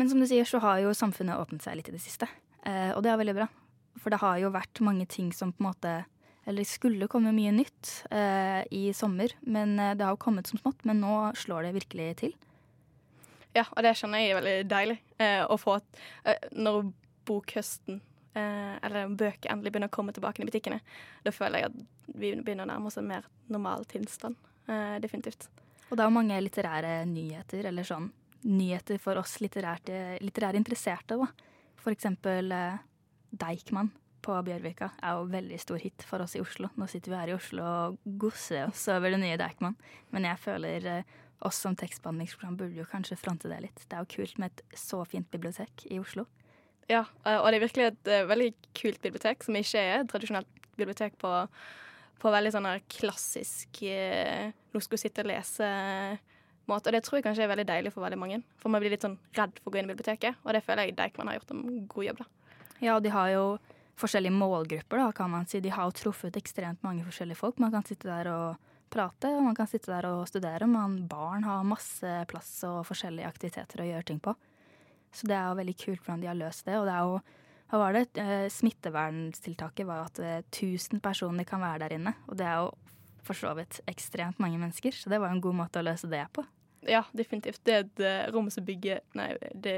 men, 0.00 0.08
som 0.08 0.20
du 0.20 0.28
sier, 0.28 0.48
så 0.48 0.62
har 0.64 0.80
jo 0.84 0.96
samfunnet 0.96 1.40
åpnet 1.40 1.64
seg 1.64 1.78
litt 1.78 1.92
i 1.92 1.96
det 1.96 2.04
siste. 2.04 2.28
Uh, 2.64 2.96
og 2.96 3.04
det 3.04 3.12
er 3.12 3.20
veldig 3.20 3.38
bra. 3.42 3.50
For 4.00 4.12
det 4.12 4.20
har 4.20 4.40
jo 4.40 4.52
vært 4.52 4.84
mange 4.84 5.08
ting 5.08 5.32
som 5.32 5.52
på 5.52 5.64
en 5.64 5.70
måte 5.70 5.96
eller 6.46 6.62
det 6.62 6.70
skulle 6.70 7.08
komme 7.10 7.34
mye 7.34 7.50
nytt 7.50 7.88
eh, 8.14 8.62
i 8.70 8.92
sommer, 8.94 9.32
men 9.42 9.74
eh, 9.82 9.96
det 9.98 10.06
har 10.06 10.14
jo 10.14 10.22
kommet 10.22 10.46
som 10.46 10.60
smått. 10.60 10.84
Men 10.86 11.00
nå 11.02 11.14
slår 11.34 11.66
det 11.66 11.72
virkelig 11.80 12.10
til. 12.22 12.36
Ja, 13.56 13.64
og 13.72 13.84
det 13.84 13.94
skjønner 13.96 14.22
jeg 14.22 14.34
er 14.34 14.38
veldig 14.40 14.56
deilig 14.68 14.96
eh, 15.22 15.42
å 15.48 15.56
få 15.60 15.78
eh, 16.28 16.48
når 16.56 16.90
bokhøsten 17.26 18.00
eh, 18.36 18.74
eller 18.84 19.14
bøker 19.16 19.52
endelig 19.52 19.72
begynner 19.72 19.90
å 19.90 19.96
komme 19.96 20.14
tilbake 20.16 20.44
i 20.44 20.48
butikkene. 20.48 20.82
Da 21.24 21.32
føler 21.34 21.62
jeg 21.64 21.72
at 21.72 22.12
vi 22.12 22.34
begynner 22.36 22.66
å 22.66 22.70
nærme 22.74 22.90
oss 22.90 23.00
en 23.00 23.08
mer 23.08 23.26
normal 23.52 23.86
tilstand. 23.90 24.36
Eh, 24.68 24.96
definitivt. 25.02 25.48
Og 25.88 25.96
det 25.96 26.02
er 26.02 26.10
jo 26.10 26.16
mange 26.18 26.40
litterære 26.42 26.94
nyheter, 27.08 27.68
eller 27.70 27.86
sånn 27.86 28.10
nyheter 28.46 28.98
for 29.02 29.18
oss 29.18 29.38
litterært, 29.42 29.88
litterære 30.22 30.58
interesserte, 30.60 31.16
da. 31.18 31.30
For 31.80 31.94
eksempel 31.94 32.50
Deichman 33.30 33.92
på 34.26 34.36
Bjørvika 34.42 34.90
er 35.02 35.14
jo 35.16 35.28
veldig 35.30 35.58
stor 35.62 35.78
hit 35.82 36.04
for 36.06 36.24
oss 36.24 36.34
i 36.36 36.42
Oslo. 36.42 36.70
Nå 36.74 36.88
sitter 36.90 37.12
vi 37.12 37.20
her 37.20 37.30
i 37.30 37.36
Oslo 37.36 37.66
og 37.66 38.00
gosser 38.18 38.66
oss 38.66 38.86
over 38.90 39.14
det 39.14 39.20
nye 39.22 39.38
Deichman. 39.38 39.76
Men 40.14 40.26
jeg 40.26 40.42
føler 40.42 40.88
eh, 40.90 41.14
oss 41.44 41.58
som 41.60 41.76
tekstbehandlingsprogram 41.76 42.56
burde 42.56 42.78
jo 42.78 42.86
kanskje 42.88 43.18
fronte 43.20 43.50
det 43.50 43.60
litt. 43.66 43.82
Det 43.84 43.96
er 43.96 44.04
jo 44.04 44.12
kult 44.16 44.38
med 44.40 44.52
et 44.52 44.78
så 44.78 45.02
fint 45.08 45.28
bibliotek 45.32 45.86
i 45.90 46.00
Oslo. 46.00 46.26
Ja, 46.88 47.04
eh, 47.26 47.38
og 47.38 47.50
det 47.50 47.58
er 47.58 47.66
virkelig 47.66 47.88
et 47.90 48.12
uh, 48.12 48.28
veldig 48.30 48.52
kult 48.78 49.02
bibliotek, 49.02 49.42
som 49.44 49.58
ikke 49.58 49.82
er 49.82 49.98
et 50.00 50.10
tradisjonelt 50.10 50.64
bibliotek 50.78 51.16
på, 51.20 51.32
på 52.22 52.32
veldig 52.32 52.52
sånn 52.54 52.70
klassisk 52.92 53.82
uh, 53.82 54.48
Nå 54.72 54.82
skal 54.84 54.98
du 54.98 55.02
sitte 55.02 55.24
og 55.24 55.30
lese 55.30 55.68
måte. 56.70 56.90
Og 56.90 56.94
det 56.94 57.02
tror 57.06 57.18
jeg 57.18 57.26
kanskje 57.26 57.46
er 57.46 57.52
veldig 57.52 57.68
deilig 57.68 57.94
for 57.94 58.04
veldig 58.04 58.20
mange. 58.20 58.42
For 58.60 58.72
man 58.72 58.82
blir 58.82 58.92
litt 58.92 59.06
sånn 59.06 59.18
redd 59.38 59.56
for 59.62 59.70
å 59.70 59.74
gå 59.74 59.80
inn 59.80 59.88
i 59.88 59.94
biblioteket, 59.94 60.42
og 60.44 60.52
det 60.54 60.62
føler 60.66 60.88
jeg 60.88 60.98
Deichman 60.98 61.30
har 61.30 61.38
gjort 61.38 61.54
en 61.54 61.64
god 61.90 62.08
jobb, 62.10 62.22
da. 62.22 62.54
Ja, 62.76 62.96
og 62.98 63.04
de 63.06 63.12
har 63.14 63.30
jo 63.32 63.44
forskjellige 63.96 64.36
målgrupper, 64.36 65.00
da, 65.00 65.10
kan 65.16 65.32
man 65.32 65.46
si. 65.48 65.62
De 65.64 65.72
har 65.72 65.88
jo 65.88 65.96
truffet 65.96 66.36
ekstremt 66.36 66.82
mange 66.84 67.06
forskjellige 67.06 67.40
folk. 67.40 67.60
Man 67.62 67.72
kan 67.72 67.86
sitte 67.88 68.10
der 68.10 68.28
og 68.28 68.74
prate, 68.92 69.30
og 69.34 69.44
man 69.48 69.56
kan 69.58 69.68
sitte 69.70 69.90
der 69.92 70.08
og 70.10 70.26
studere. 70.30 70.68
Man, 70.70 71.02
barn 71.10 71.46
har 71.46 71.66
masse 71.66 72.12
plass 72.30 72.52
og 72.68 72.84
forskjellige 72.88 73.28
aktiviteter 73.28 73.82
å 73.82 73.88
gjøre 73.88 74.08
ting 74.10 74.20
på. 74.22 74.34
Så 75.16 75.28
det 75.28 75.36
er 75.36 75.48
jo 75.48 75.58
veldig 75.60 75.76
kult 75.80 76.02
hvordan 76.02 76.22
de 76.22 76.30
har 76.30 76.38
løst 76.38 76.66
det. 76.68 76.76
Og 76.78 76.86
det 76.88 76.94
er 76.94 77.10
jo 77.10 77.20
hva 77.66 77.80
var 77.80 77.96
det? 77.96 78.04
Eh, 78.22 78.46
smitteverntiltaket 78.52 79.86
var 79.88 80.04
at 80.04 80.20
eh, 80.22 80.42
1000 80.44 81.00
personer 81.02 81.46
kan 81.48 81.62
være 81.64 81.82
der 81.82 81.96
inne. 81.96 82.12
Og 82.30 82.38
det 82.38 82.46
er 82.46 82.60
jo 82.62 82.68
for 83.26 83.34
så 83.34 83.50
vidt 83.58 83.80
ekstremt 83.90 84.38
mange 84.38 84.60
mennesker, 84.60 84.94
så 84.94 85.10
det 85.10 85.18
var 85.18 85.32
en 85.34 85.42
god 85.42 85.56
måte 85.64 85.82
å 85.82 85.86
løse 85.86 86.06
det 86.10 86.22
på. 86.36 86.44
Ja, 86.86 87.02
definitivt. 87.10 87.64
Det 87.66 87.74
er 87.74 87.82
et 87.82 88.02
uh, 88.04 88.28
rom 88.30 88.46
som 88.54 88.62
bygger 88.62 89.00
Nei, 89.18 89.32
det, 89.50 89.50
det, 89.64 89.72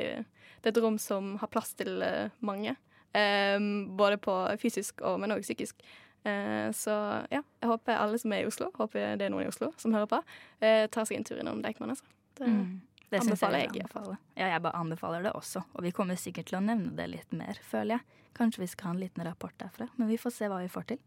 er 0.60 0.68
et 0.74 0.80
rom 0.84 0.98
som 1.00 1.38
har 1.40 1.48
plass 1.48 1.72
til 1.78 2.02
mange. 2.44 2.74
Um, 3.16 3.96
både 3.96 4.18
på 4.20 4.34
fysisk 4.60 5.00
og 5.00 5.16
men 5.22 5.32
òg 5.32 5.40
psykisk. 5.46 5.80
Uh, 6.26 6.68
så 6.76 6.92
ja, 7.32 7.42
jeg 7.62 7.70
håper 7.70 7.96
alle 7.96 8.18
som 8.20 8.34
er 8.34 8.44
i 8.44 8.48
Oslo, 8.48 8.70
håper 8.76 9.16
det 9.20 9.28
er 9.28 9.32
noen 9.32 9.46
i 9.46 9.50
Oslo 9.50 9.70
som 9.80 9.94
hører 9.96 10.10
på, 10.10 10.20
tar 10.60 11.08
seg 11.08 11.18
en 11.18 11.26
tur 11.28 11.40
innom 11.40 11.62
Deichman. 11.64 11.94
Altså. 11.94 12.06
Det, 12.38 12.48
mm. 12.50 12.80
det 13.10 13.20
anbefaler 13.22 13.64
jeg. 13.64 13.82
jeg 13.82 14.16
ja, 14.38 14.48
jeg 14.54 14.64
bare 14.64 14.80
anbefaler 14.82 15.28
det 15.28 15.34
også. 15.38 15.62
Og 15.74 15.86
vi 15.86 15.94
kommer 15.94 16.18
sikkert 16.20 16.50
til 16.50 16.58
å 16.60 16.64
nevne 16.64 16.94
det 16.98 17.06
litt 17.12 17.36
mer, 17.36 17.60
føler 17.62 17.98
jeg. 17.98 18.24
Kanskje 18.38 18.62
vi 18.62 18.70
skal 18.70 18.90
ha 18.90 18.96
en 18.96 19.00
liten 19.02 19.24
rapport 19.26 19.54
derfra. 19.58 19.88
Men 19.96 20.10
vi 20.10 20.18
får 20.20 20.34
se 20.34 20.50
hva 20.50 20.60
vi 20.62 20.70
får 20.70 20.90
til. 20.92 21.00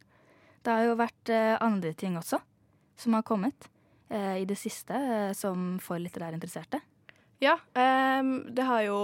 Det 0.62 0.74
har 0.74 0.88
jo 0.89 0.98
vært 1.00 1.32
andre 1.63 1.94
ting 1.98 2.18
også 2.20 2.41
som 3.01 3.15
har 3.15 3.24
kommet. 3.27 3.70
Eh, 4.12 4.38
i 4.38 4.46
det 4.46 4.58
siste 4.60 4.94
eh, 4.94 5.34
som 5.34 5.77
for 5.80 6.01
litterært 6.01 6.36
interesserte? 6.36 6.82
Ja, 7.39 7.56
um, 8.20 8.41
det 8.51 8.65
har 8.68 8.84
jo 8.84 8.98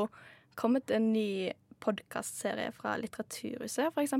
kommet 0.59 0.91
en 0.91 1.13
ny 1.13 1.53
podkastserie 1.83 2.71
fra 2.75 2.95
Litteraturhuset, 2.99 3.93
f.eks. 3.93 4.13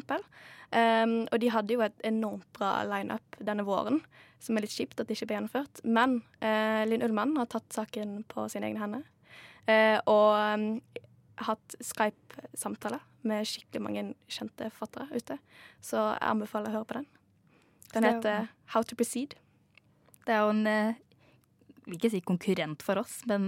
Um, 0.72 1.16
og 1.32 1.40
de 1.42 1.52
hadde 1.54 1.76
jo 1.76 1.84
et 1.86 2.06
enormt 2.08 2.48
bra 2.58 2.82
lineup 2.88 3.38
denne 3.40 3.66
våren, 3.68 4.02
som 4.44 4.58
er 4.58 4.66
litt 4.66 4.76
kjipt 4.76 5.00
at 5.00 5.08
det 5.08 5.18
ikke 5.18 5.30
ble 5.30 5.38
gjennomført. 5.38 5.82
Men 5.88 6.20
uh, 6.44 6.84
Linn 6.88 7.06
Ullmann 7.06 7.38
har 7.40 7.50
tatt 7.52 7.70
saken 7.74 8.22
på 8.32 8.48
sine 8.52 8.70
egne 8.70 8.84
hender. 8.84 9.06
Uh, 9.68 9.98
og 10.08 10.30
um, 10.36 10.68
hatt 11.48 11.78
Skype-samtaler 11.84 13.04
med 13.28 13.48
skikkelig 13.48 13.84
mange 13.84 14.06
kjente 14.32 14.70
forfattere 14.74 15.20
ute. 15.20 15.40
Så 15.84 16.00
jeg 16.00 16.30
anbefaler 16.32 16.72
å 16.72 16.80
høre 16.80 16.90
på 16.90 17.00
den. 17.02 17.10
Den 17.94 18.08
heter 18.08 18.48
How 18.74 18.84
to 18.84 18.98
Proceed. 19.00 19.36
Det 20.28 20.36
er 20.36 20.44
jo 20.44 20.52
en 20.52 20.66
jeg 20.68 20.88
eh, 20.92 21.04
vil 21.88 21.96
ikke 21.96 22.12
si 22.12 22.20
konkurrent 22.26 22.84
for 22.84 23.00
oss, 23.00 23.22
men 23.30 23.48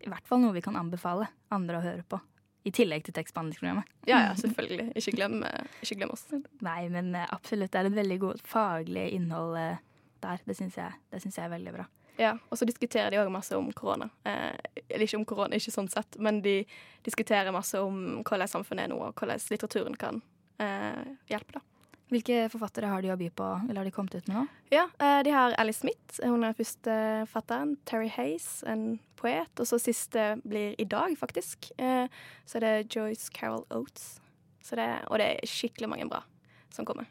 i 0.00 0.08
hvert 0.08 0.28
fall 0.28 0.40
noe 0.40 0.54
vi 0.56 0.62
kan 0.64 0.78
anbefale 0.78 1.26
andre 1.52 1.78
å 1.78 1.84
høre 1.84 2.06
på. 2.08 2.20
I 2.62 2.70
tillegg 2.70 3.06
til 3.06 3.14
tekstbehandlingsprogrammet. 3.16 3.88
Ja, 4.06 4.20
ja, 4.28 4.34
selvfølgelig. 4.38 4.92
Ikke 4.98 5.16
glem, 5.16 5.40
eh, 5.48 5.80
ikke 5.82 5.98
glem, 5.98 6.12
oss. 6.14 6.28
Nei, 6.62 6.88
men 6.94 7.14
absolutt. 7.22 7.72
Det 7.72 7.80
er 7.80 7.90
et 7.90 7.96
veldig 7.96 8.20
godt 8.22 8.46
faglig 8.46 9.08
innhold 9.16 9.56
der. 10.22 10.44
Det 10.46 10.56
syns 10.56 10.78
jeg, 10.78 11.00
jeg, 11.10 11.34
er 11.42 11.50
veldig 11.50 11.74
bra. 11.74 11.88
Ja, 12.20 12.36
og 12.50 12.58
så 12.58 12.66
diskuterer 12.68 13.10
de 13.10 13.18
òg 13.22 13.30
masse 13.32 13.56
om 13.56 13.70
korona. 13.76 14.08
Eh, 14.28 14.52
eller 14.88 15.06
ikke 15.06 15.20
om 15.20 15.26
korona, 15.28 15.56
ikke 15.56 15.74
sånn 15.74 15.90
sett, 15.92 16.18
men 16.20 16.42
de 16.44 16.60
diskuterer 17.06 17.54
masse 17.54 17.80
om 17.80 18.20
hvordan 18.20 18.50
samfunnet 18.50 18.86
er 18.86 18.92
nå, 18.92 19.00
og 19.00 19.16
hvordan 19.16 19.40
litteraturen 19.50 19.96
kan 19.98 20.20
eh, 20.62 21.02
hjelpe. 21.32 21.58
da. 21.58 21.64
Hvilke 22.12 22.42
forfattere 22.52 22.90
har 22.92 23.00
de 23.00 23.08
å 23.08 23.16
by 23.16 23.30
på, 23.32 23.46
eller 23.64 23.80
har 23.80 23.88
de 23.88 23.92
kommet 23.94 24.14
ut 24.18 24.26
med 24.28 24.36
nå? 24.36 24.42
Ja, 24.74 24.82
eh, 25.00 25.22
De 25.24 25.32
har 25.32 25.54
Alice 25.56 25.80
Smith, 25.80 26.18
hun 26.20 26.44
er 26.44 26.52
første 26.52 26.92
fatteren. 27.30 27.78
Terry 27.88 28.10
Hayes, 28.12 28.62
en 28.68 29.00
poet. 29.16 29.48
Og 29.56 29.64
så 29.70 29.78
siste 29.80 30.34
blir 30.44 30.74
i 30.76 30.84
dag, 30.84 31.16
faktisk. 31.16 31.70
Så 31.72 32.08
så 32.44 32.58
er 32.58 32.66
det 32.66 32.92
Joyce 32.92 33.30
Carol 33.32 33.64
Oates. 33.70 34.20
Det, 34.68 34.88
og 35.08 35.18
det 35.18 35.26
er 35.26 35.48
skikkelig 35.48 35.88
mange 35.88 36.08
bra 36.10 36.20
som 36.70 36.84
kommer. 36.84 37.08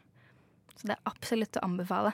Så 0.76 0.86
det 0.86 0.94
er 0.94 1.10
absolutt 1.10 1.58
å 1.58 1.64
anbefale. 1.66 2.12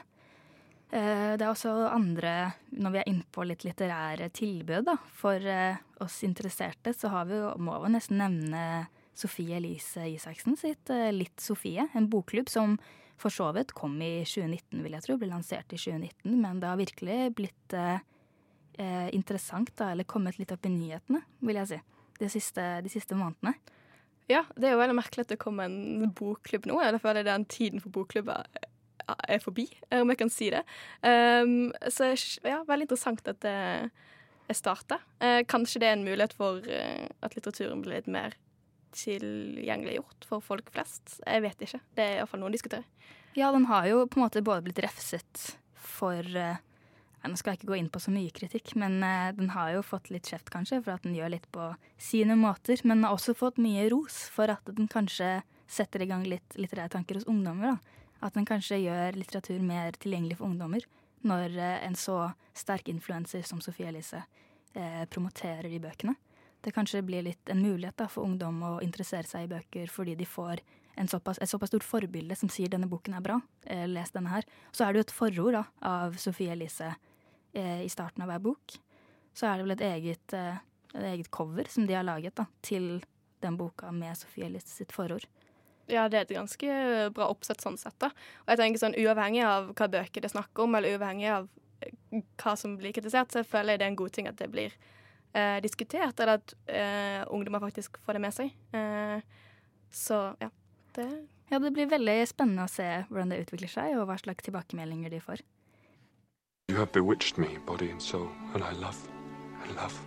Eh, 0.89 1.37
det 1.37 1.45
er 1.45 1.51
også 1.51 1.75
andre, 1.93 2.55
når 2.73 2.95
vi 2.95 3.01
er 3.03 3.11
innpå 3.11 3.45
litt 3.45 3.67
litterære 3.67 4.31
tilbud 4.33 4.89
da, 4.89 4.97
for 5.13 5.45
oss 6.01 6.23
interesserte, 6.25 6.95
så 6.97 7.13
har 7.13 7.29
vi 7.29 7.37
jo, 7.37 7.53
må 7.61 7.77
vi 7.85 7.93
nesten 7.93 8.17
nevne 8.17 8.87
Sofie 9.19 9.57
Elise 9.57 10.05
Isaksen 10.13 10.57
sitt 10.59 10.89
eh, 10.93 11.09
Litt 11.15 11.41
Sofie, 11.43 11.87
en 11.93 12.09
bokklubb 12.11 12.49
som 12.51 12.77
for 13.19 13.33
så 13.33 13.49
vidt 13.55 13.73
kom 13.75 13.97
i 13.99 14.21
2019, 14.23 14.79
vil 14.85 14.95
jeg 14.95 15.03
tro. 15.03 15.17
Ble 15.19 15.27
lansert 15.33 15.73
i 15.75 15.79
2019, 15.79 16.37
men 16.39 16.61
det 16.61 16.69
har 16.69 16.79
virkelig 16.79 17.17
blitt 17.35 17.75
eh, 17.75 17.99
eh, 18.79 19.09
interessant, 19.15 19.73
da, 19.75 19.91
eller 19.91 20.07
kommet 20.07 20.39
litt 20.39 20.53
opp 20.55 20.63
i 20.67 20.71
nyhetene, 20.71 21.21
vil 21.43 21.59
jeg 21.59 21.71
si, 21.73 21.81
de 22.21 22.31
siste, 22.31 22.69
de 22.85 22.93
siste 22.93 23.19
månedene. 23.19 23.57
Ja, 24.29 24.45
det 24.55 24.69
er 24.69 24.75
jo 24.75 24.81
veldig 24.83 24.95
merkelig 24.99 25.25
at 25.25 25.33
det 25.33 25.41
kommer 25.41 25.67
en 25.67 26.11
bokklubb 26.15 26.69
nå. 26.69 26.77
Jeg 26.85 27.01
føler 27.01 27.25
den 27.25 27.47
tiden 27.49 27.81
for 27.83 27.91
bokklubber 27.91 28.45
er 29.09 29.41
forbi, 29.41 29.65
om 29.97 30.11
jeg 30.13 30.19
kan 30.19 30.29
si 30.29 30.51
det. 30.53 30.61
Um, 31.01 31.71
så 31.89 32.11
ja, 32.45 32.59
veldig 32.67 32.85
interessant 32.85 33.25
at 33.27 33.39
det 33.41 33.55
er 33.89 34.57
starta. 34.57 34.99
Uh, 35.17 35.41
kanskje 35.49 35.81
det 35.81 35.89
er 35.89 35.97
en 35.97 36.05
mulighet 36.05 36.35
for 36.37 36.61
at 36.61 37.33
litteraturen 37.33 37.81
blir 37.81 37.97
litt 37.97 38.11
mer 38.11 38.37
tilgjengeliggjort 38.95 40.27
for 40.29 40.43
folk 40.43 40.69
flest. 40.73 41.19
Jeg 41.25 41.43
vet 41.45 41.65
ikke. 41.65 41.81
Det 41.97 42.05
er 42.05 42.17
iallfall 42.19 42.41
noen 42.43 42.55
diskuterer. 42.55 42.87
Ja, 43.37 43.51
den 43.51 43.65
har 43.69 43.85
jo 43.87 44.05
på 44.09 44.19
en 44.19 44.25
måte 44.25 44.41
både 44.45 44.65
blitt 44.65 44.81
refset 44.83 45.45
for 45.79 46.25
uh, 46.35 46.57
Nå 47.19 47.35
skal 47.35 47.51
jeg 47.51 47.59
ikke 47.59 47.73
gå 47.73 47.75
inn 47.75 47.89
på 47.91 47.99
så 47.99 48.13
mye 48.15 48.31
kritikk, 48.31 48.71
men 48.79 49.01
uh, 49.03 49.29
den 49.35 49.51
har 49.51 49.73
jo 49.73 49.83
fått 49.83 50.07
litt 50.07 50.29
kjeft, 50.31 50.47
kanskje, 50.53 50.79
for 50.85 50.95
at 50.95 51.03
den 51.03 51.17
gjør 51.17 51.33
litt 51.33 51.49
på 51.51 51.65
sine 51.99 52.37
måter. 52.39 52.79
Men 52.85 53.01
den 53.01 53.07
har 53.09 53.17
også 53.17 53.35
fått 53.35 53.59
mye 53.59 53.89
ros 53.91 54.21
for 54.31 54.51
at 54.53 54.71
den 54.77 54.87
kanskje 54.91 55.41
setter 55.69 56.05
i 56.05 56.07
gang 56.09 56.23
litt 56.25 56.55
litterære 56.55 56.93
tanker 56.95 57.19
hos 57.19 57.27
ungdommer. 57.29 57.75
da. 57.75 58.05
At 58.25 58.39
den 58.39 58.47
kanskje 58.47 58.79
gjør 58.85 59.19
litteratur 59.19 59.59
mer 59.63 59.99
tilgjengelig 59.99 60.39
for 60.39 60.47
ungdommer. 60.47 60.87
Når 61.27 61.59
uh, 61.59 61.75
en 61.83 61.99
så 61.99 62.21
sterk 62.55 62.87
influenser 62.91 63.43
som 63.47 63.61
Sofie 63.63 63.91
Elise 63.91 64.23
promoterer 65.09 65.65
de 65.65 65.79
bøkene 65.81 66.13
det 66.61 66.73
kanskje 66.75 67.01
blir 67.05 67.23
litt 67.23 67.49
en 67.49 67.61
mulighet 67.61 67.97
da, 67.97 68.07
for 68.11 68.27
ungdom 68.27 68.61
å 68.63 68.73
interessere 68.83 69.27
seg 69.27 69.45
i 69.45 69.51
bøker 69.51 69.91
fordi 69.91 70.15
de 70.19 70.27
får 70.27 70.61
såpass, 71.07 71.39
et 71.39 71.49
såpass 71.49 71.71
stort 71.71 71.83
forbilde 71.83 72.35
som 72.35 72.49
sier 72.49 72.67
'denne 72.67 72.89
boken 72.89 73.13
er 73.15 73.21
bra', 73.21 73.41
eh, 73.65 73.87
les 73.87 74.11
denne 74.11 74.29
her. 74.29 74.43
Så 74.71 74.83
er 74.83 74.93
det 74.93 74.99
jo 74.99 75.07
et 75.07 75.11
forord 75.11 75.53
da, 75.53 75.63
av 75.81 76.17
Sofie 76.17 76.51
Elise 76.51 76.95
eh, 77.53 77.85
i 77.85 77.89
starten 77.89 78.21
av 78.23 78.29
hver 78.29 78.41
bok. 78.41 78.79
Så 79.33 79.47
er 79.47 79.57
det 79.57 79.63
vel 79.63 79.71
et 79.71 79.81
eget, 79.81 80.33
eh, 80.33 80.57
et 80.95 81.03
eget 81.13 81.31
cover 81.31 81.67
som 81.69 81.85
de 81.85 81.93
har 81.93 82.03
laget 82.03 82.35
da, 82.35 82.45
til 82.61 83.01
den 83.41 83.57
boka 83.57 83.91
med 83.91 84.17
Sofie 84.17 84.45
Elise 84.45 84.67
sitt 84.67 84.91
forord. 84.91 85.25
Ja, 85.87 86.07
det 86.07 86.17
er 86.17 86.21
et 86.21 86.37
ganske 86.37 87.13
bra 87.13 87.29
oppsett 87.29 87.61
sånn 87.61 87.77
sett. 87.77 87.97
da. 87.99 88.07
Og 88.45 88.47
jeg 88.53 88.57
tenker 88.57 88.79
sånn 88.79 88.97
Uavhengig 88.99 89.43
av 89.43 89.73
hva 89.73 89.87
bøker 89.87 90.21
det 90.21 90.25
er 90.25 90.37
snakk 90.37 90.59
om, 90.59 90.75
eller 90.75 90.97
uavhengig 90.97 91.29
av 91.31 91.49
eh, 91.81 92.21
hva 92.37 92.55
som 92.57 92.77
blir 92.77 92.93
kritisert, 92.93 93.31
så 93.31 93.43
føler 93.43 93.73
jeg 93.73 93.79
det 93.79 93.85
er 93.85 93.93
en 93.93 93.95
god 94.03 94.11
ting 94.11 94.27
at 94.27 94.37
det 94.37 94.51
blir 94.51 94.75
eh, 95.33 95.57
diskutert, 95.63 96.19
eller 96.19 96.39
at 96.39 96.55
eh, 96.67 97.21
ungdommer 97.27 97.63
faktisk 97.63 97.97
får 98.05 98.17
det 98.17 98.23
med 98.23 98.35
seg. 98.35 98.55
Eh, 98.75 99.21
så 99.89 100.21
ja 100.39 100.49
det, 100.95 101.27
ja, 101.49 101.59
det 101.59 101.71
blir 101.73 101.89
veldig 101.89 102.17
spennende 102.29 102.65
å 102.65 102.71
se 102.71 102.87
hvordan 103.09 103.33
det 103.33 103.43
utvikler 103.45 103.71
seg, 103.71 103.97
og 103.97 104.07
hva 104.09 104.17
slags 104.21 104.45
tilbakemeldinger 104.45 105.13
de 105.13 105.21
får. 105.23 105.43
You 106.69 106.77
have 106.77 106.91
bewitched 106.93 107.39
me, 107.41 107.57
body 107.65 107.89
and 107.91 108.01
soul, 108.01 108.29
and 108.53 108.63
I 108.63 108.73
love, 108.77 108.97
I 109.65 109.73
love, 109.73 109.97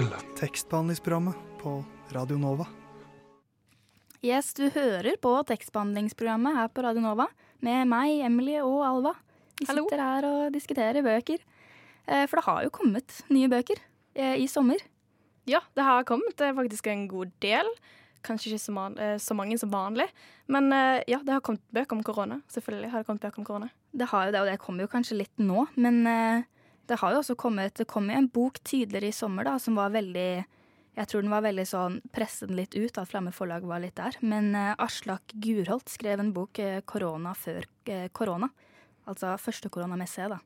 I 0.00 0.08
love. 0.08 0.24
Tekstbehandlingsprogrammet 0.40 1.38
på 1.62 1.78
Radio 2.12 2.38
Nova. 2.40 2.66
Yes, 4.24 4.54
du 4.56 4.68
hører 4.72 5.16
på 5.20 5.32
tekstbehandlingsprogrammet 5.48 6.56
her 6.56 6.68
på 6.72 6.84
Radio 6.84 7.04
Nova 7.04 7.28
med 7.64 7.88
meg, 7.88 8.20
Emily 8.24 8.58
og 8.60 8.80
Alva. 8.84 9.14
Vi 9.60 9.68
Hallo. 9.68 9.84
sitter 9.84 10.00
her 10.02 10.28
og 10.28 10.54
diskuterer 10.54 11.04
bøker. 11.04 11.42
Eh, 12.04 12.24
for 12.28 12.40
det 12.40 12.46
har 12.48 12.62
jo 12.64 12.72
kommet 12.72 13.20
nye 13.32 13.48
bøker. 13.52 13.80
Eh, 14.14 14.36
i 14.36 14.48
sommer? 14.48 14.78
Ja, 15.44 15.60
det 15.74 15.84
har 15.84 16.06
kommet 16.08 16.36
det 16.38 16.48
er 16.48 16.56
faktisk 16.56 16.86
en 16.88 17.06
god 17.10 17.32
del. 17.42 17.68
Kanskje 18.24 18.54
ikke 18.54 18.62
så, 18.62 18.72
man, 18.72 18.96
eh, 18.98 19.18
så, 19.20 19.34
mange 19.36 19.58
som 19.60 19.72
vanlig. 19.72 20.06
Men 20.46 20.72
eh, 20.72 21.02
ja, 21.10 21.18
det 21.18 21.34
har 21.34 21.44
kommet 21.44 21.64
bøker 21.74 21.98
om 21.98 22.04
korona. 22.06 22.40
Selvfølgelig 22.52 22.92
har 22.92 23.02
det 23.02 23.08
kommet 23.08 23.26
bøker 23.26 23.42
om 23.42 23.48
korona. 23.48 23.70
Det 23.92 24.08
har 24.12 24.26
jo 24.26 24.32
det, 24.32 24.40
og 24.40 24.50
det 24.50 24.60
kommer 24.62 24.86
jo 24.86 24.92
kanskje 24.94 25.18
litt 25.18 25.42
nå. 25.42 25.66
Men 25.74 26.02
det 26.86 26.98
har 27.00 27.14
jo 27.14 27.20
også 27.22 27.36
kommet 27.38 27.78
Det 27.78 27.86
kom 27.88 28.10
jo 28.10 28.16
en 28.18 28.28
bok 28.28 28.58
tidligere 28.60 29.08
i 29.08 29.14
sommer 29.14 29.46
da, 29.46 29.54
som 29.58 29.78
var 29.78 29.94
veldig 29.94 30.44
Jeg 30.98 31.08
tror 31.08 31.22
den 31.22 31.32
var 31.32 31.44
veldig 31.46 31.64
sånn 31.64 32.00
Presset 32.12 32.50
litt 32.52 32.74
ut, 32.74 32.98
at 32.98 33.08
Flamme 33.08 33.32
forlag 33.32 33.64
var 33.66 33.80
litt 33.80 33.96
der. 33.96 34.18
Men 34.20 34.52
Aslak 34.54 35.32
Gurholt 35.34 35.88
skrev 35.88 36.20
en 36.20 36.34
bok, 36.34 36.58
'Korona 36.84 37.34
før 37.34 37.66
korona'. 38.12 38.50
Altså 39.06 39.36
første 39.38 39.68
korona 39.68 39.96
da. 40.28 40.38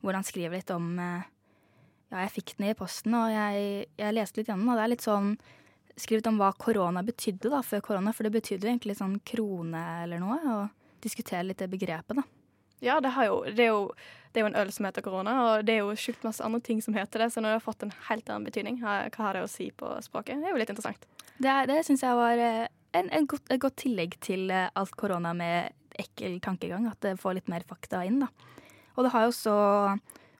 Hvor 0.00 0.14
han 0.14 0.24
skriver 0.24 0.56
litt 0.56 0.70
om 0.70 0.98
ja, 2.14 2.22
jeg 2.22 2.34
fikk 2.36 2.54
den 2.58 2.70
i 2.70 2.78
posten, 2.78 3.14
og 3.18 3.32
jeg, 3.32 3.84
jeg 3.98 4.14
leste 4.14 4.40
litt 4.40 4.50
gjennom, 4.50 4.70
og 4.70 4.78
det 4.78 4.84
er 4.84 4.92
litt 4.92 5.04
sånn 5.04 5.34
skrevet 5.98 6.28
om 6.30 6.38
hva 6.38 6.52
korona 6.58 7.02
betydde 7.06 7.50
da, 7.50 7.60
før 7.66 7.82
korona, 7.82 8.14
for 8.14 8.26
det 8.26 8.34
betydde 8.34 8.66
jo 8.66 8.72
egentlig 8.72 8.96
sånn 8.98 9.18
krone 9.26 9.82
eller 10.04 10.22
noe, 10.22 10.38
og 10.54 11.02
diskutere 11.04 11.44
litt 11.46 11.60
det 11.62 11.70
begrepet, 11.72 12.18
da. 12.18 12.24
Ja, 12.84 12.98
det, 13.00 13.10
jo, 13.24 13.38
det, 13.46 13.64
er 13.64 13.70
jo, 13.70 13.82
det, 14.30 14.38
er 14.38 14.44
jo, 14.44 14.48
en 14.50 14.58
øl 14.60 14.70
som 14.74 14.86
heter 14.86 15.04
korona, 15.04 15.34
og 15.42 15.66
det 15.66 15.76
er 15.76 15.84
jo 15.84 15.94
sjukt 15.98 16.24
masse 16.26 16.44
andre 16.44 16.60
ting 16.64 16.82
som 16.84 16.96
heter 16.96 17.22
det, 17.22 17.30
så 17.32 17.42
når 17.42 17.54
det 17.54 17.58
har 17.58 17.66
fått 17.66 17.84
en 17.86 17.94
helt 18.10 18.28
annen 18.28 18.48
betydning, 18.48 18.80
hva 18.82 19.06
har 19.08 19.38
det 19.38 19.44
å 19.46 19.50
si 19.50 19.70
på 19.74 19.90
språket? 20.04 20.42
Det 20.42 20.50
er 20.50 20.54
jo 20.54 20.60
litt 20.60 20.72
interessant. 20.74 21.06
Det, 21.38 21.54
det 21.70 21.78
syns 21.86 22.04
jeg 22.04 22.18
var 22.18 22.42
eh, 22.42 22.66
en, 22.98 23.08
en 23.08 23.30
godt, 23.30 23.46
et 23.50 23.62
godt 23.62 23.78
tillegg 23.82 24.18
til 24.22 24.52
eh, 24.52 24.68
alt 24.78 24.94
korona 25.00 25.32
med 25.34 25.72
ekkel 26.02 26.36
tankegang, 26.42 26.86
at 26.90 27.00
det 27.06 27.16
får 27.22 27.38
litt 27.38 27.50
mer 27.50 27.64
fakta 27.66 28.02
inn, 28.06 28.20
da. 28.22 28.28
Og 28.94 29.06
det 29.06 29.14
har 29.14 29.24
jo 29.24 29.32
også 29.32 29.56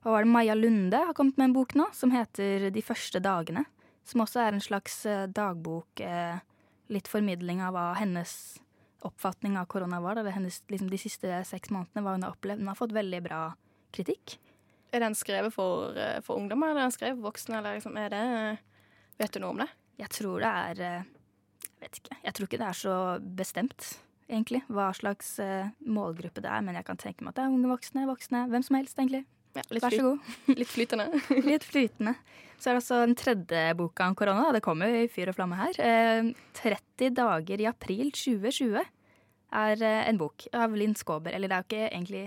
hva 0.04 0.12
var 0.12 0.26
det, 0.26 0.28
Maja 0.28 0.54
Lunde 0.54 0.98
har 1.08 1.16
kommet 1.16 1.38
med 1.40 1.46
en 1.48 1.54
bok 1.56 1.72
nå 1.80 1.86
som 1.96 2.10
heter 2.12 2.68
De 2.70 2.82
første 2.84 3.20
dagene. 3.24 3.64
som 4.04 4.20
også 4.20 4.42
er 4.42 4.52
en 4.52 4.60
slags 4.60 5.06
eh, 5.08 5.24
dagbok. 5.32 6.00
Eh, 6.04 6.36
litt 6.92 7.06
formidling 7.08 7.62
av 7.64 7.72
hva 7.72 7.84
hennes 7.96 8.58
oppfatning 9.00 9.56
av 9.56 9.64
korona 9.64 9.96
var. 10.04 10.18
Eller 10.20 10.34
hennes, 10.36 10.58
liksom, 10.68 10.90
de 10.92 10.98
siste 11.00 11.38
seks 11.48 11.72
månedene, 11.72 12.02
hva 12.04 12.12
hun 12.18 12.26
har 12.26 12.34
opplevd. 12.34 12.60
Hun 12.60 12.68
har 12.68 12.76
fått 12.76 12.92
veldig 12.92 13.22
bra 13.24 13.38
kritikk. 13.96 14.36
Er 14.92 15.00
den 15.06 15.16
skrevet 15.16 15.56
for, 15.56 15.96
eh, 15.96 16.20
for 16.20 16.36
ungdommer, 16.36 16.68
eller 16.68 16.82
er 16.82 16.90
den 16.90 16.98
skrevet 16.98 17.16
for 17.16 17.30
voksne? 17.30 17.62
Eller 17.62 17.80
liksom, 17.80 17.96
er 17.96 18.12
det, 18.12 18.58
vet 19.16 19.32
du 19.32 19.40
noe 19.40 19.56
om 19.56 19.64
det? 19.64 19.70
Jeg 20.04 20.10
tror 20.10 20.44
det 20.44 20.52
er 20.52 20.84
Jeg 20.84 21.80
vet 21.80 22.00
ikke. 22.02 22.16
Jeg 22.24 22.34
tror 22.34 22.46
ikke 22.46 22.60
det 22.60 22.68
er 22.68 22.80
så 22.82 22.96
bestemt, 23.36 23.86
egentlig, 24.28 24.62
hva 24.68 24.92
slags 24.92 25.38
uh, 25.40 25.68
målgruppe 25.80 26.40
det 26.40 26.48
er. 26.48 26.60
Men 26.60 26.76
jeg 26.76 26.84
kan 26.84 26.96
tenke 26.96 27.24
meg 27.24 27.32
at 27.32 27.40
det 27.40 27.44
er 27.44 27.56
unge 27.56 27.72
voksne, 27.72 28.04
voksne, 28.08 28.48
hvem 28.48 28.62
som 28.64 28.76
helst, 28.76 28.96
egentlig. 28.98 29.24
Ja, 29.54 29.62
Vær 29.70 29.94
så 29.94 30.02
god. 30.02 30.32
litt 30.58 30.70
flytende. 30.70 31.06
litt 31.50 31.64
flytende. 31.66 32.16
Så 32.58 32.70
er 32.70 32.76
det 32.76 32.80
altså 32.80 33.00
den 33.04 33.16
tredje 33.18 33.62
boka 33.78 34.06
om 34.08 34.16
korona. 34.18 34.48
Det 34.54 34.62
kommer 34.64 34.90
jo 34.90 35.02
i 35.04 35.10
fyr 35.12 35.30
og 35.30 35.36
flamme 35.36 35.58
her. 35.58 35.78
Eh, 35.78 36.30
30 36.60 37.14
dager 37.16 37.60
i 37.62 37.68
april 37.70 38.10
2020 38.14 38.78
er 39.54 39.82
eh, 39.84 40.00
en 40.08 40.18
bok 40.20 40.46
av 40.56 40.74
Linn 40.78 40.96
Skåber. 40.98 41.34
Eller 41.34 41.50
det 41.50 41.56
er 41.58 41.64
jo 41.64 41.68
ikke 41.70 41.90
egentlig 41.90 42.24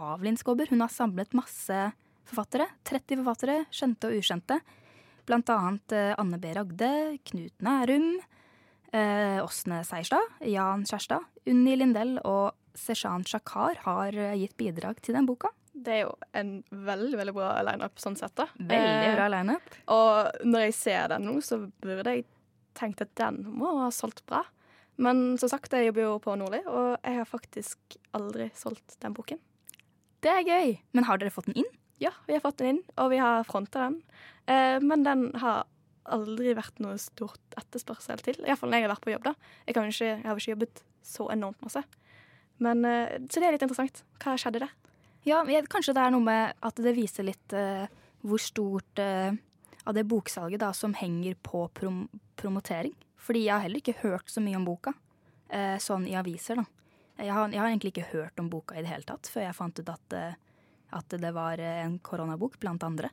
av 0.00 0.22
Linn 0.24 0.38
Skåber. 0.40 0.70
Hun 0.70 0.84
har 0.84 0.92
samlet 0.94 1.34
masse 1.36 1.80
forfattere. 2.30 2.68
30 2.88 3.20
forfattere, 3.22 3.56
skjønte 3.74 4.10
og 4.10 4.20
ukjente. 4.20 4.60
Blant 5.28 5.50
annet 5.52 5.96
eh, 5.96 6.12
Anne 6.20 6.38
B. 6.40 6.52
Ragde, 6.56 6.92
Knut 7.28 7.64
Nærum, 7.64 8.12
eh, 8.94 9.38
Åsne 9.42 9.82
Seierstad, 9.86 10.38
Jan 10.48 10.86
Kjærstad, 10.88 11.26
Unni 11.50 11.76
Lindell 11.76 12.16
og 12.24 12.54
Seshan 12.78 13.26
Shakar 13.26 13.82
har 13.84 14.16
eh, 14.16 14.36
gitt 14.40 14.56
bidrag 14.60 15.02
til 15.04 15.18
den 15.18 15.28
boka. 15.28 15.52
Det 15.72 15.92
er 15.94 16.00
jo 16.02 16.14
en 16.36 16.52
veldig 16.70 17.18
veldig 17.20 17.34
bra 17.36 17.50
lineup 17.66 18.00
sånn 18.02 18.16
sett. 18.18 18.34
da. 18.38 18.48
Veldig 18.58 19.10
bra 19.16 19.28
lineup. 19.32 19.74
Eh, 19.76 19.92
og 19.94 20.46
når 20.46 20.66
jeg 20.68 20.78
ser 20.78 21.12
den 21.12 21.28
nå, 21.28 21.36
så 21.44 21.60
burde 21.82 22.16
jeg 22.16 22.26
tenkt 22.78 23.02
at 23.04 23.12
den 23.18 23.42
må 23.46 23.76
ha 23.82 23.90
solgt 23.94 24.24
bra. 24.26 24.42
Men 25.00 25.38
som 25.40 25.48
sagt, 25.48 25.72
jeg 25.72 25.88
jobber 25.88 26.04
jo 26.04 26.16
på 26.20 26.34
Nordli, 26.36 26.60
og 26.68 26.98
jeg 26.98 27.20
har 27.20 27.28
faktisk 27.28 27.96
aldri 28.16 28.50
solgt 28.58 28.98
den 29.00 29.14
boken. 29.16 29.40
Det 30.20 30.32
er 30.32 30.44
gøy. 30.44 30.74
Men 30.92 31.06
har 31.08 31.20
dere 31.20 31.32
fått 31.32 31.48
den 31.48 31.62
inn? 31.62 31.70
Ja, 32.00 32.12
vi 32.26 32.36
har 32.36 32.42
fått 32.44 32.60
den 32.60 32.74
inn, 32.74 32.82
og 33.00 33.10
vi 33.12 33.20
har 33.20 33.46
fronta 33.48 33.86
den. 33.86 34.00
Eh, 34.50 34.76
men 34.84 35.06
den 35.06 35.30
har 35.40 35.64
aldri 36.10 36.52
vært 36.56 36.80
noe 36.82 36.98
stort 37.00 37.56
etterspørsel 37.60 38.20
til. 38.24 38.40
Iallfall 38.44 38.72
når 38.72 38.80
jeg 38.80 38.88
har 38.88 38.94
vært 38.94 39.06
på 39.06 39.14
jobb. 39.14 39.26
da. 39.30 39.34
Jeg, 39.66 39.76
ikke, 39.76 40.10
jeg 40.10 40.26
har 40.26 40.40
ikke 40.42 40.54
jobbet 40.54 40.84
så 41.06 41.28
enormt 41.32 41.64
masse. 41.64 41.82
Men, 42.60 42.84
eh, 42.84 43.16
så 43.30 43.40
det 43.40 43.48
er 43.48 43.56
litt 43.56 43.64
interessant. 43.64 44.02
Hva 44.20 44.36
skjedde 44.40 44.64
der? 44.66 44.76
Ja, 45.28 45.42
kanskje 45.68 45.94
det 45.96 46.02
er 46.02 46.12
noe 46.14 46.24
med 46.24 46.56
at 46.64 46.80
det 46.80 46.96
viser 46.96 47.26
litt 47.28 47.52
uh, 47.52 47.84
hvor 48.24 48.40
stort 48.40 49.02
uh, 49.02 49.32
av 49.84 49.96
det 49.96 50.06
boksalget 50.08 50.62
da 50.62 50.70
som 50.76 50.96
henger 50.96 51.36
på 51.44 51.66
prom 51.76 52.06
promotering. 52.40 52.94
Fordi 53.20 53.42
jeg 53.44 53.52
har 53.52 53.66
heller 53.66 53.82
ikke 53.82 54.00
hørt 54.00 54.32
så 54.32 54.40
mye 54.40 54.56
om 54.56 54.64
boka, 54.64 54.94
uh, 55.52 55.76
sånn 55.82 56.06
i 56.08 56.16
aviser, 56.16 56.62
da. 56.62 56.64
Jeg 57.20 57.34
har, 57.36 57.50
jeg 57.52 57.60
har, 57.60 57.68
egentlig 57.68 57.90
ikke 57.92 58.12
hørt 58.14 58.40
om 58.40 58.48
boka 58.48 58.78
i 58.78 58.80
det 58.80 58.88
hele 58.88 59.04
tatt, 59.04 59.28
før 59.28 59.44
jeg 59.44 59.56
fant 59.58 59.76
ut 59.76 59.90
at, 59.92 60.14
at 60.96 61.16
det 61.20 61.32
var 61.36 61.60
en 61.60 61.98
koronabok, 62.00 62.54
blant 62.62 62.86
andre. 62.86 63.10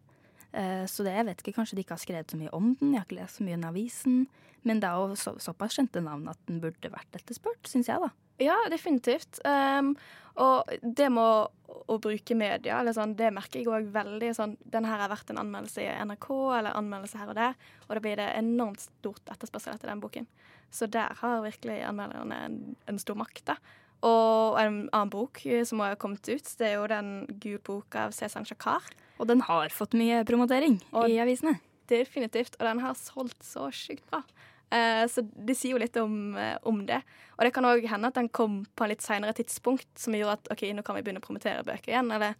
Så 0.51 1.03
det, 1.05 1.11
jeg 1.13 1.25
vet 1.27 1.41
ikke, 1.43 1.53
kanskje 1.57 1.75
de 1.77 1.83
ikke 1.83 1.93
har 1.93 2.01
skrevet 2.01 2.31
så 2.31 2.37
mye 2.39 2.51
om 2.55 2.69
den, 2.79 2.93
jeg 2.93 3.01
har 3.01 3.05
ikke 3.05 3.17
lest 3.19 3.37
så 3.37 3.45
mye 3.45 3.57
i 3.59 3.65
avisen. 3.67 4.21
Men 4.67 4.81
det 4.81 4.89
er 4.89 4.99
jo 4.99 5.17
så, 5.19 5.35
såpass 5.41 5.77
kjente 5.77 6.01
navn 6.03 6.27
at 6.31 6.39
den 6.47 6.61
burde 6.63 6.91
vært 6.91 7.19
etterspurt, 7.19 7.67
syns 7.69 7.89
jeg, 7.91 8.01
da. 8.03 8.09
Ja, 8.41 8.57
definitivt. 8.69 9.39
Um, 9.47 9.95
og 10.37 10.69
det 10.81 11.07
med 11.13 11.23
å, 11.23 11.77
å 11.89 11.97
bruke 12.01 12.37
media, 12.37 12.81
sånn, 12.93 13.15
det 13.17 13.31
merker 13.33 13.61
jeg 13.61 13.71
òg 13.71 13.87
veldig. 13.95 14.33
Sånn, 14.37 14.53
den 14.69 14.85
her 14.85 15.01
har 15.01 15.11
vært 15.13 15.31
en 15.33 15.41
anmeldelse 15.41 15.81
i 15.81 15.89
NRK 16.05 16.27
eller 16.59 16.77
anmeldelse 16.77 17.21
her 17.21 17.31
og 17.33 17.39
der, 17.39 17.57
og 17.87 17.95
da 17.95 18.03
blir 18.03 18.19
det 18.19 18.27
enormt 18.37 18.83
stort 18.85 19.33
etterspørsel 19.33 19.73
etter 19.73 19.89
den 19.89 20.03
boken. 20.03 20.29
Så 20.73 20.89
der 20.91 21.15
har 21.21 21.41
virkelig 21.45 21.79
anmelderne 21.87 22.39
en, 22.45 22.61
en 22.91 23.01
stor 23.01 23.17
makt. 23.17 23.45
da. 23.49 23.57
Og 24.05 24.57
en 24.61 24.81
annen 24.91 25.11
bok 25.13 25.39
som 25.65 25.81
har 25.81 25.97
kommet 26.01 26.27
ut, 26.29 26.49
det 26.59 26.67
er 26.67 26.75
jo 26.77 26.89
den 26.91 27.11
Gul 27.41 27.57
boka 27.65 28.07
av 28.07 28.13
Cezan 28.13 28.45
Shakar. 28.45 28.85
Og 29.17 29.29
den 29.29 29.41
har 29.47 29.73
fått 29.73 29.97
mye 29.97 30.21
promotering 30.27 30.77
og 30.91 31.09
i 31.09 31.17
avisene. 31.21 31.57
Definitivt. 31.89 32.59
Og 32.59 32.67
den 32.67 32.83
har 32.83 32.97
solgt 32.99 33.41
så 33.45 33.71
sykt 33.73 34.05
bra. 34.11 34.21
Uh, 34.67 35.07
så 35.07 35.23
det 35.23 35.55
sier 35.55 35.77
jo 35.77 35.81
litt 35.81 35.95
om, 36.01 36.35
uh, 36.35 36.57
om 36.67 36.81
det. 36.85 36.99
Og 37.37 37.45
det 37.47 37.53
kan 37.55 37.65
òg 37.65 37.85
hende 37.87 38.11
at 38.11 38.17
den 38.19 38.27
kom 38.29 38.65
på 38.75 38.85
en 38.85 38.91
litt 38.91 39.05
seinere 39.05 39.35
tidspunkt, 39.37 39.87
som 39.97 40.15
gjorde 40.17 40.37
at 40.41 40.49
OK, 40.53 40.65
nå 40.75 40.83
kan 40.85 40.97
vi 40.97 41.05
begynne 41.05 41.23
å 41.23 41.25
promotere 41.25 41.65
bøker 41.65 41.93
igjen. 41.93 42.11
Eller 42.13 42.35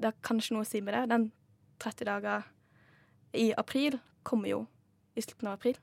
det 0.00 0.10
har 0.10 0.24
kanskje 0.26 0.56
noe 0.56 0.66
å 0.66 0.68
si 0.68 0.82
med 0.84 0.98
det. 0.98 1.04
Den 1.12 1.28
30 1.80 2.10
dager 2.10 2.48
i 3.38 3.52
april 3.56 4.00
kommer 4.26 4.50
jo 4.50 4.64
i 5.14 5.22
slutten 5.24 5.48
av 5.48 5.60
april. 5.60 5.78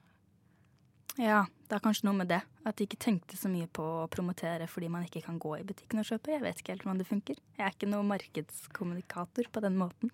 Ja, 1.18 1.46
det 1.68 1.78
er 1.78 1.84
kanskje 1.84 2.08
noe 2.08 2.20
med 2.20 2.30
det. 2.32 2.44
At 2.68 2.78
de 2.78 2.86
ikke 2.86 3.00
tenkte 3.02 3.40
så 3.40 3.50
mye 3.52 3.70
på 3.74 3.84
å 4.04 4.08
promotere 4.12 4.70
fordi 4.70 4.92
man 4.94 5.08
ikke 5.08 5.24
kan 5.26 5.40
gå 5.42 5.56
i 5.58 5.66
butikken 5.68 6.02
og 6.02 6.08
kjøpe. 6.10 6.36
Jeg 6.36 6.46
vet 6.46 6.62
ikke 6.62 6.76
helt 6.76 6.86
hvordan 6.86 7.02
det 7.02 7.10
funker. 7.10 7.42
Jeg 7.58 7.66
er 7.66 7.76
ikke 7.76 7.90
noen 7.90 8.10
markedskommunikator 8.12 9.50
på 9.52 9.64
den 9.66 9.80
måten. 9.80 10.14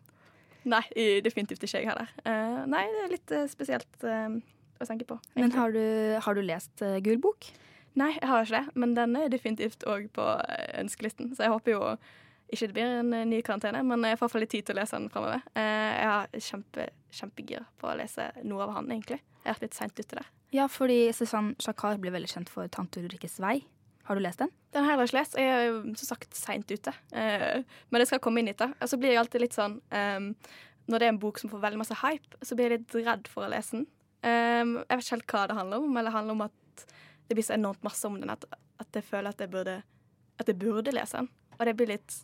Nei, 0.63 0.85
definitivt 1.25 1.65
ikke 1.65 1.81
jeg 1.81 1.89
heller. 1.91 2.11
Uh, 2.23 2.63
nei, 2.71 2.85
det 2.87 3.01
er 3.03 3.13
litt 3.17 3.33
spesielt 3.51 4.05
å 4.83 4.89
tenke 4.89 5.07
på. 5.07 5.17
Egentlig. 5.33 5.43
Men 5.43 5.55
har 5.57 5.75
du, 5.75 5.85
har 6.25 6.37
du 6.37 6.43
lest 6.45 6.83
uh, 6.83 6.97
Gul 7.03 7.21
bok? 7.23 7.47
Nei, 7.99 8.11
jeg 8.17 8.29
har 8.29 8.45
ikke 8.45 8.59
det. 8.59 8.75
Men 8.79 8.95
den 8.97 9.15
er 9.19 9.31
definitivt 9.31 9.85
òg 9.89 10.09
på 10.15 10.25
eh, 10.49 10.69
ønskelisten. 10.81 11.33
Så 11.35 11.45
jeg 11.45 11.53
håper 11.53 11.75
jo 11.75 11.81
ikke 12.53 12.69
det 12.69 12.75
blir 12.75 12.95
en 12.99 13.13
uh, 13.13 13.23
ny 13.29 13.41
karantene, 13.45 13.81
men 13.87 14.05
jeg 14.07 14.19
får 14.19 14.27
iallfall 14.27 14.45
litt 14.45 14.53
tid 14.53 14.67
til 14.67 14.75
å 14.75 14.81
lese 14.81 14.99
den 14.99 15.11
framover. 15.13 15.43
Uh, 15.57 15.61
jeg 15.63 16.09
har 16.11 16.47
kjempe, 16.49 16.87
kjempegira 17.13 17.67
på 17.81 17.89
å 17.89 17.97
lese 17.97 18.29
noe 18.45 18.65
av 18.67 18.75
han, 18.77 18.89
egentlig. 18.93 19.21
Jeg 19.41 19.49
har 19.49 19.57
vært 19.57 19.67
litt 19.67 19.79
seint 19.79 19.99
ute 19.99 20.19
der. 20.19 20.31
Ja, 20.53 20.67
fordi 20.69 21.07
Susanne 21.17 21.55
Shakar 21.61 21.97
blir 22.01 22.13
veldig 22.13 22.29
kjent 22.29 22.51
for 22.51 22.67
'Tante 22.67 23.01
Ulrikkes 23.01 23.39
vei'. 23.41 23.63
Har 24.03 24.15
du 24.15 24.21
lest 24.21 24.39
den? 24.39 24.51
Den 24.73 24.83
har 24.83 24.97
jeg 24.97 25.07
ikke 25.07 25.17
lest. 25.17 25.37
Jeg 25.39 25.47
er 25.47 25.63
jo 25.69 25.95
som 25.95 26.09
sagt 26.09 26.35
seint 26.35 26.71
ute. 26.71 26.91
Uh, 27.15 27.63
men 27.89 28.01
det 28.01 28.07
skal 28.09 28.19
komme 28.19 28.41
inn 28.41 28.51
hit. 28.51 28.59
da. 28.59 28.73
Og 28.81 28.89
så 28.89 28.99
blir 28.99 29.13
jeg 29.13 29.21
alltid 29.21 29.41
litt 29.41 29.55
sånn 29.55 29.79
um, 29.79 30.35
Når 30.91 30.99
det 30.99 31.07
er 31.07 31.13
en 31.13 31.19
bok 31.19 31.39
som 31.39 31.49
får 31.49 31.61
veldig 31.63 31.79
masse 31.79 31.95
hype, 32.01 32.35
så 32.43 32.57
blir 32.59 32.69
jeg 32.69 32.81
litt 32.81 32.95
redd 33.07 33.29
for 33.31 33.45
å 33.45 33.51
lese 33.53 33.77
den. 33.77 33.87
Um, 34.23 34.75
jeg 34.83 34.97
vet 34.97 35.05
ikke 35.05 35.15
helt 35.15 35.31
hva 35.31 35.45
det 35.47 35.55
handler 35.55 35.85
om, 35.85 35.95
eller 35.95 36.09
det 36.09 36.17
handler 36.17 36.35
om 36.35 36.45
at 36.49 36.85
det 37.29 37.37
blir 37.37 37.47
så 37.47 37.55
enormt 37.55 37.83
masse 37.87 38.07
om 38.07 38.19
den 38.19 38.33
at, 38.33 38.43
at 38.83 38.99
jeg 38.99 39.07
føler 39.07 39.31
at 39.31 39.39
jeg, 39.39 39.49
burde, 39.49 39.77
at 40.39 40.51
jeg 40.51 40.59
burde 40.59 40.91
lese 40.91 41.21
den. 41.21 41.29
Og 41.57 41.65
det 41.65 41.75
blir 41.79 41.93
litt 41.93 42.17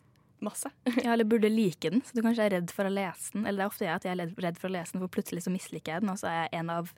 masse. 0.44 0.68
ja, 1.04 1.14
eller 1.14 1.24
burde 1.24 1.48
like 1.48 1.88
den, 1.90 2.04
så 2.04 2.12
du 2.12 2.20
kanskje 2.22 2.50
er 2.50 2.54
redd 2.58 2.74
for 2.76 2.84
å 2.84 2.92
lese 2.92 3.32
den. 3.32 3.46
Eller 3.46 3.62
det 3.62 3.64
er 3.64 3.72
ofte 3.72 3.88
jeg 3.88 3.96
at 3.96 4.04
jeg 4.04 4.18
er 4.18 4.36
redd 4.44 4.60
for 4.60 4.68
å 4.68 4.74
lese 4.76 4.92
den, 4.92 5.04
for 5.06 5.16
plutselig 5.16 5.46
så 5.48 5.54
misliker 5.54 5.96
jeg 5.96 6.04
den, 6.04 6.12
og 6.12 6.20
så 6.20 6.28
er 6.28 6.42
jeg 6.42 6.60
en 6.60 6.74
av 6.76 6.92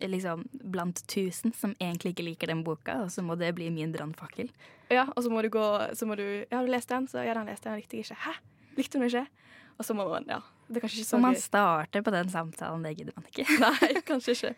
liksom 0.00 0.46
blant 0.74 1.02
tusen 1.10 1.54
som 1.56 1.76
egentlig 1.78 2.14
ikke 2.14 2.26
liker 2.30 2.52
den 2.52 2.64
boka, 2.66 3.02
og 3.04 3.12
så 3.12 3.22
må 3.22 3.36
det 3.40 3.52
bli 3.56 3.70
min 3.74 3.92
brannfakkel. 3.94 4.50
Ja, 4.92 5.06
og 5.14 5.22
så 5.24 5.30
må 5.32 5.42
du 5.44 5.50
gå 5.52 5.68
så 5.96 6.06
må 6.06 6.16
du, 6.20 6.24
Ja, 6.50 6.58
har 6.58 6.66
du 6.66 6.72
lest 6.72 6.90
den? 6.92 7.08
Så 7.08 7.24
ja, 7.24 7.34
den 7.36 7.48
leste 7.48 7.70
jeg, 7.70 7.72
den 7.72 7.82
likte 7.82 7.96
jeg 7.96 8.08
ikke. 8.08 8.20
Hæ? 8.26 8.34
Likte 8.78 9.00
hun 9.00 9.08
ikke? 9.08 9.26
Og 9.78 9.86
så 9.88 9.96
må 9.96 10.06
man, 10.08 10.26
ja 10.30 10.42
det 10.68 10.78
er 10.78 10.84
kanskje 10.84 11.00
ikke 11.02 11.08
så 11.08 11.16
Og 11.18 11.24
man 11.24 11.38
starter 11.38 12.04
på 12.04 12.12
den 12.14 12.30
samtalen, 12.32 12.84
det 12.84 12.96
gidder 12.98 13.16
man 13.16 13.26
ikke. 13.28 13.46
Nei, 13.64 13.90
kanskje 14.06 14.36
ikke. 14.36 14.52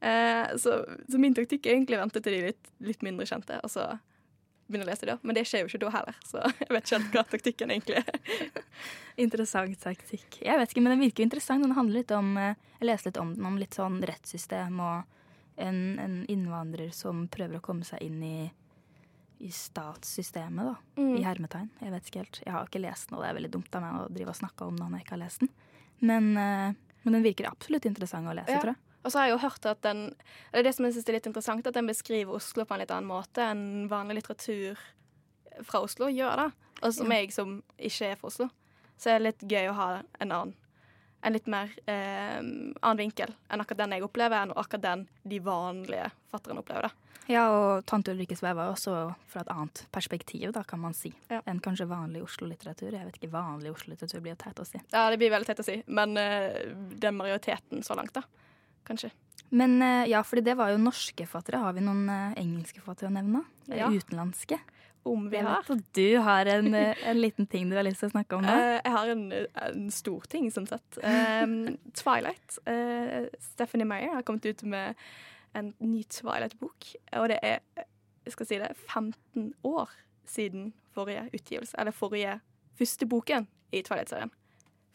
Eh, 0.00 0.56
så, 0.62 0.76
så, 1.10 1.18
min 1.18 1.34
taktikk 1.34 1.66
er 1.66 1.74
egentlig 1.74 1.98
å 1.98 2.04
vente 2.04 2.22
til 2.22 2.34
de 2.34 2.42
er 2.42 2.52
litt, 2.52 2.70
litt, 2.84 3.02
mindre 3.02 3.26
kjente, 3.26 3.58
og 3.64 3.72
så 3.72 3.88
begynne 4.68 4.86
å 4.86 4.90
lese 4.90 5.08
det. 5.08 5.16
Men 5.22 5.38
det 5.38 5.44
skjer 5.48 5.64
jo 5.64 5.70
ikke 5.70 5.82
da 5.82 5.92
heller, 5.96 6.16
så 6.28 6.44
jeg 6.62 6.70
vet 6.70 6.86
ikke 6.86 6.98
helt 6.98 7.16
hva 7.16 7.24
taktikken 7.32 7.74
egentlig 7.74 8.00
er. 8.02 8.62
interessant 9.24 9.80
taktikk. 9.82 10.40
Jeg 10.44 10.60
vet 10.60 10.72
ikke, 10.72 10.84
men 10.84 10.96
den 10.96 11.04
virker 11.06 11.26
interessant. 11.26 11.64
Den 11.66 11.76
handler 11.78 12.02
litt 12.02 12.14
om 12.14 12.32
eh, 12.38 12.54
Jeg 12.78 12.90
leste 12.90 13.10
litt 13.10 13.20
om 13.22 13.34
den, 13.34 13.48
om 13.48 13.58
litt 13.60 13.76
sånn 13.78 14.00
rettssystem 14.06 14.80
og 14.84 15.16
en, 15.58 15.82
en 15.98 16.18
innvandrer 16.30 16.92
som 16.94 17.26
prøver 17.32 17.58
å 17.58 17.64
komme 17.64 17.86
seg 17.88 18.04
inn 18.06 18.22
i 18.22 18.38
i 19.38 19.52
statssystemet, 19.54 20.66
da. 20.66 21.02
Mm. 21.02 21.12
I 21.14 21.22
hermetegn. 21.22 21.68
Jeg 21.78 21.92
vet 21.94 22.08
ikke 22.08 22.22
helt. 22.24 22.40
Jeg 22.42 22.54
har 22.54 22.66
ikke 22.66 22.80
lest 22.82 23.08
den, 23.08 23.18
og 23.18 23.22
det 23.22 23.28
er 23.28 23.36
veldig 23.36 23.50
dumt 23.54 23.76
av 23.78 23.84
meg 23.84 23.98
å 24.00 24.08
drive 24.10 24.32
og 24.32 24.38
snakke 24.40 24.66
om 24.66 24.74
den 24.74 24.90
når 24.90 24.98
jeg 24.98 25.06
ikke 25.06 25.14
har 25.14 25.20
lest 25.22 25.44
den. 25.44 25.50
Men, 26.10 26.26
uh, 26.34 26.96
men 27.04 27.16
den 27.16 27.26
virker 27.26 27.50
absolutt 27.50 27.86
interessant 27.86 28.26
å 28.26 28.34
lese, 28.34 28.56
ja. 28.56 28.62
tror 28.64 28.74
jeg. 28.74 28.87
Og 29.08 29.12
så 29.14 29.22
har 29.22 29.30
jeg 29.30 29.38
jo 29.38 29.44
hørt 29.46 29.66
at 29.70 29.80
den 29.86 30.04
Det 30.52 30.60
er 30.60 30.66
det 30.66 30.74
som 30.76 30.84
jeg 30.84 30.98
synes 30.98 31.08
er 31.08 31.16
litt 31.16 31.26
interessant, 31.30 31.66
at 31.66 31.74
den 31.74 31.88
beskriver 31.88 32.36
Oslo 32.36 32.66
på 32.68 32.76
en 32.76 32.82
litt 32.82 32.92
annen 32.92 33.08
måte 33.08 33.40
enn 33.40 33.88
vanlig 33.88 34.20
litteratur 34.20 34.76
fra 35.64 35.80
Oslo 35.80 36.10
gjør, 36.12 36.44
da. 36.44 36.74
Og 36.84 36.92
som 36.94 37.10
ja. 37.10 37.22
jeg 37.22 37.32
som 37.32 37.58
ikke 37.80 38.12
er 38.12 38.18
fra 38.20 38.28
Oslo. 38.28 38.50
Så 39.00 39.10
er 39.10 39.18
det 39.18 39.30
litt 39.30 39.46
gøy 39.48 39.70
å 39.70 39.78
ha 39.78 39.88
en 40.20 40.34
annen 40.34 40.56
en 41.26 41.34
litt 41.34 41.48
mer 41.50 41.72
eh, 41.90 42.38
annen 42.38 42.98
vinkel 43.00 43.32
enn 43.50 43.62
akkurat 43.64 43.80
den 43.80 43.96
jeg 43.96 44.04
opplever, 44.06 44.38
enn 44.38 44.52
akkurat 44.54 44.84
den 44.84 45.00
de 45.26 45.40
vanlige 45.42 46.12
fatterne 46.30 46.62
opplever. 46.62 46.86
da. 46.86 47.08
Ja, 47.28 47.48
og 47.52 47.84
'Tante 47.84 48.14
Ulrikke 48.14 48.36
Sveva 48.38 48.62
var 48.62 48.76
også 48.76 48.92
fra 49.28 49.42
et 49.42 49.50
annet 49.52 49.82
perspektiv, 49.92 50.52
da, 50.54 50.62
kan 50.64 50.80
man 50.80 50.94
si, 50.94 51.10
ja. 51.28 51.42
enn 51.44 51.60
kanskje 51.60 51.88
vanlig 51.90 52.22
Oslo-litteratur. 52.24 52.92
Jeg 52.92 53.04
vet 53.04 53.18
ikke, 53.18 53.32
vanlig 53.34 53.72
Oslo-litteratur 53.74 54.22
blir 54.22 54.36
jo 54.36 54.42
teit 54.44 54.62
å 54.62 54.68
si. 54.68 54.80
Ja, 54.92 55.08
det 55.10 55.18
blir 55.20 55.34
veldig 55.34 55.50
teit 55.50 55.60
å 55.60 55.66
si, 55.66 55.80
men 55.86 56.16
eh, 56.16 56.70
den 57.02 57.18
majoriteten 57.18 57.82
så 57.82 57.98
langt, 57.98 58.14
da. 58.16 58.22
Kanskje. 58.88 59.12
Men 59.48 59.78
eh, 59.82 60.08
ja, 60.10 60.22
fordi 60.24 60.44
det 60.44 60.56
var 60.58 60.72
jo 60.72 60.80
norske 60.80 61.26
fattere. 61.28 61.62
Har 61.62 61.76
vi 61.76 61.84
noen 61.84 62.08
eh, 62.12 62.40
engelske 62.40 62.82
fattere 62.84 63.12
å 63.12 63.14
nevne? 63.14 63.44
Ja. 63.70 63.88
Utenlandske? 63.92 64.58
Om 65.08 65.28
vi 65.32 65.40
har. 65.40 65.64
du 65.96 66.08
har 66.20 66.48
en, 66.52 66.74
eh, 66.74 66.98
en 67.08 67.20
liten 67.20 67.46
ting 67.48 67.70
du 67.70 67.76
har 67.78 67.86
lyst 67.86 68.02
til 68.02 68.10
å 68.10 68.16
snakke 68.16 68.36
om 68.36 68.44
nå. 68.44 68.56
Jeg 68.76 68.92
har 68.92 69.12
en, 69.14 69.22
en 69.68 69.86
stor 69.94 70.26
ting, 70.28 70.50
som 70.52 70.66
sett. 70.68 70.98
Um, 71.00 71.78
Twilight. 71.96 72.58
Uh, 72.68 73.30
Stephanie 73.54 73.88
Meyer 73.88 74.18
har 74.18 74.26
kommet 74.26 74.44
ut 74.44 74.66
med 74.68 74.98
en 75.56 75.72
ny 75.80 76.02
Twilight-bok. 76.12 76.90
Og 77.22 77.30
det 77.32 77.38
er 77.40 77.86
jeg 78.28 78.34
skal 78.34 78.46
si 78.46 78.58
det, 78.60 78.68
15 78.92 79.54
år 79.64 79.88
siden 80.28 80.72
forrige 80.92 81.30
utgivelse. 81.32 81.76
Eller 81.80 81.96
forrige 81.96 82.40
første 82.76 83.06
boken 83.08 83.48
i 83.72 83.80
Twilight-serien. 83.82 84.30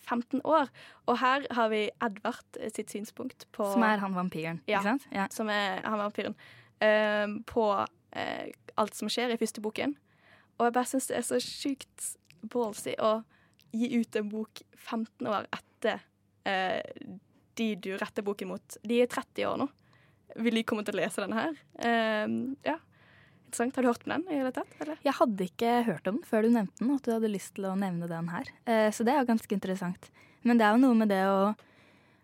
15 0.08 0.42
år. 0.44 0.70
Og 1.08 1.18
her 1.22 1.46
har 1.52 1.70
vi 1.72 1.86
Edvard 2.04 2.60
sitt 2.76 2.92
synspunkt 2.92 3.48
på 3.56 3.68
Som 3.74 3.84
er 3.88 3.98
han 4.04 4.16
vampyren, 4.16 4.62
Ja. 4.68 4.80
ikke 4.80 4.90
sant? 4.94 5.08
Ja. 5.12 5.28
som 5.32 5.50
er 5.50 5.82
han 5.86 6.00
vampyren, 6.00 6.36
Uh, 6.84 7.38
på 7.48 7.64
uh, 7.72 8.48
alt 8.76 8.96
som 8.98 9.08
skjer 9.08 9.32
i 9.32 9.38
første 9.40 9.62
boken. 9.64 9.94
Og 10.58 10.66
jeg 10.66 10.74
bare 10.76 10.90
syns 10.90 11.06
det 11.08 11.16
er 11.16 11.24
så 11.24 11.38
sjukt 11.40 12.10
ballsy 12.52 12.98
å 13.00 13.22
gi 13.72 13.88
ut 14.02 14.18
en 14.20 14.28
bok 14.28 14.60
15 14.76 15.30
år 15.32 15.48
etter 15.56 16.02
uh, 16.44 16.82
de 17.56 17.70
du 17.80 17.94
retter 18.02 18.26
boken 18.26 18.52
mot. 18.52 18.78
De 18.84 19.00
er 19.00 19.08
30 19.08 19.48
år 19.48 19.62
nå. 19.64 19.70
Vil 20.44 20.60
de 20.60 20.64
komme 20.68 20.84
til 20.84 20.98
å 20.98 21.02
lese 21.04 21.22
denne 21.22 21.38
her? 21.40 21.58
Eh, 21.78 22.28
ja. 22.66 22.78
Interessant. 23.54 23.76
Har 23.76 23.84
du 23.84 23.90
hørt 23.92 24.08
om 24.08 24.14
den 24.16 24.24
i 24.34 24.38
hele 24.40 24.52
tatt? 24.54 24.72
Eller? 24.82 24.98
Jeg 25.06 25.14
hadde 25.14 25.46
ikke 25.46 25.74
hørt 25.86 26.08
om 26.10 26.16
den 26.18 26.26
før 26.26 26.42
du 26.42 26.50
nevnte 26.50 26.82
den, 26.82 26.96
at 26.96 27.06
du 27.06 27.12
hadde 27.14 27.30
lyst 27.30 27.54
til 27.54 27.68
å 27.70 27.76
nevne 27.78 28.08
den 28.10 28.30
her. 28.34 28.50
Eh, 28.66 28.90
så 28.90 29.06
det 29.06 29.14
er 29.14 29.20
jo 29.22 29.30
ganske 29.30 29.54
interessant. 29.54 30.08
Men 30.42 30.58
det 30.58 30.66
er 30.66 30.74
jo 30.74 30.82
noe 30.82 30.98
med 30.98 31.12
det 31.14 31.22
å, 31.30 31.52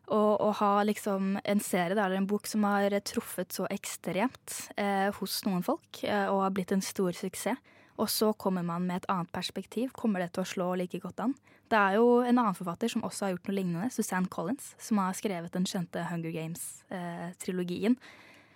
å, 0.10 0.22
å 0.42 0.48
ha 0.58 0.72
liksom 0.90 1.36
en 1.38 1.62
serie 1.62 1.94
eller 1.94 2.18
en 2.18 2.28
bok 2.30 2.50
som 2.50 2.66
har 2.66 2.96
truffet 3.06 3.54
så 3.54 3.68
ekstremt 3.70 4.56
eh, 4.74 5.14
hos 5.20 5.44
noen 5.46 5.62
folk, 5.66 6.02
eh, 6.02 6.26
og 6.32 6.42
har 6.48 6.56
blitt 6.56 6.74
en 6.74 6.82
stor 6.82 7.14
suksess. 7.14 7.62
Og 8.00 8.10
så 8.10 8.32
kommer 8.40 8.64
man 8.64 8.88
med 8.88 9.04
et 9.04 9.10
annet 9.12 9.30
perspektiv. 9.36 9.92
Kommer 9.94 10.24
det 10.24 10.32
til 10.34 10.42
å 10.42 10.50
slå 10.50 10.72
like 10.80 11.02
godt 11.04 11.22
an? 11.28 11.36
Det 11.70 11.78
er 11.78 12.00
jo 12.00 12.24
en 12.24 12.40
annen 12.40 12.58
forfatter 12.58 12.90
som 12.90 13.04
også 13.06 13.28
har 13.28 13.36
gjort 13.36 13.52
noe 13.52 13.58
lignende, 13.60 13.92
Suzanne 13.94 14.32
Collins, 14.32 14.72
som 14.82 14.98
har 15.04 15.14
skrevet 15.20 15.54
den 15.54 15.68
kjente 15.70 16.08
Hunger 16.10 16.34
Games-trilogien. 16.34 18.00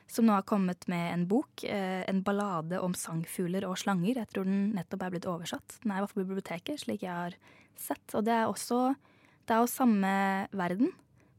Som 0.08 0.28
nå 0.28 0.36
har 0.36 0.46
kommet 0.48 0.88
med 0.92 1.14
en 1.14 1.26
bok, 1.28 1.64
eh, 1.64 2.04
en 2.10 2.22
ballade 2.24 2.80
om 2.80 2.94
sangfugler 2.94 3.66
og 3.68 3.78
slanger. 3.82 4.20
Jeg 4.22 4.30
tror 4.34 4.46
den 4.46 4.74
nettopp 4.76 5.04
er 5.04 5.14
blitt 5.16 5.30
oversatt. 5.30 5.80
Den 5.84 5.92
er 5.92 5.98
i 5.98 6.04
hvert 6.04 6.14
fall 6.14 6.24
på 6.24 6.30
biblioteket, 6.30 6.84
slik 6.84 7.06
jeg 7.06 7.14
har 7.14 7.38
sett. 7.76 8.06
Og 8.14 8.26
det 8.26 8.34
er 8.34 8.48
også 8.48 8.96
Det 9.44 9.52
er 9.52 9.60
jo 9.60 9.68
samme 9.68 10.48
verden, 10.56 10.94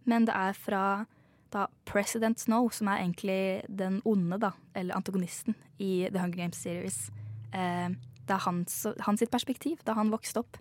men 0.05 0.27
det 0.27 0.35
er 0.37 0.53
fra 0.53 1.07
da 1.51 1.69
President 1.87 2.39
Snow, 2.39 2.69
som 2.69 2.89
er 2.89 2.99
egentlig 3.01 3.65
den 3.67 4.03
onde, 4.05 4.37
da, 4.39 4.51
eller 4.75 4.95
antagonisten, 4.95 5.55
i 5.79 6.11
The 6.13 6.19
Hunger 6.19 6.37
Games 6.37 6.61
Series. 6.61 7.11
Eh, 7.55 7.89
det 8.27 8.35
er 8.35 8.45
hans, 8.45 8.87
hans 9.01 9.25
perspektiv 9.31 9.81
da 9.87 9.95
han 9.95 10.13
vokste 10.13 10.43
opp. 10.43 10.59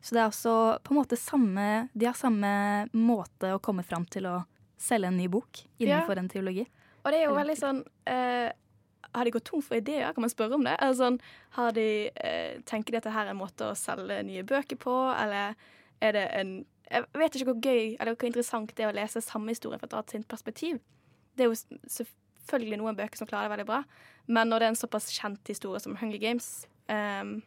Så 0.00 0.16
det 0.16 0.22
er 0.22 0.30
også 0.30 0.54
på 0.82 0.94
en 0.94 1.00
måte 1.02 1.16
samme 1.20 1.88
De 1.92 2.06
har 2.08 2.16
samme 2.16 2.50
måte 2.96 3.52
å 3.52 3.60
komme 3.60 3.84
fram 3.84 4.06
til 4.08 4.26
å 4.30 4.38
selge 4.80 5.10
en 5.10 5.18
ny 5.20 5.26
bok 5.28 5.60
innenfor 5.78 6.18
en 6.18 6.30
triologi. 6.32 6.64
Og 7.10 7.14
det 7.16 7.24
er 7.24 7.26
jo 7.26 7.34
veldig 7.34 7.54
sånn 7.58 7.78
eh, 8.06 8.52
Har 9.10 9.26
de 9.26 9.32
gått 9.34 9.48
tom 9.50 9.62
for 9.66 9.80
ideer? 9.80 10.12
Kan 10.14 10.22
man 10.22 10.30
spørre 10.30 10.54
om 10.54 10.66
det? 10.66 10.76
Eller 10.78 10.94
sånn, 10.94 11.16
har 11.56 11.74
de, 11.74 11.86
eh, 12.14 12.60
tenker 12.70 12.94
de 12.94 13.00
at 13.00 13.08
dette 13.08 13.22
er 13.24 13.32
en 13.32 13.40
måte 13.40 13.66
å 13.66 13.78
selge 13.78 14.20
nye 14.28 14.44
bøker 14.46 14.78
på, 14.78 14.94
eller 15.18 15.58
er 16.00 16.14
det 16.14 16.28
en 16.38 16.60
Jeg 16.90 17.06
vet 17.14 17.34
ikke 17.34 17.52
hvor 17.52 17.58
gøy 17.62 17.96
eller 18.00 18.14
hvor 18.14 18.26
interessant 18.26 18.70
det 18.74 18.82
er 18.82 18.90
å 18.90 18.94
lese 18.94 19.22
samme 19.22 19.52
historie 19.52 19.78
fra 19.78 19.86
et 19.86 19.92
annet 19.94 20.14
sitt 20.14 20.28
perspektiv. 20.30 20.80
Det 21.38 21.44
er 21.44 21.52
jo 21.52 21.58
selvfølgelig 21.86 22.78
noen 22.80 22.98
bøker 22.98 23.20
som 23.20 23.28
klarer 23.30 23.46
det 23.46 23.52
veldig 23.54 23.66
bra, 23.68 23.84
men 24.26 24.50
når 24.50 24.58
det 24.58 24.66
er 24.66 24.72
en 24.74 24.80
såpass 24.80 25.06
kjent 25.14 25.52
historie 25.52 25.78
som 25.78 25.94
Hunger 26.00 26.18
Games, 26.18 26.48
ehm, 26.90 27.44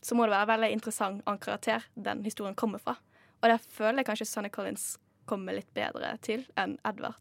så 0.00 0.16
må 0.16 0.24
det 0.24 0.32
være 0.32 0.48
veldig 0.54 0.70
interessant 0.72 1.20
annen 1.26 1.44
karakter 1.44 1.84
den 2.00 2.24
historien 2.24 2.56
kommer 2.56 2.80
fra. 2.80 2.96
Og 3.42 3.52
der 3.52 3.60
føler 3.60 4.00
jeg 4.00 4.08
kanskje 4.08 4.30
Sonny 4.30 4.48
Collins 4.48 4.96
kommer 5.28 5.52
litt 5.52 5.68
bedre 5.76 6.16
til 6.24 6.46
enn 6.56 6.78
Edvard. 6.88 7.20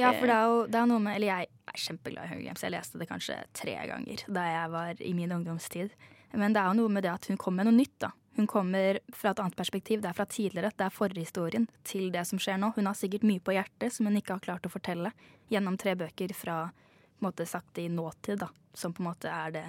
Ja, 0.00 0.12
for 0.16 0.26
det 0.30 0.36
er 0.36 0.46
jo 0.50 0.62
det 0.66 0.78
er 0.80 0.86
noe 0.90 1.02
med 1.04 1.16
Eller 1.16 1.26
jeg 1.30 1.48
er 1.70 1.82
kjempeglad 1.84 2.24
i 2.24 2.28
Hunger 2.32 2.44
Games. 2.48 2.62
Jeg 2.64 2.72
leste 2.74 2.98
det 3.00 3.08
kanskje 3.10 3.36
tre 3.54 3.74
ganger 3.90 4.24
da 4.28 4.46
jeg 4.48 4.70
var 4.72 5.02
i 5.06 5.12
min 5.14 5.32
ungdomstid. 5.36 5.90
Men 6.32 6.52
det 6.54 6.60
er 6.62 6.70
jo 6.70 6.78
noe 6.82 6.88
med 6.94 7.02
det 7.06 7.10
at 7.12 7.26
hun 7.30 7.36
kommer 7.36 7.64
med 7.64 7.72
noe 7.72 7.78
nytt, 7.82 7.96
da. 8.00 8.10
Hun 8.36 8.46
kommer 8.46 9.00
fra 9.12 9.32
et 9.34 9.40
annet 9.42 9.56
perspektiv. 9.58 10.00
Det 10.00 10.08
er 10.10 10.14
fra 10.16 10.24
tidligere, 10.30 10.70
det 10.78 10.84
er 10.86 10.94
forhistorien 10.94 11.66
til 11.84 12.10
det 12.14 12.22
som 12.28 12.38
skjer 12.38 12.56
nå. 12.62 12.72
Hun 12.76 12.86
har 12.86 12.94
sikkert 12.94 13.24
mye 13.26 13.40
på 13.42 13.52
hjertet 13.56 13.92
som 13.92 14.06
hun 14.06 14.16
ikke 14.16 14.36
har 14.36 14.44
klart 14.44 14.66
å 14.66 14.70
fortelle 14.70 15.10
gjennom 15.50 15.76
tre 15.76 15.96
bøker 15.98 16.32
fra 16.34 16.70
på 16.70 17.24
en 17.24 17.26
måte 17.28 17.46
sagt 17.46 17.78
i 17.82 17.88
nåtid, 17.90 18.38
da. 18.40 18.48
Som 18.72 18.94
på 18.94 19.02
en 19.02 19.10
måte 19.10 19.28
er 19.28 19.50
det 19.58 19.64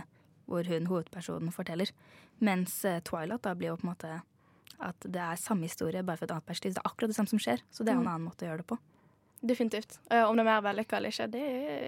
hvor 0.46 0.64
hun, 0.70 0.86
hovedpersonen, 0.88 1.52
forteller. 1.52 1.90
Mens 2.40 2.84
eh, 2.86 3.00
Twilight 3.02 3.42
da 3.44 3.56
blir 3.56 3.70
jo 3.74 3.78
på 3.82 3.88
en 3.88 3.92
måte 3.96 4.22
at 4.82 4.98
det 5.06 5.20
er 5.22 5.36
samme 5.38 5.68
historie, 5.68 6.02
bare 6.04 6.18
fra 6.18 6.26
et 6.30 6.32
annet 6.34 6.46
perspektiv. 6.48 6.74
Det 6.78 6.82
er 6.82 6.90
akkurat 6.90 7.12
det 7.12 7.16
samme 7.18 7.30
som 7.30 7.40
skjer, 7.42 7.62
så 7.72 7.84
det 7.86 7.92
er 7.94 7.98
en 8.00 8.06
Mm. 8.06 8.14
annen 8.14 8.28
måte 8.30 8.46
å 8.46 8.50
gjøre 8.50 8.62
det 8.64 8.68
på. 8.72 8.78
Definitivt. 9.42 10.00
Uh, 10.12 10.30
Om 10.30 10.38
det 10.38 10.44
er 10.44 10.50
mer 10.52 10.66
vellykka 10.66 11.00
eller 11.00 11.14
ikke, 11.14 11.30
det 11.34 11.46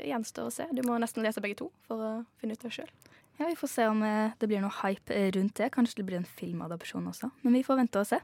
gjenstår 0.10 0.50
å 0.50 0.54
se. 0.54 0.68
Du 0.74 0.82
må 0.88 0.98
nesten 1.02 1.26
lese 1.26 1.42
begge 1.44 1.60
to 1.62 1.70
for 1.88 2.02
å 2.02 2.14
finne 2.42 2.58
ut 2.58 2.66
det 2.66 2.74
sjøl. 2.74 2.90
Ja, 3.38 3.48
Vi 3.50 3.58
får 3.58 3.70
se 3.72 3.86
om 3.90 4.04
eh, 4.06 4.34
det 4.38 4.46
blir 4.50 4.62
noe 4.62 4.74
hype 4.84 5.14
eh, 5.14 5.32
rundt 5.34 5.58
det. 5.58 5.72
Kanskje 5.74 6.02
det 6.02 6.06
blir 6.06 6.20
en 6.20 6.28
filmadopsjon 6.38 7.08
også. 7.10 7.32
Men 7.42 7.58
vi 7.58 7.64
får 7.66 7.80
vente 7.80 8.02
og 8.04 8.06
se. 8.06 8.20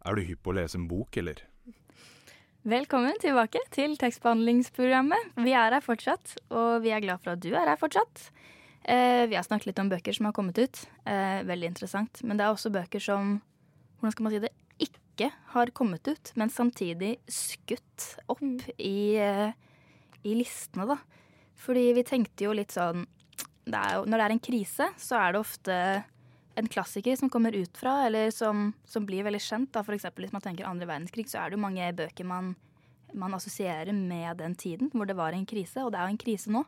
Er 0.00 0.16
du 0.16 0.22
hypp 0.24 0.42
på 0.44 0.52
å 0.52 0.56
lese 0.56 0.78
en 0.80 0.88
bok, 0.88 1.16
eller? 1.20 1.42
Velkommen 2.68 3.16
tilbake 3.20 3.60
til 3.72 3.96
tekstbehandlingsprogrammet. 4.00 5.34
Vi 5.44 5.52
er 5.56 5.76
her 5.76 5.84
fortsatt, 5.84 6.34
og 6.52 6.82
vi 6.84 6.92
er 6.92 7.02
glad 7.04 7.20
for 7.24 7.34
at 7.34 7.42
du 7.44 7.50
er 7.52 7.68
her 7.68 7.80
fortsatt. 7.80 8.26
Eh, 8.84 9.26
vi 9.28 9.36
har 9.36 9.44
snakket 9.44 9.70
litt 9.70 9.82
om 9.82 9.90
bøker 9.92 10.16
som 10.16 10.28
har 10.28 10.36
kommet 10.36 10.60
ut. 10.60 10.82
Eh, 11.04 11.40
veldig 11.48 11.68
interessant. 11.72 12.22
Men 12.24 12.40
det 12.40 12.46
er 12.46 12.52
også 12.52 12.72
bøker 12.72 13.00
som 13.00 13.38
hvordan 14.00 14.16
skal 14.16 14.24
man 14.24 14.34
si 14.34 14.42
det, 14.44 14.52
ikke 15.20 15.30
har 15.52 15.72
kommet 15.76 16.08
ut, 16.08 16.32
men 16.40 16.50
samtidig 16.52 17.18
skutt 17.28 18.14
opp 18.30 18.40
i, 18.78 19.16
eh, 19.20 19.52
i 20.24 20.34
listene, 20.34 20.86
da. 20.88 20.96
Fordi 21.60 21.92
vi 21.92 22.04
tenkte 22.08 22.46
jo 22.46 22.54
litt 22.56 22.72
sånn 22.72 23.06
det 23.70 23.80
jo, 23.92 24.04
Når 24.08 24.16
det 24.16 24.24
er 24.24 24.32
en 24.32 24.40
krise, 24.40 24.86
så 24.98 25.18
er 25.20 25.32
det 25.32 25.40
ofte 25.40 26.04
en 26.56 26.68
klassiker 26.68 27.16
som 27.16 27.30
kommer 27.30 27.54
ut 27.54 27.76
fra, 27.76 28.06
eller 28.06 28.30
som, 28.30 28.72
som 28.84 29.04
blir 29.06 29.22
veldig 29.22 29.40
kjent. 29.40 29.70
Da. 29.72 29.84
Eksempel 29.84 30.24
hvis 30.24 30.32
man 30.32 30.42
tenker 30.42 30.66
andre 30.66 30.88
verdenskrig, 30.88 31.28
så 31.28 31.38
er 31.38 31.50
det 31.50 31.58
jo 31.58 31.62
mange 31.62 31.92
bøker 31.94 32.26
man, 32.26 32.56
man 33.12 33.36
assosierer 33.36 33.92
med 33.92 34.40
den 34.40 34.56
tiden 34.58 34.90
hvor 34.90 35.06
det 35.06 35.18
var 35.18 35.36
en 35.36 35.46
krise, 35.46 35.84
og 35.84 35.92
det 35.92 36.00
er 36.00 36.08
jo 36.08 36.16
en 36.16 36.24
krise 36.24 36.50
nå. 36.50 36.64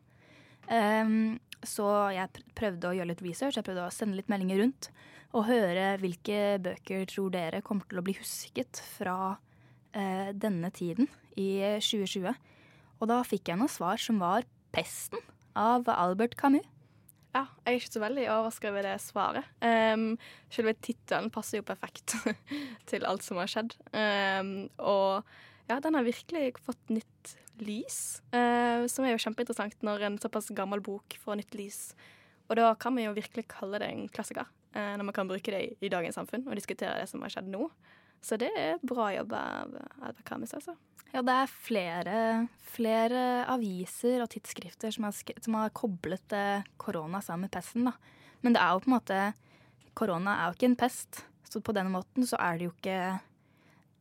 Ehm, 0.71 1.41
så 1.67 1.89
jeg 2.15 2.45
prøvde 2.59 2.91
å 2.91 2.95
gjøre 2.97 3.13
litt 3.13 3.25
research, 3.25 3.59
jeg 3.59 3.67
prøvde 3.67 3.87
å 3.87 3.95
sende 3.95 4.19
litt 4.19 4.31
meldinger 4.33 4.63
rundt. 4.63 4.91
Og 5.33 5.49
høre 5.49 5.95
hvilke 6.03 6.59
bøker 6.61 7.07
tror 7.09 7.33
dere 7.33 7.63
kommer 7.65 7.89
til 7.89 8.03
å 8.03 8.05
bli 8.05 8.15
husket 8.19 8.83
fra 8.99 9.39
eh, 9.97 10.33
denne 10.37 10.69
tiden 10.75 11.09
i 11.41 11.79
2020. 11.81 12.37
Og 13.01 13.09
da 13.11 13.23
fikk 13.27 13.49
jeg 13.51 13.61
noen 13.61 13.73
svar 13.73 13.99
som 13.99 14.21
var 14.23 14.45
'Pesten' 14.73 15.25
av 15.57 15.89
Albert 15.89 16.37
Camus. 16.37 16.69
Ja, 17.33 17.47
jeg 17.65 17.71
er 17.71 17.79
ikke 17.81 17.95
så 17.95 18.03
veldig 18.03 18.25
overraska 18.29 18.69
over 18.69 18.85
det 18.85 18.97
svaret. 19.01 19.47
Um, 19.65 20.19
selve 20.53 20.75
tittelen 20.85 21.31
passer 21.33 21.63
jo 21.63 21.65
perfekt 21.65 22.13
til 22.91 23.07
alt 23.09 23.25
som 23.25 23.41
har 23.41 23.49
skjedd. 23.49 23.73
Um, 23.97 24.69
og 24.77 25.25
ja, 25.71 25.79
den 25.81 25.97
har 25.97 26.05
virkelig 26.05 26.59
fått 26.61 26.93
nytt 26.93 27.33
lys, 27.67 28.21
eh, 28.35 28.85
som 28.91 29.07
er 29.07 29.15
jo 29.15 29.23
kjempeinteressant 29.23 29.85
når 29.87 30.09
en 30.09 30.19
såpass 30.23 30.51
gammel 30.57 30.83
bok 30.85 31.17
får 31.23 31.41
nytt 31.41 31.57
lys. 31.59 31.81
Og 32.51 32.59
da 32.59 32.73
kan 32.77 32.97
vi 32.97 33.07
jo 33.07 33.17
virkelig 33.17 33.47
kalle 33.53 33.81
det 33.81 33.89
en 33.89 34.07
klassiker, 34.13 34.49
eh, 34.75 34.95
når 34.99 35.09
man 35.09 35.17
kan 35.17 35.31
bruke 35.31 35.55
det 35.55 35.63
i, 35.63 35.75
i 35.87 35.93
dagens 35.93 36.19
samfunn 36.19 36.47
og 36.49 36.59
diskutere 36.59 36.99
det 37.01 37.09
som 37.11 37.23
har 37.25 37.33
skjedd 37.33 37.51
nå. 37.53 37.69
Så 38.23 38.39
det 38.39 38.53
er 38.55 38.83
bra 38.87 39.09
jobb 39.11 39.33
av 39.35 39.77
Albert 39.99 40.27
Camus, 40.29 40.55
altså. 40.55 40.77
Ja, 41.13 41.21
det 41.27 41.33
er 41.35 41.51
flere, 41.51 42.19
flere 42.73 43.23
aviser 43.53 44.23
og 44.25 44.31
tidsskrifter 44.33 44.95
som 44.95 45.09
sk 45.13 45.35
som 45.45 45.59
har 45.59 45.75
koblet 45.77 46.33
eh, 46.37 46.69
korona 46.81 47.21
sammen 47.21 47.49
med 47.49 47.53
pesten. 47.53 47.89
Da. 47.91 47.97
Men 48.41 48.57
det 48.57 48.63
er 48.63 48.73
jo 48.73 48.85
på 48.85 48.91
en 48.91 48.97
måte 48.97 49.19
Korona 49.93 50.39
er 50.39 50.47
jo 50.49 50.57
ikke 50.57 50.71
en 50.71 50.79
pest, 50.81 51.19
så 51.45 51.61
på 51.61 51.75
den 51.77 51.91
måten 51.93 52.25
så 52.25 52.39
er 52.41 52.57
det 52.57 52.65
jo 52.65 52.73
ikke 52.73 53.01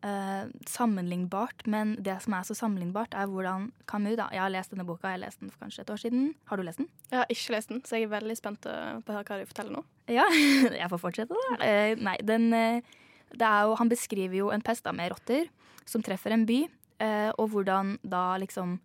eh, 0.03 0.51
sammenlignbart. 0.69 1.65
Men 1.69 1.95
det 2.03 2.17
som 2.25 2.35
er 2.37 2.47
så 2.47 2.57
sammenlignbart, 2.57 3.15
er 3.17 3.29
hvordan 3.31 3.71
Camus 3.89 4.17
da, 4.19 4.29
Jeg 4.33 4.43
har 4.43 4.53
lest 4.53 4.73
denne 4.73 4.85
boka, 4.87 5.09
jeg 5.09 5.19
har 5.19 5.25
lest 5.25 5.41
den 5.41 5.51
for 5.51 5.65
kanskje 5.65 5.85
et 5.85 5.93
år 5.93 6.01
siden. 6.01 6.33
Har 6.49 6.57
du 6.57 6.63
lest 6.63 6.81
den? 6.81 6.89
Jeg 7.11 7.19
har 7.19 7.35
ikke 7.35 7.55
lest 7.57 7.69
den, 7.69 7.83
så 7.85 7.97
jeg 7.97 8.09
er 8.09 8.15
veldig 8.15 8.37
spent 8.37 8.65
på 8.65 8.71
å 8.71 9.17
høre 9.17 9.27
hva 9.27 9.39
du 9.41 9.49
forteller 9.49 9.77
nå. 9.77 9.85
Ja, 10.11 10.25
jeg 10.81 10.91
får 10.91 11.03
fortsette, 11.05 11.37
da. 11.37 11.61
Eh, 11.65 11.95
nei, 11.99 12.17
den 12.25 12.51
eh, 12.53 12.97
det 13.31 13.47
er 13.47 13.67
jo, 13.67 13.75
Han 13.79 13.91
beskriver 13.91 14.37
jo 14.37 14.51
en 14.51 14.63
pest 14.63 14.83
da, 14.85 14.93
med 14.95 15.11
rotter 15.13 15.49
som 15.87 16.03
treffer 16.03 16.35
en 16.35 16.45
by, 16.47 16.63
eh, 17.03 17.29
og 17.37 17.51
hvordan 17.53 17.97
da 18.03 18.37
liksom 18.41 18.77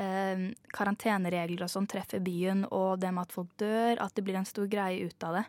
eh, 0.00 0.50
karanteneregler 0.74 1.64
og 1.66 1.72
sånn 1.72 1.88
treffer 1.90 2.22
byen, 2.24 2.66
og 2.70 3.00
det 3.02 3.12
med 3.14 3.26
at 3.26 3.34
folk 3.34 3.50
dør, 3.60 4.00
at 4.02 4.14
det 4.14 4.26
blir 4.26 4.38
en 4.38 4.48
stor 4.48 4.68
greie 4.70 5.06
ut 5.06 5.26
av 5.26 5.40
det. 5.40 5.44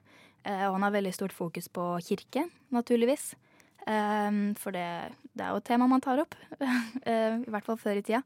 Eh, 0.45 0.65
og 0.67 0.77
han 0.77 0.87
har 0.87 0.95
veldig 0.95 1.13
stort 1.15 1.35
fokus 1.35 1.69
på 1.73 1.87
kirke, 2.05 2.47
naturligvis. 2.73 3.33
Eh, 3.85 4.41
for 4.61 4.75
det 4.75 4.89
det 5.35 5.43
er 5.43 5.51
jo 5.51 5.59
et 5.59 5.67
tema 5.67 5.87
man 5.91 6.03
tar 6.03 6.21
opp. 6.23 6.35
I 7.05 7.51
hvert 7.51 7.65
fall 7.65 7.79
før 7.79 7.99
i 7.99 8.05
tida. 8.05 8.21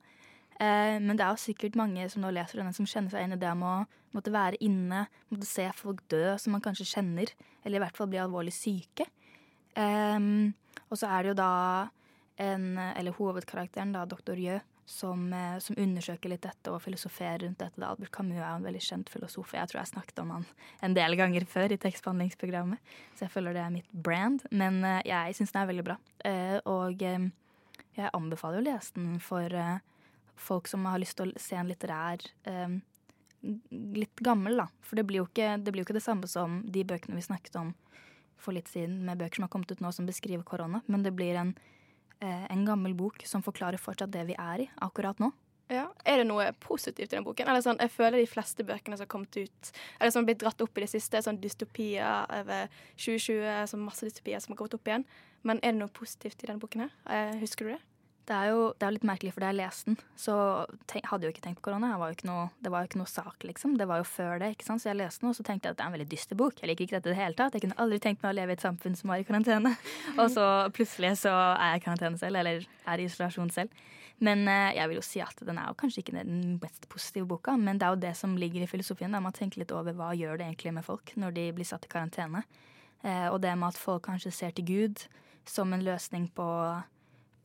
Men 0.60 1.16
det 1.16 1.24
er 1.24 1.32
jo 1.32 1.40
sikkert 1.40 1.78
mange 1.80 2.04
som 2.12 2.22
nå 2.22 2.30
leser 2.36 2.60
denne, 2.60 2.74
som 2.76 2.86
kjenner 2.86 3.14
seg 3.14 3.24
inn 3.24 3.34
i 3.34 3.40
det 3.40 3.54
med 3.58 3.66
å 3.66 4.16
måtte 4.16 4.34
være 4.34 4.60
inne, 4.66 5.06
måtte 5.32 5.48
se 5.48 5.66
folk 5.78 6.02
dø 6.12 6.36
som 6.42 6.54
man 6.56 6.64
kanskje 6.66 6.88
kjenner, 6.92 7.32
eller 7.64 7.80
i 7.80 7.84
hvert 7.84 7.98
fall 7.98 8.10
bli 8.12 8.20
alvorlig 8.22 8.54
syke. 8.56 9.08
Um, 9.78 10.52
og 10.90 11.00
så 11.00 11.10
er 11.10 11.24
det 11.24 11.32
jo 11.32 11.40
da 11.40 11.54
en, 12.44 12.66
eller 12.78 13.16
hovedkarakteren, 13.18 13.94
da, 13.96 14.06
doktor 14.10 14.40
Jø, 14.40 14.60
som, 14.90 15.34
eh, 15.34 15.58
som, 15.60 15.76
undersøker 15.78 16.32
litt 16.32 16.42
dette 16.42 16.72
og 16.74 16.82
filosoferer 16.82 17.44
rundt 17.44 17.62
dette. 17.62 17.82
Albert 17.86 18.12
Camus 18.16 18.40
er 18.40 18.48
en 18.50 18.66
veldig 18.66 18.82
kjent 18.82 19.12
filosof. 19.14 19.54
Jeg 19.54 19.70
tror 19.70 19.84
jeg 19.84 19.92
snakket 19.92 20.22
om 20.24 20.34
han 20.34 20.48
en 20.86 20.98
del 20.98 21.16
ganger 21.20 21.46
før 21.50 21.76
i 21.76 21.78
tekstbehandlingsprogrammet, 21.82 22.82
så 23.14 23.28
jeg 23.28 23.34
føler 23.36 23.54
det 23.54 23.62
er 23.62 23.76
mitt 23.76 23.92
brand. 23.94 24.42
Men 24.50 24.82
uh, 24.82 24.98
jeg 25.06 25.38
syns 25.38 25.54
den 25.54 25.62
er 25.62 25.70
veldig 25.70 25.86
bra. 25.92 25.98
Uh, 26.26 26.58
og 26.74 27.06
jeg 27.06 28.10
anbefaler 28.16 28.64
å 28.64 28.66
lese 28.66 28.98
den 28.98 29.20
for 29.22 29.54
folk 30.40 30.70
som 30.72 30.88
har 30.90 31.02
lyst 31.02 31.20
til 31.20 31.34
å 31.34 31.42
se 31.42 31.58
en 31.60 31.70
litterær 31.70 32.24
Litt 33.40 34.20
gammel, 34.20 34.58
da. 34.60 34.66
For 34.84 35.00
det 35.00 35.06
blir, 35.08 35.24
ikke, 35.24 35.54
det 35.64 35.72
blir 35.72 35.80
jo 35.80 35.86
ikke 35.88 35.96
det 35.96 36.04
samme 36.04 36.28
som 36.28 36.58
de 36.68 36.82
bøkene 36.84 37.16
vi 37.16 37.24
snakket 37.24 37.54
om 37.56 37.70
for 38.36 38.52
litt 38.52 38.68
siden, 38.68 38.98
med 39.08 39.20
bøker 39.22 39.40
som 39.40 39.46
har 39.46 39.52
kommet 39.54 39.72
ut 39.72 39.84
nå 39.84 39.94
som 39.96 40.08
beskriver 40.08 40.44
korona. 40.44 40.82
Men 40.92 41.06
det 41.06 41.14
blir 41.16 41.40
en 41.40 41.54
Eh, 41.54 41.78
en 42.26 42.66
gammel 42.68 42.96
bok 43.00 43.24
som 43.28 43.44
forklarer 43.46 43.80
fortsatt 43.80 44.12
det 44.12 44.26
vi 44.28 44.36
er 44.36 44.66
i 44.66 44.70
akkurat 44.84 45.22
nå. 45.24 45.32
Ja. 45.70 45.86
Er 46.02 46.18
det 46.18 46.26
noe 46.26 46.48
positivt 46.66 47.12
i 47.12 47.16
den 47.16 47.26
boken? 47.26 47.48
Eller 47.48 47.62
sånn, 47.62 47.78
jeg 47.78 47.94
føler 47.94 48.18
de 48.18 48.30
fleste 48.30 48.66
bøkene 48.66 48.98
som 48.98 49.06
har 49.06 49.12
kommet 49.12 49.38
ut, 49.38 49.72
eller 50.00 50.14
som 50.14 50.24
har 50.24 50.32
blitt 50.32 50.42
dratt 50.42 50.64
opp 50.66 50.80
i 50.80 50.84
det 50.84 50.90
siste, 50.90 51.22
sånn 51.22 51.38
dystopier 51.44 52.26
over 52.40 52.72
2020, 52.98 53.70
sånn 53.70 53.86
masse 53.86 54.08
dystopier 54.08 54.42
som 54.42 54.56
har 54.56 54.62
kommet 54.64 54.80
opp 54.80 54.90
igjen. 54.90 55.06
Men 55.46 55.62
er 55.62 55.76
det 55.76 55.82
noe 55.84 55.94
positivt 55.94 56.42
i 56.42 56.50
denne 56.50 56.64
boken 56.64 56.88
her? 56.88 56.96
Eh, 57.06 57.38
husker 57.44 57.70
du 57.70 57.76
det? 57.76 57.82
Det 58.30 58.38
er 58.38 58.52
jo 58.52 58.66
det 58.78 58.86
er 58.86 58.94
litt 58.94 59.06
merkelig, 59.10 59.32
for 59.34 59.42
da 59.42 59.48
jeg 59.50 59.58
leste 59.58 59.90
den, 59.90 59.96
så 60.20 60.34
tenk, 60.92 61.08
hadde 61.10 61.26
jeg 61.26 61.32
jo 61.32 61.34
ikke 61.34 61.44
tenkt 61.48 61.60
på 61.64 61.66
korona. 61.66 61.96
Var 61.98 62.20
noe, 62.30 62.44
det 62.62 62.70
var 62.70 62.84
jo 62.84 62.90
ikke 62.92 63.00
noe 63.02 63.10
sak, 63.10 63.46
liksom. 63.48 63.74
Det 63.80 63.88
var 63.90 64.04
jo 64.04 64.06
før 64.06 64.38
det. 64.44 64.52
ikke 64.54 64.68
sant? 64.68 64.84
Så 64.84 64.92
jeg 64.92 65.00
leste 65.00 65.24
den, 65.24 65.32
og 65.32 65.38
så 65.40 65.46
tenkte 65.48 65.66
jeg 65.66 65.74
at 65.74 65.80
det 65.80 65.86
er 65.86 65.90
en 65.90 65.96
veldig 65.98 66.10
dyster 66.12 66.38
bok. 66.38 66.60
Jeg 66.62 66.70
liker 66.70 66.86
ikke 66.86 67.00
dette 67.00 67.10
i 67.10 67.16
det 67.16 67.18
hele 67.18 67.38
tatt. 67.40 67.58
Jeg 67.58 67.66
kunne 67.66 67.80
aldri 67.82 67.98
tenkt 68.04 68.22
meg 68.22 68.36
å 68.36 68.38
leve 68.38 68.54
i 68.54 68.60
et 68.60 68.66
samfunn 68.66 68.98
som 69.00 69.10
var 69.10 69.24
i 69.24 69.26
karantene. 69.26 69.72
og 70.22 70.28
så 70.36 70.46
plutselig 70.76 71.16
så 71.24 71.34
er 71.56 71.74
jeg 71.74 71.82
i 71.82 71.84
karantene 71.88 72.22
selv, 72.22 72.38
eller 72.44 72.68
er 72.94 73.02
i 73.02 73.08
isolasjon 73.10 73.50
selv. 73.56 73.82
Men 74.22 74.46
eh, 74.52 74.76
jeg 74.78 74.92
vil 74.92 75.00
jo 75.00 75.06
si 75.10 75.24
at 75.26 75.42
den 75.48 75.58
er 75.58 75.72
jo 75.72 75.80
kanskje 75.80 76.04
ikke 76.04 76.18
den 76.20 76.60
mest 76.62 76.86
positive 76.92 77.26
boka, 77.34 77.58
men 77.58 77.82
det 77.82 77.88
er 77.88 77.96
jo 77.96 78.04
det 78.04 78.14
som 78.20 78.38
ligger 78.38 78.62
i 78.62 78.70
filosofien. 78.70 79.16
Da 79.16 79.24
man 79.24 79.34
tenker 79.34 79.64
litt 79.64 79.74
over 79.74 79.98
hva 79.98 80.12
gjør 80.14 80.38
det 80.38 80.52
egentlig 80.52 80.76
med 80.78 80.86
folk 80.86 81.16
når 81.18 81.34
de 81.40 81.50
blir 81.58 81.68
satt 81.72 81.90
i 81.90 81.92
karantene. 81.92 82.46
Eh, 83.02 83.26
og 83.32 83.42
det 83.42 83.58
med 83.58 83.72
at 83.74 83.82
folk 83.82 84.06
kanskje 84.06 84.36
ser 84.36 84.54
til 84.54 84.70
Gud 84.70 85.08
som 85.50 85.74
en 85.74 85.82
løsning 85.82 86.30
på 86.36 86.46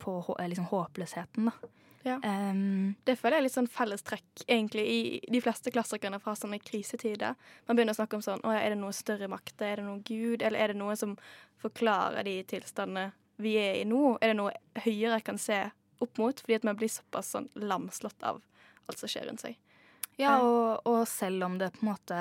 på 0.01 0.19
liksom, 0.39 0.69
håpløsheten, 0.71 1.49
da. 1.51 1.71
Ja. 2.05 2.19
Um, 2.21 2.93
det 3.03 3.15
føler 3.17 3.39
jeg 3.39 3.41
er 3.41 3.45
litt 3.47 3.55
sånn 3.55 3.69
fellestrekk 3.71 4.43
egentlig 4.45 4.83
i 4.85 4.97
de 5.33 5.39
fleste 5.41 5.71
klassikerne 5.73 6.19
fra 6.21 6.35
sånne 6.37 6.59
krisetider. 6.61 7.33
Man 7.65 7.77
begynner 7.77 7.95
å 7.95 7.97
snakke 7.97 8.19
om 8.19 8.21
sånn 8.21 8.43
å, 8.45 8.51
Er 8.53 8.75
det 8.75 8.77
noe 8.77 8.93
større 8.93 9.29
makt? 9.31 9.55
Er 9.65 9.81
det 9.81 9.87
noe 9.87 10.03
Gud? 10.05 10.43
Eller 10.45 10.61
er 10.61 10.73
det 10.73 10.77
noe 10.77 10.93
som 10.99 11.15
forklarer 11.63 12.27
de 12.27 12.35
tilstandene 12.45 13.07
vi 13.41 13.55
er 13.57 13.79
i 13.79 13.87
nå? 13.89 14.19
Er 14.21 14.35
det 14.35 14.37
noe 14.37 14.53
høyere 14.85 15.17
jeg 15.17 15.25
kan 15.31 15.41
se 15.41 15.57
opp 16.05 16.21
mot? 16.21 16.45
Fordi 16.45 16.59
at 16.59 16.67
man 16.69 16.77
blir 16.77 16.93
såpass 16.93 17.33
sånn 17.33 17.49
lamslått 17.57 18.21
av 18.21 18.43
alt 18.85 19.01
som 19.01 19.09
skjer 19.09 19.25
rundt 19.31 19.41
seg. 19.41 19.57
Ja, 20.21 20.35
eh. 20.37 20.45
og, 20.45 20.85
og 20.85 21.01
selv 21.09 21.49
om 21.49 21.57
det 21.57 21.73
på 21.73 21.83
en 21.83 21.89
måte 21.89 22.19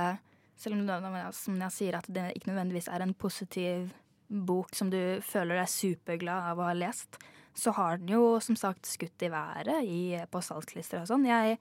Selv 0.56 0.78
om 0.78 0.86
det, 0.86 0.96
som 1.36 1.60
jeg 1.60 1.74
sier, 1.74 1.96
at 1.98 2.08
det 2.08 2.28
ikke 2.38 2.52
nødvendigvis 2.52 2.88
er 2.88 3.02
en 3.02 3.12
positiv 3.18 3.88
bok 4.28 4.70
som 4.72 4.88
du 4.88 5.20
føler 5.26 5.58
deg 5.58 5.68
superglad 5.68 6.46
av 6.52 6.60
å 6.62 6.68
ha 6.68 6.76
lest, 6.78 7.18
så 7.54 7.70
har 7.70 7.98
den 7.98 8.10
jo 8.16 8.40
som 8.42 8.56
sagt 8.58 8.88
skutt 8.88 9.22
i 9.22 9.30
været 9.32 9.86
i, 9.86 10.18
på 10.30 10.42
salgslister 10.42 11.02
og 11.02 11.08
sånn. 11.10 11.26
Jeg, 11.28 11.58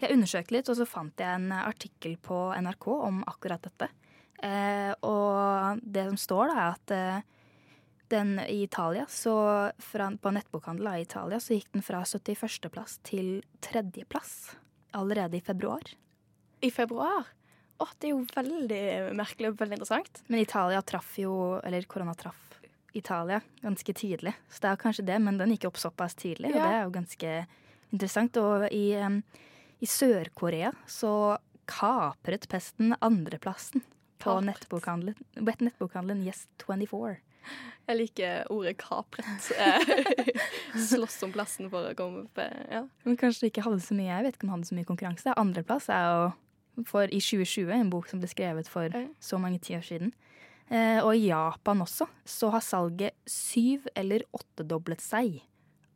jeg, 0.00 0.12
undersøkte 0.14 0.56
litt, 0.56 0.70
og 0.72 0.78
så 0.78 0.88
fant 0.88 1.20
jeg 1.20 1.38
en 1.38 1.52
artikkel 1.56 2.16
på 2.22 2.46
NRK 2.64 2.88
om 2.94 3.22
akkurat 3.28 3.64
dette. 3.64 3.90
Eh, 4.44 4.92
og 5.04 5.84
det 5.84 6.08
som 6.08 6.20
står, 6.20 6.50
da, 6.50 6.56
er 6.56 6.74
at 6.78 6.94
eh, 6.96 7.30
den 8.14 8.38
i 8.40 8.62
Italia, 8.64 9.04
så 9.10 9.36
fra, 9.80 10.10
på 10.16 10.34
nettbokhandel 10.34 10.90
i 10.94 11.04
Italia, 11.04 11.40
så 11.40 11.56
gikk 11.56 11.70
den 11.76 11.84
fra 11.84 12.02
71.-plass 12.08 12.98
til 13.06 13.38
tredjeplass 13.64 14.54
allerede 14.96 15.38
i 15.38 15.44
februar. 15.44 15.94
I 16.64 16.70
februar? 16.72 17.28
Å, 17.82 17.88
det 17.98 18.08
er 18.08 18.14
jo 18.14 18.24
veldig 18.32 18.84
merkelig 19.18 19.50
og 19.50 19.60
veldig 19.60 19.80
interessant. 19.80 20.22
Men 20.30 20.44
Italia 20.44 20.78
traff 20.86 21.16
jo 21.18 21.58
Eller 21.66 21.82
korona 21.90 22.14
traff 22.14 22.53
Italia 22.94 23.40
ganske 23.62 23.94
tidlig. 23.96 24.34
Så 24.50 24.64
det 24.64 24.70
er 24.70 24.80
kanskje 24.80 25.06
det, 25.08 25.18
men 25.22 25.38
den 25.40 25.54
gikk 25.54 25.68
opp 25.70 25.80
såpass 25.80 26.16
tidlig, 26.18 26.52
og 26.54 26.60
det 26.60 26.70
er 26.70 26.84
jo 26.84 26.94
ganske 26.94 27.34
interessant. 27.92 28.38
Og 28.40 28.68
i, 28.70 28.86
um, 29.02 29.20
i 29.82 29.88
Sør-Korea 29.90 30.72
så 30.90 31.36
kapret 31.70 32.48
pesten 32.52 32.94
andreplassen 33.04 33.84
på 34.22 34.38
nettbokhandelen, 34.44 35.18
nettbokhandelen 35.36 36.24
Yes24. 36.24 37.16
Jeg 37.84 37.96
liker 37.98 38.46
ordet 38.48 38.78
'kapret'. 38.80 39.50
Slåss 40.88 41.22
om 41.26 41.32
plassen 41.32 41.68
for 41.68 41.90
å 41.90 41.96
komme 41.98 42.24
opp. 42.24 42.40
Ja. 42.72 42.86
Men 43.04 43.18
kanskje 43.20 43.44
det 43.44 43.52
ikke 43.52 43.66
hadde 43.66 43.84
så 43.84 43.96
mye 43.96 44.08
Jeg 44.08 44.24
vet 44.24 44.38
ikke 44.38 44.46
om 44.46 44.48
det 44.48 44.56
hadde 44.56 44.70
så 44.70 44.78
mye 44.78 44.88
konkurranse. 44.88 45.34
Andreplass 45.36 45.90
er 45.92 46.06
jo 46.08 46.84
for 46.88 47.04
i 47.04 47.20
2020, 47.20 47.70
en 47.70 47.90
bok 47.92 48.08
som 48.08 48.22
ble 48.22 48.30
skrevet 48.30 48.70
for 48.70 48.96
så 49.20 49.38
mange 49.38 49.60
tiår 49.62 49.84
siden. 49.84 50.14
Eh, 50.72 51.00
og 51.04 51.12
i 51.16 51.28
Japan 51.28 51.82
også 51.84 52.06
så 52.24 52.50
har 52.54 52.64
salget 52.64 53.16
syv- 53.28 53.90
eller 53.94 54.24
åttedoblet 54.32 55.02
seg. 55.04 55.42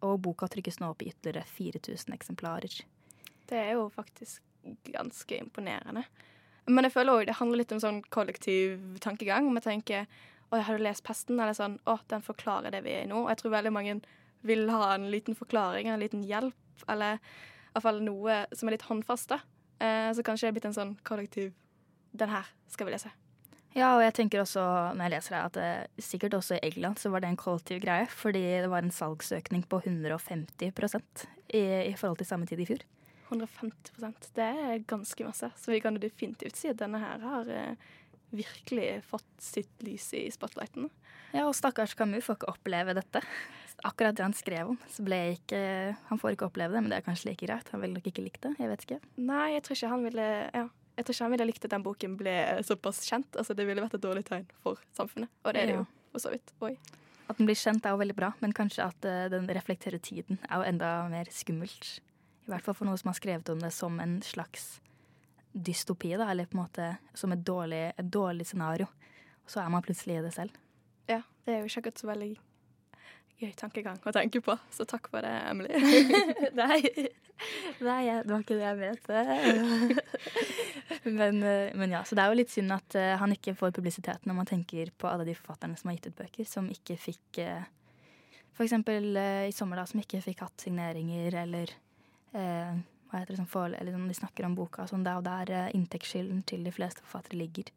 Og 0.04 0.20
boka 0.22 0.48
trykkes 0.50 0.78
nå 0.80 0.92
opp 0.92 1.02
i 1.02 1.10
ytterligere 1.10 1.48
4000 1.48 2.14
eksemplarer. 2.14 2.80
Det 3.48 3.58
er 3.58 3.72
jo 3.78 3.88
faktisk 3.90 4.42
ganske 4.92 5.38
imponerende. 5.38 6.04
Men 6.68 6.84
jeg 6.84 6.92
føler 6.92 7.16
òg 7.16 7.26
det 7.26 7.38
handler 7.38 7.62
litt 7.62 7.72
om 7.72 7.80
sånn 7.80 8.02
kollektiv 8.12 8.98
tankegang. 9.00 9.48
Vi 9.54 9.64
tenker 9.64 10.06
å, 10.50 10.60
har 10.60 10.76
du 10.76 10.84
lest 10.84 11.04
'Pesten?' 11.04 11.40
Eller 11.40 11.56
sånn 11.56 11.78
å, 11.86 11.98
den 12.08 12.24
forklarer 12.24 12.70
det 12.70 12.82
vi 12.84 12.92
er 12.92 13.06
i 13.06 13.08
nå. 13.08 13.24
Og 13.24 13.30
jeg 13.32 13.38
tror 13.38 13.56
veldig 13.56 13.72
mange 13.72 14.00
vil 14.42 14.68
ha 14.70 14.94
en 14.94 15.10
liten 15.10 15.34
forklaring, 15.34 15.88
en 15.88 16.00
liten 16.00 16.22
hjelp, 16.22 16.84
eller 16.88 17.16
i 17.16 17.72
hvert 17.72 17.82
fall 17.82 18.02
noe 18.04 18.44
som 18.52 18.68
er 18.68 18.76
litt 18.76 18.86
håndfast. 18.88 19.28
da. 19.28 19.40
Eh, 19.80 20.12
så 20.12 20.22
kanskje 20.22 20.46
det 20.46 20.48
er 20.48 20.56
blitt 20.58 20.68
en 20.70 20.78
sånn 20.78 20.96
kollektiv 21.04 21.52
Den 22.16 22.30
her 22.32 22.46
skal 22.68 22.86
vi 22.86 22.92
lese. 22.92 23.10
Ja, 23.76 23.92
og 23.96 24.02
jeg 24.02 24.14
tenker 24.16 24.42
også 24.42 24.62
når 24.96 25.04
jeg 25.04 25.14
leser 25.14 25.34
det, 25.34 25.40
at 25.42 25.58
det, 25.58 26.04
sikkert 26.04 26.36
også 26.38 26.56
i 26.56 26.70
England 26.70 27.00
så 27.00 27.12
var 27.12 27.22
det 27.22 27.32
en 27.32 27.40
kollektiv 27.40 27.82
greie. 27.84 28.06
Fordi 28.10 28.44
det 28.64 28.70
var 28.72 28.84
en 28.84 28.94
salgsøkning 28.94 29.66
på 29.68 29.82
150 29.84 31.26
i, 31.52 31.64
i 31.90 31.94
forhold 31.98 32.18
til 32.22 32.30
samme 32.30 32.48
tid 32.48 32.64
i 32.64 32.68
fjor. 32.68 32.86
150% 33.28 34.30
Det 34.36 34.48
er 34.48 34.84
ganske 34.88 35.26
masse. 35.26 35.50
Så 35.56 35.72
vi 35.72 35.82
kan 35.84 35.96
jo 35.96 36.02
definitivt 36.02 36.56
si 36.56 36.70
at 36.70 36.80
denne 36.80 37.00
her 37.02 37.20
har 37.20 37.50
eh, 37.52 37.88
virkelig 38.32 39.02
fått 39.08 39.28
sitt 39.42 39.84
lys 39.84 40.10
i 40.16 40.26
spotlighten. 40.32 40.88
Ja, 41.34 41.44
og 41.44 41.54
stakkars 41.56 41.92
Camus 41.96 42.24
får 42.24 42.40
ikke 42.40 42.52
oppleve 42.54 42.96
dette. 42.96 43.22
Akkurat 43.86 44.16
det 44.16 44.24
han 44.24 44.34
skrev 44.34 44.72
om, 44.72 44.78
så 44.90 45.04
ble 45.06 45.18
jeg 45.20 45.36
ikke 45.36 45.58
Han 46.08 46.18
får 46.18 46.34
ikke 46.34 46.48
oppleve 46.48 46.74
det, 46.74 46.80
men 46.82 46.90
det 46.90 46.98
er 46.98 47.04
kanskje 47.06 47.30
like 47.30 47.46
greit. 47.46 47.68
Han 47.70 47.84
ville 47.84 47.94
nok 47.94 48.08
ikke 48.10 48.24
likt 48.24 48.42
det. 48.42 48.56
Jeg 48.58 48.72
vet 48.72 48.86
ikke. 48.86 48.98
Nei, 49.20 49.44
jeg 49.54 49.64
tror 49.66 49.78
ikke 49.78 49.92
han 49.92 50.06
ville 50.08 50.28
Ja. 50.56 50.66
Jeg 50.98 51.06
tror 51.06 51.14
ikke 51.14 51.26
han 51.28 51.34
ville 51.36 51.46
likt 51.46 51.66
at 51.68 51.74
den 51.74 51.84
boken 51.84 52.14
ble 52.18 52.34
såpass 52.66 53.04
kjent. 53.06 53.36
Altså, 53.38 53.54
det 53.54 53.68
ville 53.68 53.82
vært 53.84 53.94
et 53.94 54.02
dårlig 54.02 54.24
tegn 54.26 54.48
for 54.64 54.80
samfunnet, 54.98 55.30
og 55.44 55.54
det 55.54 55.62
er 55.62 55.70
det 55.70 55.76
jo 55.76 55.84
for 56.10 56.24
så 56.24 56.32
vidt. 56.32 56.50
Oi. 56.66 56.72
At 57.28 57.38
den 57.38 57.46
blir 57.46 57.58
kjent 57.60 57.86
er 57.86 57.94
jo 57.94 58.00
veldig 58.00 58.16
bra, 58.18 58.32
men 58.42 58.54
kanskje 58.56 58.88
at 58.88 59.06
uh, 59.06 59.28
den 59.30 59.46
reflekterer 59.52 60.02
tiden 60.02 60.40
er 60.48 60.58
jo 60.58 60.66
enda 60.66 60.90
mer 61.12 61.30
skummelt. 61.30 61.98
I 62.48 62.50
hvert 62.50 62.66
fall 62.66 62.74
for 62.74 62.88
noe 62.88 62.98
som 62.98 63.12
har 63.12 63.18
skrevet 63.20 63.52
om 63.52 63.62
det 63.62 63.70
som 63.76 64.00
en 64.02 64.18
slags 64.26 64.78
dystopi, 65.52 66.14
da, 66.16 66.30
eller 66.32 66.48
på 66.48 66.56
en 66.56 66.64
måte 66.64 66.90
som 67.14 67.32
et 67.34 67.44
dårlig, 67.46 67.92
et 67.94 68.10
dårlig 68.18 68.48
scenario. 68.48 68.88
Og 69.44 69.52
så 69.52 69.62
er 69.62 69.70
man 69.72 69.84
plutselig 69.84 70.18
i 70.18 70.24
det 70.24 70.34
selv. 70.34 70.56
Ja, 71.08 71.22
det 71.44 71.54
er 71.54 71.62
jo 71.62 71.70
ikke 71.70 71.84
akkurat 71.84 72.02
så 72.02 72.10
veldig 72.10 72.32
gøy 73.38 73.52
tankegang 73.54 74.00
å 74.02 74.12
tenke 74.14 74.42
på, 74.42 74.56
så 74.74 74.86
takk 74.88 75.12
for 75.12 75.22
det, 75.22 75.30
Emily. 75.46 75.78
Nei. 76.58 76.80
Nei, 77.84 78.02
det 78.24 78.32
var 78.32 78.42
ikke 78.42 78.56
det 78.58 78.66
jeg 78.66 78.78
mente. 78.80 79.16
men, 81.14 81.42
eh, 81.42 81.74
men, 81.74 81.92
ja, 81.94 82.02
så 82.04 82.16
det 82.16 82.24
er 82.24 82.32
jo 82.32 82.38
litt 82.40 82.52
synd 82.52 82.74
at 82.74 82.96
uh, 82.98 83.16
han 83.20 83.32
ikke 83.34 83.56
får 83.58 83.74
publisitet 83.76 84.26
når 84.28 84.36
man 84.40 84.48
tenker 84.48 84.92
på 84.96 85.08
alle 85.10 85.26
de 85.28 85.36
forfatterne 85.36 85.78
som 85.78 85.90
har 85.90 85.98
gitt 85.98 86.10
ut 86.10 86.20
bøker, 86.20 86.48
som 86.48 86.68
ikke 86.72 86.98
fikk 87.00 87.40
F.eks. 87.42 88.66
Eksempel 88.68 89.10
uh, 89.16 89.46
i 89.48 89.54
sommer, 89.54 89.80
da, 89.80 89.86
som 89.88 90.02
ikke 90.02 90.22
fikk 90.24 90.44
hatt 90.46 90.66
signeringer, 90.66 91.42
eller 91.44 91.74
hva 92.28 93.22
heter 93.22 93.32
det, 93.32 93.38
som 93.38 93.46
for, 93.48 93.72
eller 93.72 93.94
de 93.96 94.14
snakker 94.14 94.44
om 94.44 94.52
boka, 94.54 94.84
sånn 94.86 95.06
er 95.08 95.16
jo 95.16 95.22
der 95.24 95.70
inntektskilden 95.72 96.42
til 96.46 96.66
de 96.66 96.72
fleste 96.76 97.00
forfattere 97.00 97.38
ligger. 97.40 97.70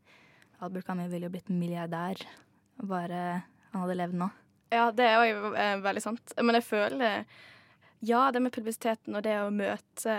Albert 0.59 0.89
Camus 0.89 1.07
ville 1.13 1.29
jo 1.29 1.31
blitt 1.31 1.47
milliardær 1.55 2.19
bare 2.83 3.21
han 3.71 3.85
hadde 3.85 3.95
levd 3.95 4.17
nå. 4.19 4.27
Ja, 4.75 4.89
det 4.91 5.07
er 5.07 5.23
jo 5.29 5.53
veldig 5.85 6.03
sant. 6.03 6.35
Men 6.35 6.59
jeg 6.59 6.67
føler 6.67 7.23
ja, 8.03 8.31
det 8.33 8.41
med 8.41 8.53
publisiteten 8.53 9.15
og 9.17 9.21
det 9.25 9.35
å 9.37 9.51
møte 9.53 10.15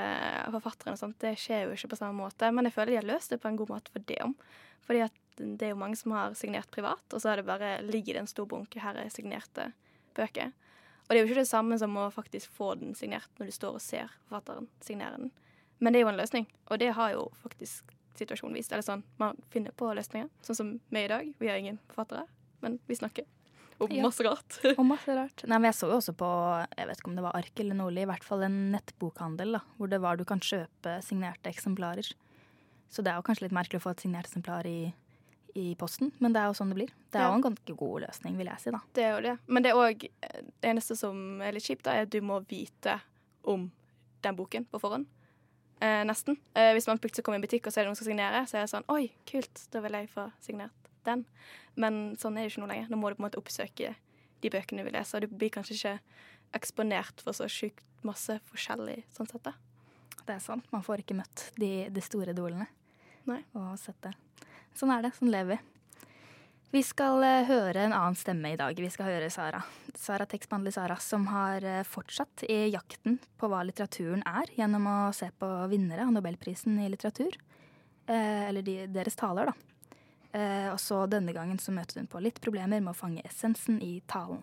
forfatteren 0.55 0.95
og 0.95 1.01
sånt, 1.01 1.18
det 1.22 1.35
skjer 1.41 1.66
jo 1.66 1.74
ikke 1.74 1.91
på 1.93 1.99
samme 1.99 2.14
måte. 2.14 2.51
Men 2.55 2.68
jeg 2.68 2.76
føler 2.76 2.95
de 2.95 3.01
har 3.01 3.09
løst 3.09 3.35
det 3.35 3.41
på 3.43 3.51
en 3.51 3.59
god 3.59 3.72
måte 3.74 3.95
for 3.95 4.05
det 4.07 4.20
om. 4.22 4.37
Fordi 4.87 5.03
at 5.09 5.18
det 5.37 5.66
er 5.66 5.72
jo 5.72 5.80
mange 5.80 5.99
som 5.99 6.14
har 6.14 6.37
signert 6.39 6.70
privat, 6.70 7.03
og 7.11 7.22
så 7.22 7.33
er 7.33 7.41
det 7.41 7.49
bare 7.49 7.72
ligger 7.83 8.14
det 8.14 8.22
en 8.22 8.30
stor 8.30 8.47
bunke 8.47 8.83
her 8.83 8.99
er 9.01 9.11
signerte 9.11 9.72
bøker. 10.14 10.53
Og 11.03 11.11
det 11.11 11.18
er 11.18 11.24
jo 11.24 11.30
ikke 11.30 11.43
det 11.43 11.51
samme 11.51 11.78
som 11.80 11.97
å 11.99 12.07
faktisk 12.14 12.53
få 12.55 12.74
den 12.78 12.95
signert 12.95 13.30
når 13.41 13.51
du 13.51 13.57
står 13.57 13.78
og 13.80 13.85
ser 13.85 14.12
forfatteren 14.28 14.70
signere 14.85 15.18
den. 15.18 15.33
Men 15.83 15.93
det 15.93 15.99
er 15.99 16.07
jo 16.07 16.12
en 16.12 16.20
løsning, 16.20 16.47
og 16.70 16.78
det 16.78 16.93
har 16.95 17.16
jo 17.16 17.26
faktisk 17.43 17.91
situasjonen 18.14 18.55
vist. 18.61 18.70
Eller 18.70 18.87
sånn, 18.87 19.03
man 19.18 19.41
finner 19.51 19.74
på 19.74 19.91
løsninger, 19.91 20.30
sånn 20.47 20.59
som 20.59 20.74
vi 20.95 21.03
i 21.03 21.11
dag. 21.11 21.33
Vi 21.41 21.51
har 21.51 21.59
ingen 21.59 21.80
forfattere, 21.89 22.28
men 22.62 22.78
vi 22.87 23.01
snakker 23.01 23.26
Ja. 23.81 24.03
masse 24.05 24.23
rart. 24.27 24.59
Og 24.79 24.85
masse 24.87 25.14
rart. 25.16 25.45
Nei, 25.49 25.59
men 25.59 25.70
jeg 25.70 25.79
så 25.81 25.89
jo 25.91 25.97
også 25.99 26.14
på 26.16 26.29
jeg 26.79 26.87
vet 26.89 26.99
ikke 27.01 27.09
om 27.11 27.16
det 27.16 27.25
var 27.25 27.37
Ark 27.39 27.61
eller 27.64 27.75
Nordli, 27.79 28.03
i 28.03 28.11
hvert 28.11 28.25
fall 28.25 28.43
en 28.47 28.59
nettbokhandel 28.73 29.53
da, 29.59 29.61
hvor 29.79 29.89
det 29.91 30.01
var 30.05 30.16
du 30.20 30.25
kan 30.29 30.41
kjøpe 30.41 30.99
signerte 31.03 31.51
eksemplarer. 31.51 32.12
Så 32.93 33.03
det 33.03 33.11
er 33.12 33.16
jo 33.16 33.25
kanskje 33.27 33.47
litt 33.49 33.57
merkelig 33.57 33.81
å 33.81 33.87
få 33.87 33.95
et 33.95 34.03
signert 34.05 34.29
eksemplar 34.29 34.66
i, 34.68 34.93
i 35.57 35.75
posten, 35.81 36.12
men 36.20 36.33
det 36.35 36.43
er 36.43 36.51
jo 36.53 36.59
sånn 36.59 36.68
det 36.75 36.77
blir. 36.77 36.91
Det 37.11 37.18
er 37.18 37.25
Ja. 37.25 37.31
jo 37.33 37.39
en 37.41 37.47
ganske 37.49 37.77
god 37.77 38.03
løsning, 38.05 38.37
vil 38.37 38.47
jeg 38.53 38.61
si, 38.61 38.70
da. 38.75 38.81
Det 38.93 39.03
er 39.07 39.14
jo 39.16 39.23
det. 39.31 39.35
Men 39.49 39.62
det 39.64 39.73
er 39.73 39.81
òg 39.81 40.05
det 40.05 40.68
eneste 40.75 40.97
som 41.01 41.41
er 41.41 41.53
litt 41.57 41.64
kjipt, 41.64 41.83
da, 41.89 41.95
er 41.97 42.03
at 42.07 42.11
du 42.12 42.20
må 42.20 42.39
vite 42.47 42.99
om 43.45 43.70
den 44.23 44.37
boken 44.37 44.66
på 44.70 44.79
forhånd. 44.79 45.07
Eh, 45.83 46.05
nesten. 46.07 46.37
Eh, 46.55 46.70
hvis 46.77 46.87
man 46.87 47.01
plutselig 47.03 47.25
kommer 47.27 47.41
i 47.41 47.43
en 47.43 47.47
butikk 47.49 47.66
og 47.66 47.73
så 47.75 47.81
er 47.81 47.85
det 47.85 47.91
noen 47.91 47.97
som 47.99 48.05
skal 48.07 48.12
signere, 48.14 48.45
så 48.47 48.55
er 48.61 48.66
det 48.68 48.70
sånn 48.70 48.85
Oi, 48.95 49.09
kult, 49.27 49.64
da 49.73 49.81
vil 49.83 49.97
jeg 49.99 50.11
få 50.12 50.29
signert 50.45 50.70
den. 51.09 51.25
Men 51.75 52.03
sånn 52.21 52.37
er 52.37 52.47
det 52.47 52.53
ikke 52.53 52.65
nå 52.65 52.71
lenger. 52.71 52.91
Nå 52.91 53.01
må 53.01 53.11
du 53.11 53.17
på 53.19 53.25
en 53.25 53.29
måte 53.29 53.41
oppsøke 53.41 53.95
de 54.43 54.51
bøkene 54.51 54.85
lese, 54.91 55.17
og 55.17 55.25
du 55.25 55.35
blir 55.35 55.53
kanskje 55.55 55.77
ikke 55.79 55.97
eksponert 56.59 57.23
for 57.25 57.37
så 57.37 57.49
sjukt 57.51 57.85
masse 58.07 58.35
forskjellig 58.51 59.03
sånn 59.15 59.31
sett, 59.31 59.45
da. 59.47 59.55
Det 60.23 60.37
er 60.37 60.43
sant. 60.43 60.67
Man 60.75 60.85
får 60.87 61.03
ikke 61.03 61.19
møtt 61.19 61.49
de, 61.59 61.89
de 61.91 62.03
store 62.05 62.35
idolene. 62.35 62.69
Nei. 63.27 63.41
Og 63.59 63.75
sett 63.81 63.99
det. 64.05 64.13
Sånn 64.79 64.93
er 64.95 65.05
det. 65.07 65.13
Sånn 65.19 65.31
lever 65.33 65.57
vi. 65.57 65.73
Vi 66.73 66.81
skal 66.87 67.21
eh, 67.27 67.43
høre 67.51 67.83
en 67.85 67.93
annen 67.93 68.17
stemme 68.17 68.55
i 68.55 68.57
dag. 68.57 68.79
Vi 68.79 68.89
skal 68.89 69.11
høre 69.11 69.29
Sara. 69.33 69.59
Sara 69.99 70.25
tekstbehandler 70.25 70.73
Sara, 70.73 70.97
som 71.05 71.27
har 71.29 71.65
eh, 71.69 71.83
fortsatt 71.85 72.47
i 72.49 72.71
jakten 72.73 73.19
på 73.37 73.51
hva 73.53 73.61
litteraturen 73.69 74.23
er, 74.25 74.49
gjennom 74.57 74.87
å 74.89 74.97
se 75.13 75.29
på 75.37 75.51
vinnere 75.69 76.07
av 76.07 76.15
Nobelprisen 76.15 76.79
i 76.81 76.89
litteratur. 76.89 77.37
Eh, 78.07 78.49
eller 78.49 78.65
de, 78.65 78.79
deres 78.95 79.19
taler, 79.21 79.53
da. 79.53 79.72
Eh, 80.33 80.68
og 80.72 80.80
så 80.80 81.05
denne 81.07 81.35
gangen 81.37 81.59
så 81.61 81.74
møter 81.74 82.01
hun 82.01 82.09
på 82.09 82.20
litt 82.24 82.41
problemer 82.41 82.80
med 82.80 82.95
å 82.95 82.97
fange 82.97 83.24
essensen 83.28 83.80
i 83.85 84.01
talen. 84.09 84.41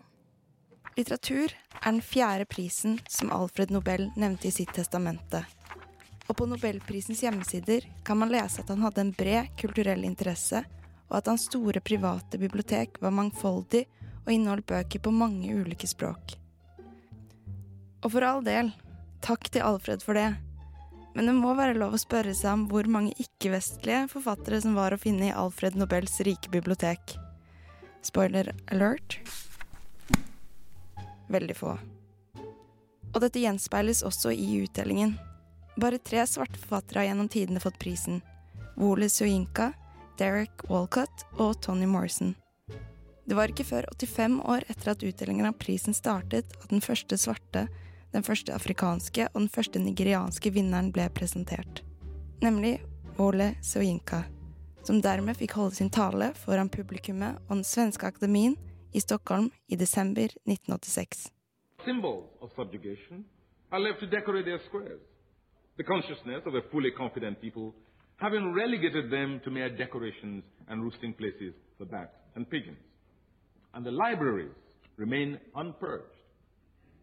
Litteratur 0.96 1.52
er 1.52 1.86
den 1.86 2.02
fjerde 2.02 2.46
prisen 2.50 2.98
som 3.08 3.30
Alfred 3.34 3.70
Nobel 3.74 4.08
nevnte 4.18 4.48
i 4.48 4.54
sitt 4.54 4.72
testamente. 4.74 5.44
Og 6.28 6.36
på 6.38 6.46
Nobelprisens 6.46 7.22
hjemmesider 7.24 7.86
kan 8.06 8.20
man 8.20 8.30
lese 8.30 8.62
at 8.62 8.70
han 8.70 8.84
hadde 8.84 9.02
en 9.02 9.14
bred 9.16 9.50
kulturell 9.58 10.04
interesse, 10.06 10.62
og 11.10 11.16
at 11.18 11.30
hans 11.30 11.48
store 11.50 11.82
private 11.82 12.38
bibliotek 12.38 13.00
var 13.02 13.14
mangfoldig 13.14 13.82
og 14.20 14.30
inneholdt 14.30 14.68
bøker 14.70 15.02
på 15.02 15.14
mange 15.14 15.50
ulike 15.50 15.88
språk. 15.90 16.36
Og 18.00 18.12
for 18.14 18.24
all 18.24 18.44
del, 18.46 18.70
takk 19.24 19.50
til 19.50 19.66
Alfred 19.66 20.04
for 20.06 20.18
det. 20.18 20.30
Men 21.14 21.26
det 21.26 21.34
må 21.34 21.54
være 21.58 21.78
lov 21.78 21.96
å 21.96 22.00
spørre 22.00 22.34
seg 22.36 22.52
om 22.54 22.66
hvor 22.70 22.86
mange 22.90 23.14
ikke-vestlige 23.18 24.06
forfattere 24.12 24.60
som 24.62 24.76
var 24.78 24.94
å 24.94 25.00
finne 25.00 25.30
i 25.30 25.34
Alfred 25.34 25.78
Nobels 25.78 26.20
rike 26.26 26.52
bibliotek. 26.52 27.16
Spoiler 28.06 28.52
alert 28.70 29.18
veldig 31.30 31.56
få. 31.56 31.76
Og 33.10 33.18
dette 33.24 33.42
gjenspeiles 33.42 34.04
også 34.06 34.32
i 34.34 34.48
utdelingen. 34.62 35.16
Bare 35.80 35.98
tre 36.02 36.22
svarte 36.28 36.58
forfattere 36.60 37.02
har 37.02 37.10
gjennom 37.10 37.30
tidene 37.30 37.62
fått 37.62 37.78
prisen. 37.82 38.20
Wole 38.78 39.08
Soyinka, 39.10 39.72
Derek 40.18 40.64
Walcott 40.70 41.26
og 41.38 41.58
Tony 41.64 41.88
Morrison. 41.90 42.34
Det 43.26 43.36
var 43.38 43.52
ikke 43.52 43.66
før 43.66 43.86
85 43.94 44.40
år 44.50 44.66
etter 44.72 44.92
at 44.92 45.04
utdelingen 45.06 45.46
av 45.46 45.58
prisen 45.60 45.94
startet 45.94 46.50
at 46.58 46.70
den 46.72 46.82
første 46.82 47.18
svarte, 47.20 47.68
den 48.12 48.22
første 48.26 48.54
afrikanske 48.54 49.28
og 49.32 49.40
den 49.40 49.48
første 49.48 49.78
nigerianske 49.78 50.52
vinneren 50.54 50.92
ble 50.92 51.08
presentert. 51.14 51.84
Nemlig 52.42 52.80
Ole 53.18 53.54
Soyinka, 53.62 54.22
som 54.84 55.02
dermed 55.02 55.36
fikk 55.36 55.52
holde 55.58 55.76
sin 55.76 55.90
tale 55.90 56.32
foran 56.34 56.70
publikummet 56.72 57.38
og 57.48 57.60
den 57.60 57.64
svenske 57.64 58.06
akademien 58.06 58.56
i 58.94 59.00
Stockholm 59.00 59.50
i 59.68 59.76
desember 59.76 60.32
1986. 60.48 61.28
Symbols 61.84 62.28
of 62.40 62.50
subjugation 62.56 63.24
are 63.70 63.80
left 63.80 64.00
to 64.00 64.06
decorate 64.06 64.44
their 64.44 64.60
squares. 64.68 65.00
The 65.76 65.84
consciousness 65.84 66.42
of 66.46 66.54
a 66.54 66.62
fully. 66.70 66.92
And 73.72 73.86
the 73.86 73.90
libraries 73.90 74.56
remain 74.98 75.38
unpurged, 75.54 76.19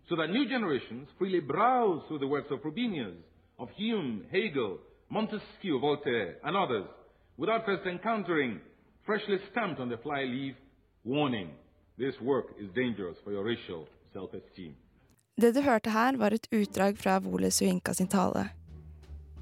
so 0.10 0.16
that 0.16 0.30
new 0.30 0.48
generations 0.48 1.08
freely 1.18 1.40
browse 1.40 2.02
through 2.08 2.20
the 2.20 2.28
works 2.28 2.52
of 2.52 2.62
Frobenius, 2.62 3.16
of 3.60 3.70
Hume, 3.76 4.24
Hegel, 4.32 4.78
Montesquieu, 5.10 5.80
Voltaire, 5.80 6.36
and 6.44 6.56
others, 6.56 6.86
without 7.38 7.66
first 7.66 7.86
encountering, 7.86 8.60
freshly 9.06 9.38
stamped 9.52 9.80
on 9.80 9.90
the 9.90 9.98
fly 9.98 10.24
leaf, 10.24 10.56
warning, 11.04 11.50
this 11.98 12.16
work 12.22 12.46
is 12.60 12.70
dangerous 12.76 13.18
for 13.24 13.32
your 13.32 13.44
racial 13.44 13.88
self-esteem. 14.14 14.76
Det 15.38 15.54
du 15.56 15.62
hørte 15.62 15.90
her, 15.90 16.18
var 16.18 16.34
et 16.34 16.48
utdrag 16.52 16.98
fra 16.98 17.20
Wole 17.20 17.52
Suinka 17.52 17.94
sin 17.94 18.08
tale. 18.08 18.50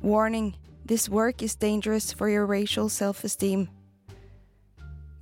Warning. 0.04 0.56
This 0.88 1.10
work 1.10 1.42
is 1.42 1.56
dangerous 1.56 2.14
for 2.14 2.30
your 2.30 2.46
racial 2.46 2.90
self-esteem. 2.90 3.68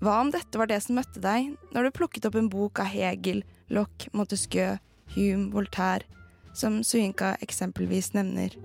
Hva 0.02 0.20
om 0.20 0.32
dette 0.32 0.58
var 0.60 0.68
det 0.68 0.82
som 0.84 0.98
møtte 0.98 1.22
deg 1.24 1.54
når 1.72 1.84
du 1.84 1.92
plukket 1.96 2.26
opp 2.28 2.36
en 2.36 2.50
bok 2.50 2.82
av 2.84 2.90
Hegel, 2.92 3.44
Locke, 3.70 4.10
Montesquieu, 4.12 4.80
Hume, 5.16 5.52
Voltaire, 5.52 6.06
som 6.54 6.84
Suinka 6.84 7.36
eksempelvis 7.42 8.14
nevner? 8.14 8.56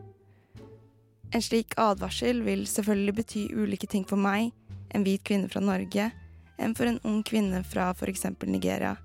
En 1.30 1.42
slik 1.42 1.74
advarsel 1.76 2.42
vil 2.42 2.66
selvfølgelig 2.66 3.14
bety 3.14 3.42
ulike 3.53 3.86
ting 3.86 4.07
for 4.09 4.20
meg, 4.20 4.53
en 4.94 5.05
hvit 5.05 5.24
kvinne 5.28 5.51
fra 5.53 5.61
Norge, 5.61 6.09
enn 6.59 6.74
for 6.74 6.88
en 6.88 7.01
ung 7.05 7.20
kvinne 7.22 7.61
fra 7.64 7.90
f.eks. 7.92 8.24
Nigeria. 8.46 8.96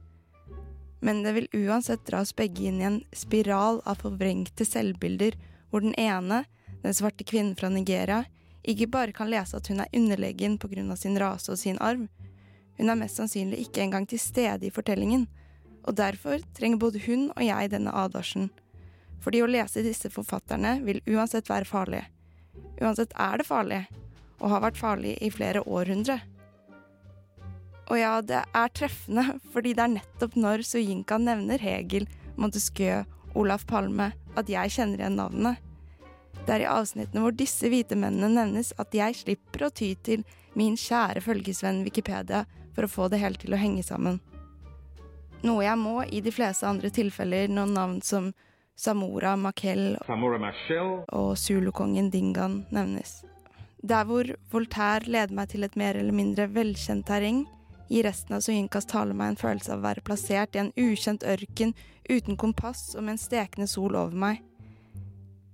Men 1.03 1.23
det 1.23 1.33
vil 1.35 1.49
uansett 1.65 2.05
dra 2.07 2.21
oss 2.23 2.31
begge 2.35 2.63
inn 2.69 2.79
i 2.79 2.87
en 2.87 3.01
spiral 3.11 3.81
av 3.83 3.99
forvrengte 4.05 4.65
selvbilder, 4.65 5.35
hvor 5.69 5.83
den 5.83 5.95
ene, 5.99 6.45
den 6.83 6.95
svarte 6.95 7.27
kvinnen 7.27 7.57
fra 7.59 7.69
Nigeria, 7.69 8.23
ikke 8.63 8.87
bare 8.87 9.11
kan 9.11 9.27
lese 9.27 9.59
at 9.59 9.67
hun 9.67 9.83
er 9.83 9.91
underlegen 9.91 10.55
pga. 10.57 10.95
sin 10.95 11.19
rase 11.19 11.51
og 11.51 11.59
sin 11.59 11.79
arv, 11.79 12.07
hun 12.77 12.89
er 12.89 12.95
mest 12.95 13.19
sannsynlig 13.19 13.67
ikke 13.67 13.83
engang 13.83 14.07
til 14.07 14.19
stede 14.19 14.65
i 14.65 14.71
fortellingen, 14.71 15.27
og 15.83 15.97
derfor 15.99 16.43
trenger 16.57 16.81
både 16.81 17.01
hun 17.07 17.29
og 17.33 17.43
jeg 17.43 17.71
denne 17.73 17.93
advarselen. 17.95 18.49
Fordi 19.23 19.41
å 19.43 19.49
lese 19.49 19.85
disse 19.85 20.11
forfatterne 20.11 20.77
vil 20.83 21.01
uansett 21.07 21.49
være 21.51 21.67
farlig. 21.67 22.03
Uansett 22.81 23.13
er 23.19 23.39
det 23.39 23.47
farlig, 23.47 23.81
og 24.41 24.51
har 24.51 24.63
vært 24.65 24.79
farlig 24.79 25.15
i 25.23 25.31
flere 25.31 25.63
århundre. 25.63 26.19
Og 27.91 27.99
ja, 27.99 28.15
det 28.23 28.41
er 28.55 28.73
treffende, 28.75 29.37
fordi 29.53 29.73
det 29.75 29.83
er 29.83 29.95
nettopp 29.97 30.35
når 30.39 30.63
Sujinka 30.67 31.19
nevner 31.19 31.61
Hegel, 31.61 32.07
Montesquieu, 32.39 33.03
Olaf 33.35 33.67
Palme, 33.69 34.11
at 34.39 34.49
jeg 34.49 34.73
kjenner 34.75 35.01
igjen 35.01 35.19
navnene. 35.19 35.55
Det 36.43 36.55
er 36.55 36.65
i 36.65 36.69
avsnittene 36.69 37.21
hvor 37.23 37.35
disse 37.37 37.69
hvite 37.71 37.95
mennene 37.95 38.31
nevnes 38.33 38.73
at 38.81 38.95
jeg 38.95 39.15
slipper 39.19 39.67
å 39.67 39.71
ty 39.71 39.93
til 40.03 40.25
min 40.59 40.75
kjære 40.79 41.21
følgesvenn 41.23 41.83
Wikipedia 41.85 42.43
for 42.75 42.85
å 42.85 42.91
få 42.91 43.07
det 43.11 43.21
hele 43.21 43.39
til 43.39 43.55
å 43.55 43.59
henge 43.61 43.85
sammen. 43.85 44.19
Noe 45.43 45.65
jeg 45.65 45.79
må 45.79 45.97
i 46.07 46.21
de 46.23 46.31
fleste 46.31 46.67
andre 46.67 46.89
tilfeller 46.93 47.51
når 47.51 47.71
navn 47.73 47.99
som 48.05 48.31
Samora 48.79 49.35
Makel 49.35 49.97
og 50.07 51.33
Zulukongen 51.37 52.09
Dingan 52.13 52.63
nevnes. 52.73 53.21
Der 53.83 54.07
hvor 54.07 54.29
Voltaire 54.53 55.11
leder 55.11 55.35
meg 55.35 55.51
til 55.51 55.67
et 55.67 55.75
mer 55.75 55.99
eller 55.99 56.15
mindre 56.15 56.47
velkjent 56.47 57.05
terreng, 57.09 57.43
gir 57.91 58.07
resten 58.07 58.37
av 58.37 58.45
Soyinkas 58.45 58.87
tale 58.87 59.13
meg 59.13 59.33
en 59.33 59.41
følelse 59.41 59.73
av 59.75 59.83
å 59.83 59.87
være 59.89 60.05
plassert 60.07 60.55
i 60.55 60.63
en 60.63 60.71
ukjent 60.79 61.27
ørken 61.27 61.75
uten 62.09 62.39
kompass 62.39 62.93
og 62.95 63.03
med 63.03 63.17
en 63.17 63.23
stekende 63.25 63.67
sol 63.67 63.99
over 63.99 64.15
meg. 64.15 64.39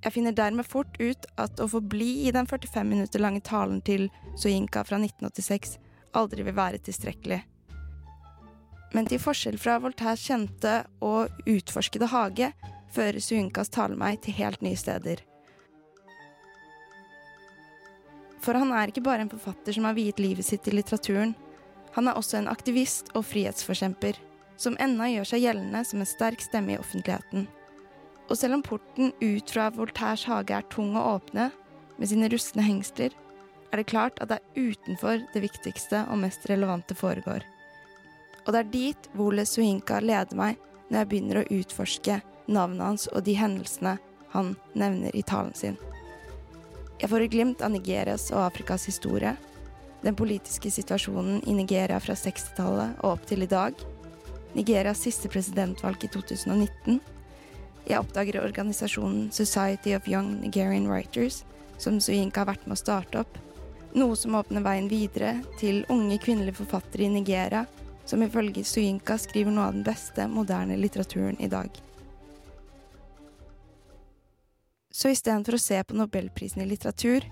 Jeg 0.05 0.15
finner 0.15 0.37
dermed 0.37 0.69
fort 0.69 0.95
ut 1.01 1.25
at 1.41 1.59
å 1.59 1.67
forbli 1.67 2.27
i 2.29 2.31
den 2.31 2.47
45 2.47 2.87
minutter 2.87 3.19
lange 3.19 3.41
talen 3.43 3.81
til 3.81 4.07
Soyinka 4.37 4.85
fra 4.87 5.01
1986 5.01 5.79
aldri 6.15 6.45
vil 6.45 6.55
være 6.55 6.79
tilstrekkelig. 6.85 7.41
Men 8.95 9.05
til 9.09 9.21
forskjell 9.21 9.59
fra 9.61 9.77
Voltaires 9.83 10.23
kjente 10.25 10.81
og 11.05 11.29
utforskede 11.49 12.09
hage, 12.09 12.51
fører 12.89 13.21
Soyinkas 13.21 13.69
tale 13.69 13.97
meg 13.99 14.21
til 14.23 14.37
helt 14.39 14.63
nye 14.65 14.79
steder. 14.79 15.21
For 18.39 18.57
han 18.57 18.71
er 18.73 18.89
ikke 18.89 19.03
bare 19.05 19.25
en 19.25 19.31
forfatter 19.31 19.75
som 19.75 19.85
har 19.85 19.97
viet 19.97 20.21
livet 20.21 20.47
sitt 20.47 20.63
til 20.65 20.79
litteraturen. 20.79 21.35
Han 21.97 22.07
er 22.07 22.17
også 22.17 22.39
en 22.39 22.49
aktivist 22.49 23.11
og 23.13 23.27
frihetsforkjemper, 23.27 24.17
som 24.59 24.77
ennå 24.81 25.11
gjør 25.13 25.31
seg 25.33 25.43
gjeldende 25.45 25.83
som 25.87 26.01
en 26.01 26.09
sterk 26.09 26.41
stemme 26.43 26.73
i 26.73 26.79
offentligheten. 26.79 27.47
Og 28.29 28.37
selv 28.37 28.59
om 28.59 28.63
porten 28.65 29.13
ut 29.21 29.53
fra 29.53 29.69
Voltaires 29.75 30.25
hage 30.29 30.55
er 30.55 30.67
tung 30.71 30.95
å 30.97 31.05
åpne, 31.15 31.49
med 31.99 32.07
sine 32.07 32.29
rustne 32.31 32.63
hengsler, 32.63 33.13
er 33.69 33.81
det 33.81 33.89
klart 33.91 34.21
at 34.23 34.31
det 34.31 34.39
er 34.39 34.69
utenfor 34.71 35.25
det 35.33 35.41
viktigste 35.43 36.05
og 36.09 36.21
mest 36.23 36.45
relevante 36.49 36.95
foregår. 36.97 37.43
Og 38.45 38.53
det 38.53 38.59
er 38.59 38.71
dit 38.73 39.09
Wole 39.17 39.45
Soyinka 39.45 39.99
leder 40.03 40.37
meg 40.37 40.59
når 40.89 41.01
jeg 41.01 41.09
begynner 41.11 41.41
å 41.41 41.47
utforske 41.59 42.19
navnet 42.49 42.85
hans 42.85 43.07
og 43.13 43.23
de 43.27 43.35
hendelsene 43.37 43.97
han 44.33 44.55
nevner 44.77 45.15
i 45.15 45.23
talen 45.25 45.53
sin. 45.57 45.77
Jeg 46.99 47.09
får 47.11 47.25
et 47.25 47.33
glimt 47.33 47.61
av 47.63 47.71
Nigerias 47.71 48.27
og 48.33 48.43
Afrikas 48.43 48.85
historie, 48.89 49.35
den 50.03 50.15
politiske 50.15 50.71
situasjonen 50.71 51.41
i 51.47 51.55
Nigeria 51.55 51.99
fra 52.03 52.15
60-tallet 52.17 52.99
og 53.03 53.15
opp 53.15 53.27
til 53.29 53.45
i 53.45 53.49
dag, 53.51 53.77
Nigerias 54.55 55.03
siste 55.05 55.29
presidentvalg 55.29 56.03
i 56.03 56.09
2019. 56.11 56.99
Jeg 57.89 58.01
oppdager 58.01 58.41
organisasjonen 58.41 59.29
Society 59.33 59.93
of 59.95 60.07
Young 60.09 60.39
Nigerian 60.41 60.89
Writers, 60.89 61.43
som 61.77 61.99
Suyinka 62.01 62.43
har 62.43 62.51
vært 62.51 62.65
med 62.67 62.75
å 62.75 62.81
starte 62.81 63.21
opp, 63.21 63.37
noe 63.95 64.17
som 64.17 64.35
åpner 64.37 64.65
veien 64.65 64.89
videre 64.91 65.37
til 65.61 65.85
unge 65.89 66.19
kvinnelige 66.21 66.59
forfattere 66.59 67.07
i 67.07 67.13
Nigeria, 67.13 67.63
som 68.09 68.23
ifølge 68.25 68.63
Suyinka 68.65 69.19
skriver 69.21 69.53
noe 69.53 69.67
av 69.69 69.75
den 69.77 69.85
beste 69.85 70.25
moderne 70.31 70.77
litteraturen 70.79 71.37
i 71.37 71.49
dag. 71.51 71.69
Så 74.89 75.11
istedenfor 75.13 75.55
å 75.55 75.61
se 75.61 75.77
på 75.85 75.97
nobelprisen 75.97 76.63
i 76.63 76.67
litteratur, 76.71 77.27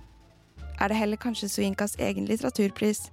er 0.77 0.91
det 0.91 0.99
heller 0.99 1.17
kanskje 1.17 1.49
Suyinkas 1.49 1.97
egen 1.97 2.29
litteraturpris, 2.29 3.07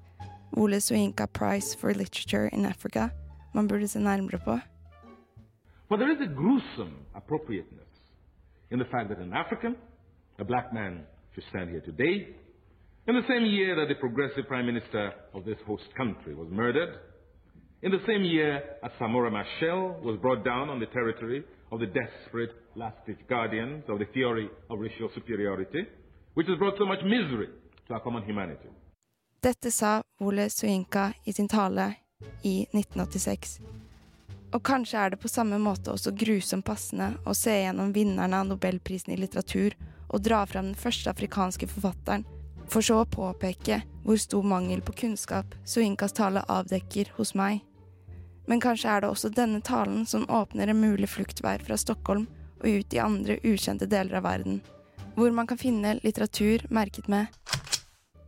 Ole 0.60 0.78
Suyinka 0.84 1.26
Prize 1.26 1.72
for 1.80 1.96
Literature 1.96 2.50
in 2.52 2.66
Africa, 2.68 3.08
man 3.54 3.68
burde 3.68 3.88
se 3.88 3.98
nærmere 3.98 4.38
på. 4.44 4.58
For 5.88 5.96
there 5.96 6.12
is 6.12 6.20
a 6.20 6.28
gruesome 6.28 6.94
appropriateness 7.14 7.88
in 8.70 8.78
the 8.78 8.88
fact 8.92 9.08
that 9.08 9.18
an 9.18 9.32
African, 9.32 9.76
a 10.38 10.44
black 10.44 10.72
man, 10.72 11.06
should 11.32 11.48
stand 11.48 11.70
here 11.70 11.80
today, 11.80 12.28
in 13.08 13.14
the 13.16 13.26
same 13.28 13.44
year 13.46 13.74
that 13.76 13.88
the 13.88 13.98
progressive 14.00 14.46
prime 14.48 14.66
minister 14.66 15.12
of 15.32 15.44
this 15.44 15.58
host 15.66 15.88
country 15.96 16.34
was 16.34 16.48
murdered, 16.50 17.00
in 17.85 17.91
the 17.93 18.01
same 18.07 18.24
year 18.24 18.62
a 18.82 18.89
Samora 18.99 19.30
Machel 19.30 20.01
was 20.03 20.16
brought 20.16 20.43
down 20.43 20.70
on 20.70 20.80
the 20.80 20.87
territory 20.87 21.45
of 21.70 21.80
the 21.80 21.87
desperate 21.87 22.53
last-ditch 22.74 23.20
guardians 23.28 23.85
of 23.89 23.99
the 23.99 24.07
theory 24.07 24.49
of 24.70 24.80
racial 24.80 25.11
superiority, 25.14 25.87
which 26.32 26.49
has 26.49 26.59
brought 26.59 26.78
so 26.78 26.87
much 26.87 27.03
misery 27.05 27.49
to 27.87 27.95
our 27.95 28.01
common 28.01 28.22
humanity. 28.22 28.68
Dette 29.43 29.70
sa 29.70 30.03
Ole 30.20 30.49
Soyinka 30.49 31.12
i 31.24 31.32
sin 31.32 31.49
tale 31.49 31.95
i 32.43 32.62
1986. 32.72 33.61
Og 34.55 34.62
kanskje 34.62 34.99
er 34.99 35.11
det 35.11 35.20
på 35.20 35.28
samme 35.28 35.59
måte 35.59 35.93
også 35.93 36.14
grusomt 36.16 36.64
passende 36.64 37.11
å 37.26 37.35
se 37.37 37.53
gjennom 37.53 37.93
vinnerne 37.93 38.41
av 38.41 38.49
nobelprisen 38.49 39.12
i 39.12 39.18
litteratur 39.20 39.76
og 40.09 40.24
dra 40.24 40.47
fram 40.47 40.70
den 40.70 40.78
første 40.78 41.11
afrikanske 41.11 41.68
forfatteren, 41.68 42.24
for 42.64 42.80
så 42.80 43.03
å 43.03 43.11
påpeke 43.11 43.82
hvor 44.07 44.16
stor 44.16 44.47
mangel 44.47 44.80
på 44.80 44.97
kunnskap 45.05 45.53
Soyinkas 45.68 46.16
tale 46.16 46.47
avdekker 46.49 47.12
hos 47.18 47.35
meg. 47.37 47.61
Men 48.47 48.61
kanskje 48.61 48.90
er 48.90 49.01
det 49.01 49.11
også 49.11 49.30
denne 49.32 49.61
talen 49.64 50.05
som 50.07 50.28
åpner 50.28 50.68
en 50.68 50.80
mulig 50.80 51.09
fluktvei 51.09 51.57
fra 51.64 51.78
Stockholm 51.80 52.26
og 52.61 52.68
ut 52.68 52.95
i 52.95 53.01
andre 53.01 53.38
ukjente 53.45 53.88
deler 53.88 54.20
av 54.20 54.26
verden, 54.28 54.61
hvor 55.16 55.32
man 55.32 55.49
kan 55.49 55.61
finne 55.61 55.99
litteratur 56.03 56.66
merket 56.68 57.09
med 57.09 57.26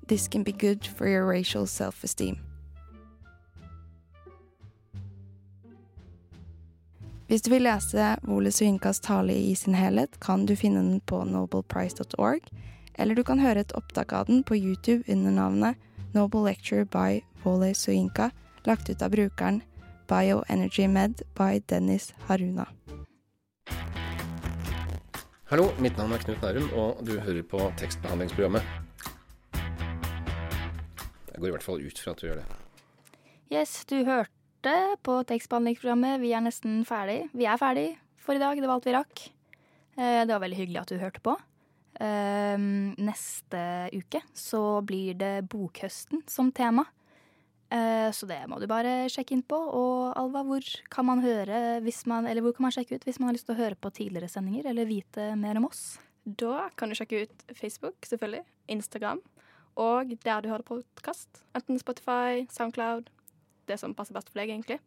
This 0.08 0.28
can 0.28 0.44
be 0.44 0.52
good 0.52 0.86
for 0.86 1.08
your 1.08 1.26
racial 1.26 1.66
self-esteem. 1.66 2.38
Hvis 7.26 7.42
du 7.42 7.50
vil 7.50 7.64
lese 7.66 8.12
Wole 8.22 8.52
Suinkas 8.54 9.00
tale 9.02 9.34
i 9.34 9.54
sin 9.58 9.74
helhet, 9.74 10.20
kan 10.20 10.46
du 10.46 10.54
finne 10.56 10.78
den 10.78 11.00
på 11.00 11.24
nobelprice.org, 11.26 12.44
eller 12.94 13.14
du 13.14 13.24
kan 13.26 13.42
høre 13.42 13.64
et 13.64 13.74
opptak 13.74 14.12
av 14.14 14.30
den 14.30 14.44
på 14.46 14.54
YouTube 14.54 15.02
under 15.10 15.34
navnet 15.34 15.74
Noble 16.14 16.44
Lecture 16.46 16.86
by 16.86 17.24
Wole 17.42 17.74
Suinka, 17.74 18.30
lagt 18.64 18.90
ut 18.90 19.02
av 19.02 19.10
brukeren 19.10 19.58
Bioenergy 20.08 20.86
Med 20.88 21.22
by 21.38 21.60
Dennis 21.68 22.12
Haruna. 22.28 22.66
Hallo, 25.50 25.68
mitt 25.78 25.94
navn 25.98 26.12
er 26.16 26.22
Knut 26.24 26.42
Nærum, 26.42 26.70
og 26.74 27.04
du 27.06 27.12
hører 27.22 27.44
på 27.46 27.60
tekstbehandlingsprogrammet. 27.78 28.62
Jeg 31.30 31.38
går 31.42 31.50
i 31.50 31.52
hvert 31.54 31.66
fall 31.66 31.84
ut 31.84 32.00
fra 32.02 32.14
at 32.16 32.22
du 32.22 32.26
gjør 32.26 32.40
det. 32.40 32.46
Yes, 33.52 33.76
du 33.86 34.00
hørte 34.08 34.72
på 35.06 35.20
tekstbehandlingsprogrammet. 35.28 36.18
Vi 36.24 36.32
er 36.34 36.42
nesten 36.42 36.80
ferdig. 36.88 37.20
Vi 37.36 37.46
er 37.46 37.60
ferdig 37.60 37.88
for 38.18 38.34
i 38.34 38.42
dag. 38.42 38.58
Det 38.58 38.66
var 38.66 38.78
alt 38.80 38.88
vi 38.88 38.96
rakk. 38.96 39.26
Eh, 39.96 40.24
Det 40.26 40.32
var 40.34 40.42
veldig 40.42 40.58
hyggelig 40.58 40.80
at 40.82 40.90
du 40.90 40.98
hørte 40.98 41.22
på. 41.22 41.36
Eh, 42.00 42.58
Neste 42.98 43.62
uke 43.94 44.22
så 44.34 44.82
blir 44.82 45.14
det 45.14 45.46
Bokhøsten 45.48 46.24
som 46.28 46.50
tema. 46.52 46.84
Eh, 47.70 48.10
Så 48.12 48.26
det 48.26 48.38
må 48.46 48.60
du 48.60 48.66
bare 48.70 49.08
sjekke 49.10 49.34
inn 49.34 49.42
på. 49.42 49.58
Og 49.58 50.12
Alva, 50.18 50.44
hvor 50.46 50.66
kan 50.90 51.06
man 51.08 51.22
høre 51.24 51.80
man, 52.06 52.26
eller 52.26 52.42
hvor 52.42 52.54
kan 52.54 52.68
man 52.68 52.74
sjekke 52.74 52.96
ut 52.96 53.04
hvis 53.04 53.18
man 53.18 53.30
har 53.30 53.38
lyst 53.38 53.46
til 53.46 53.56
å 53.56 53.62
høre 53.62 53.78
på 53.78 53.90
tidligere 53.90 54.30
sendinger 54.30 54.70
eller 54.70 54.86
vite 54.86 55.34
mer 55.36 55.56
om 55.58 55.66
oss? 55.66 55.98
Da 56.26 56.70
kan 56.76 56.88
du 56.90 56.94
sjekke 56.98 57.22
ut 57.22 57.44
Facebook, 57.54 58.02
selvfølgelig, 58.02 58.44
Instagram, 58.68 59.20
og 59.78 60.14
der 60.24 60.42
du 60.42 60.48
hører 60.48 60.66
podkast. 60.66 61.44
Enten 61.54 61.78
Spotify, 61.78 62.46
Soundcloud, 62.50 63.10
det 63.66 63.78
som 63.78 63.94
passer 63.94 64.14
best 64.14 64.30
for 64.32 64.40
deg, 64.40 64.50
egentlig. 64.50 64.80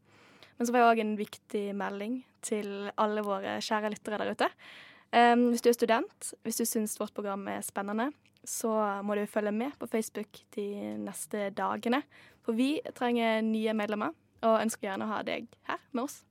Men 0.58 0.68
så 0.68 0.74
var 0.76 0.84
jeg 0.84 0.92
òg 0.92 1.02
en 1.06 1.16
viktig 1.20 1.64
melding 1.80 2.18
til 2.44 2.90
alle 3.00 3.24
våre 3.24 3.60
kjære 3.64 3.94
lyttere 3.94 4.20
der 4.20 4.34
ute. 4.36 4.50
Um, 5.16 5.48
hvis 5.54 5.64
du 5.64 5.70
er 5.72 5.78
student, 5.78 6.34
hvis 6.44 6.60
du 6.60 6.66
syns 6.68 6.98
vårt 7.00 7.16
program 7.16 7.48
er 7.48 7.64
spennende, 7.64 8.10
så 8.48 8.72
må 9.04 9.16
du 9.18 9.26
følge 9.30 9.52
med 9.56 9.76
på 9.80 9.88
Facebook 9.92 10.42
de 10.56 10.96
neste 11.02 11.50
dagene. 11.56 12.02
For 12.46 12.58
vi 12.58 12.80
trenger 12.98 13.44
nye 13.46 13.76
medlemmer, 13.78 14.16
og 14.46 14.62
ønsker 14.62 14.88
gjerne 14.90 15.08
å 15.08 15.14
ha 15.14 15.22
deg 15.28 15.50
her 15.68 15.82
med 15.92 16.06
oss. 16.06 16.22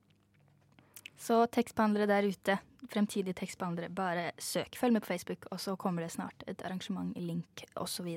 Så 1.19 1.43
tekstbehandlere 1.51 2.07
der 2.09 2.27
ute, 2.31 2.55
fremtidige 2.89 3.35
tekstbehandlere, 3.41 3.91
bare 3.91 4.31
søk. 4.39 4.77
Følg 4.79 4.95
med 4.95 5.03
på 5.03 5.11
Facebook, 5.11 5.45
og 5.51 5.59
så 5.59 5.75
kommer 5.75 6.05
det 6.05 6.13
snart 6.15 6.45
et 6.47 6.63
arrangement, 6.65 7.11
link 7.19 7.65
osv. 7.75 8.07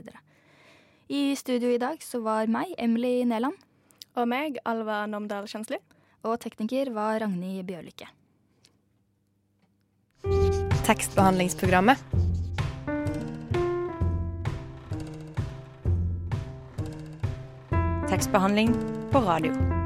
I 1.12 1.22
studio 1.36 1.72
i 1.74 1.80
dag 1.82 2.02
så 2.02 2.22
var 2.22 2.50
meg, 2.50 2.74
Emily 2.78 3.24
Neland. 3.28 3.58
Og 4.14 4.28
meg, 4.28 4.58
Alva 4.68 5.02
Nomdal 5.10 5.48
Kjensli. 5.50 5.80
Og 6.22 6.38
tekniker 6.40 6.92
var 6.94 7.18
Ragnhild 7.24 7.66
Bjørlykke. 7.66 8.06
Tekstbehandlingsprogrammet. 10.86 12.31
Tekstbehandling 18.22 18.74
på 19.10 19.18
radio. 19.18 19.81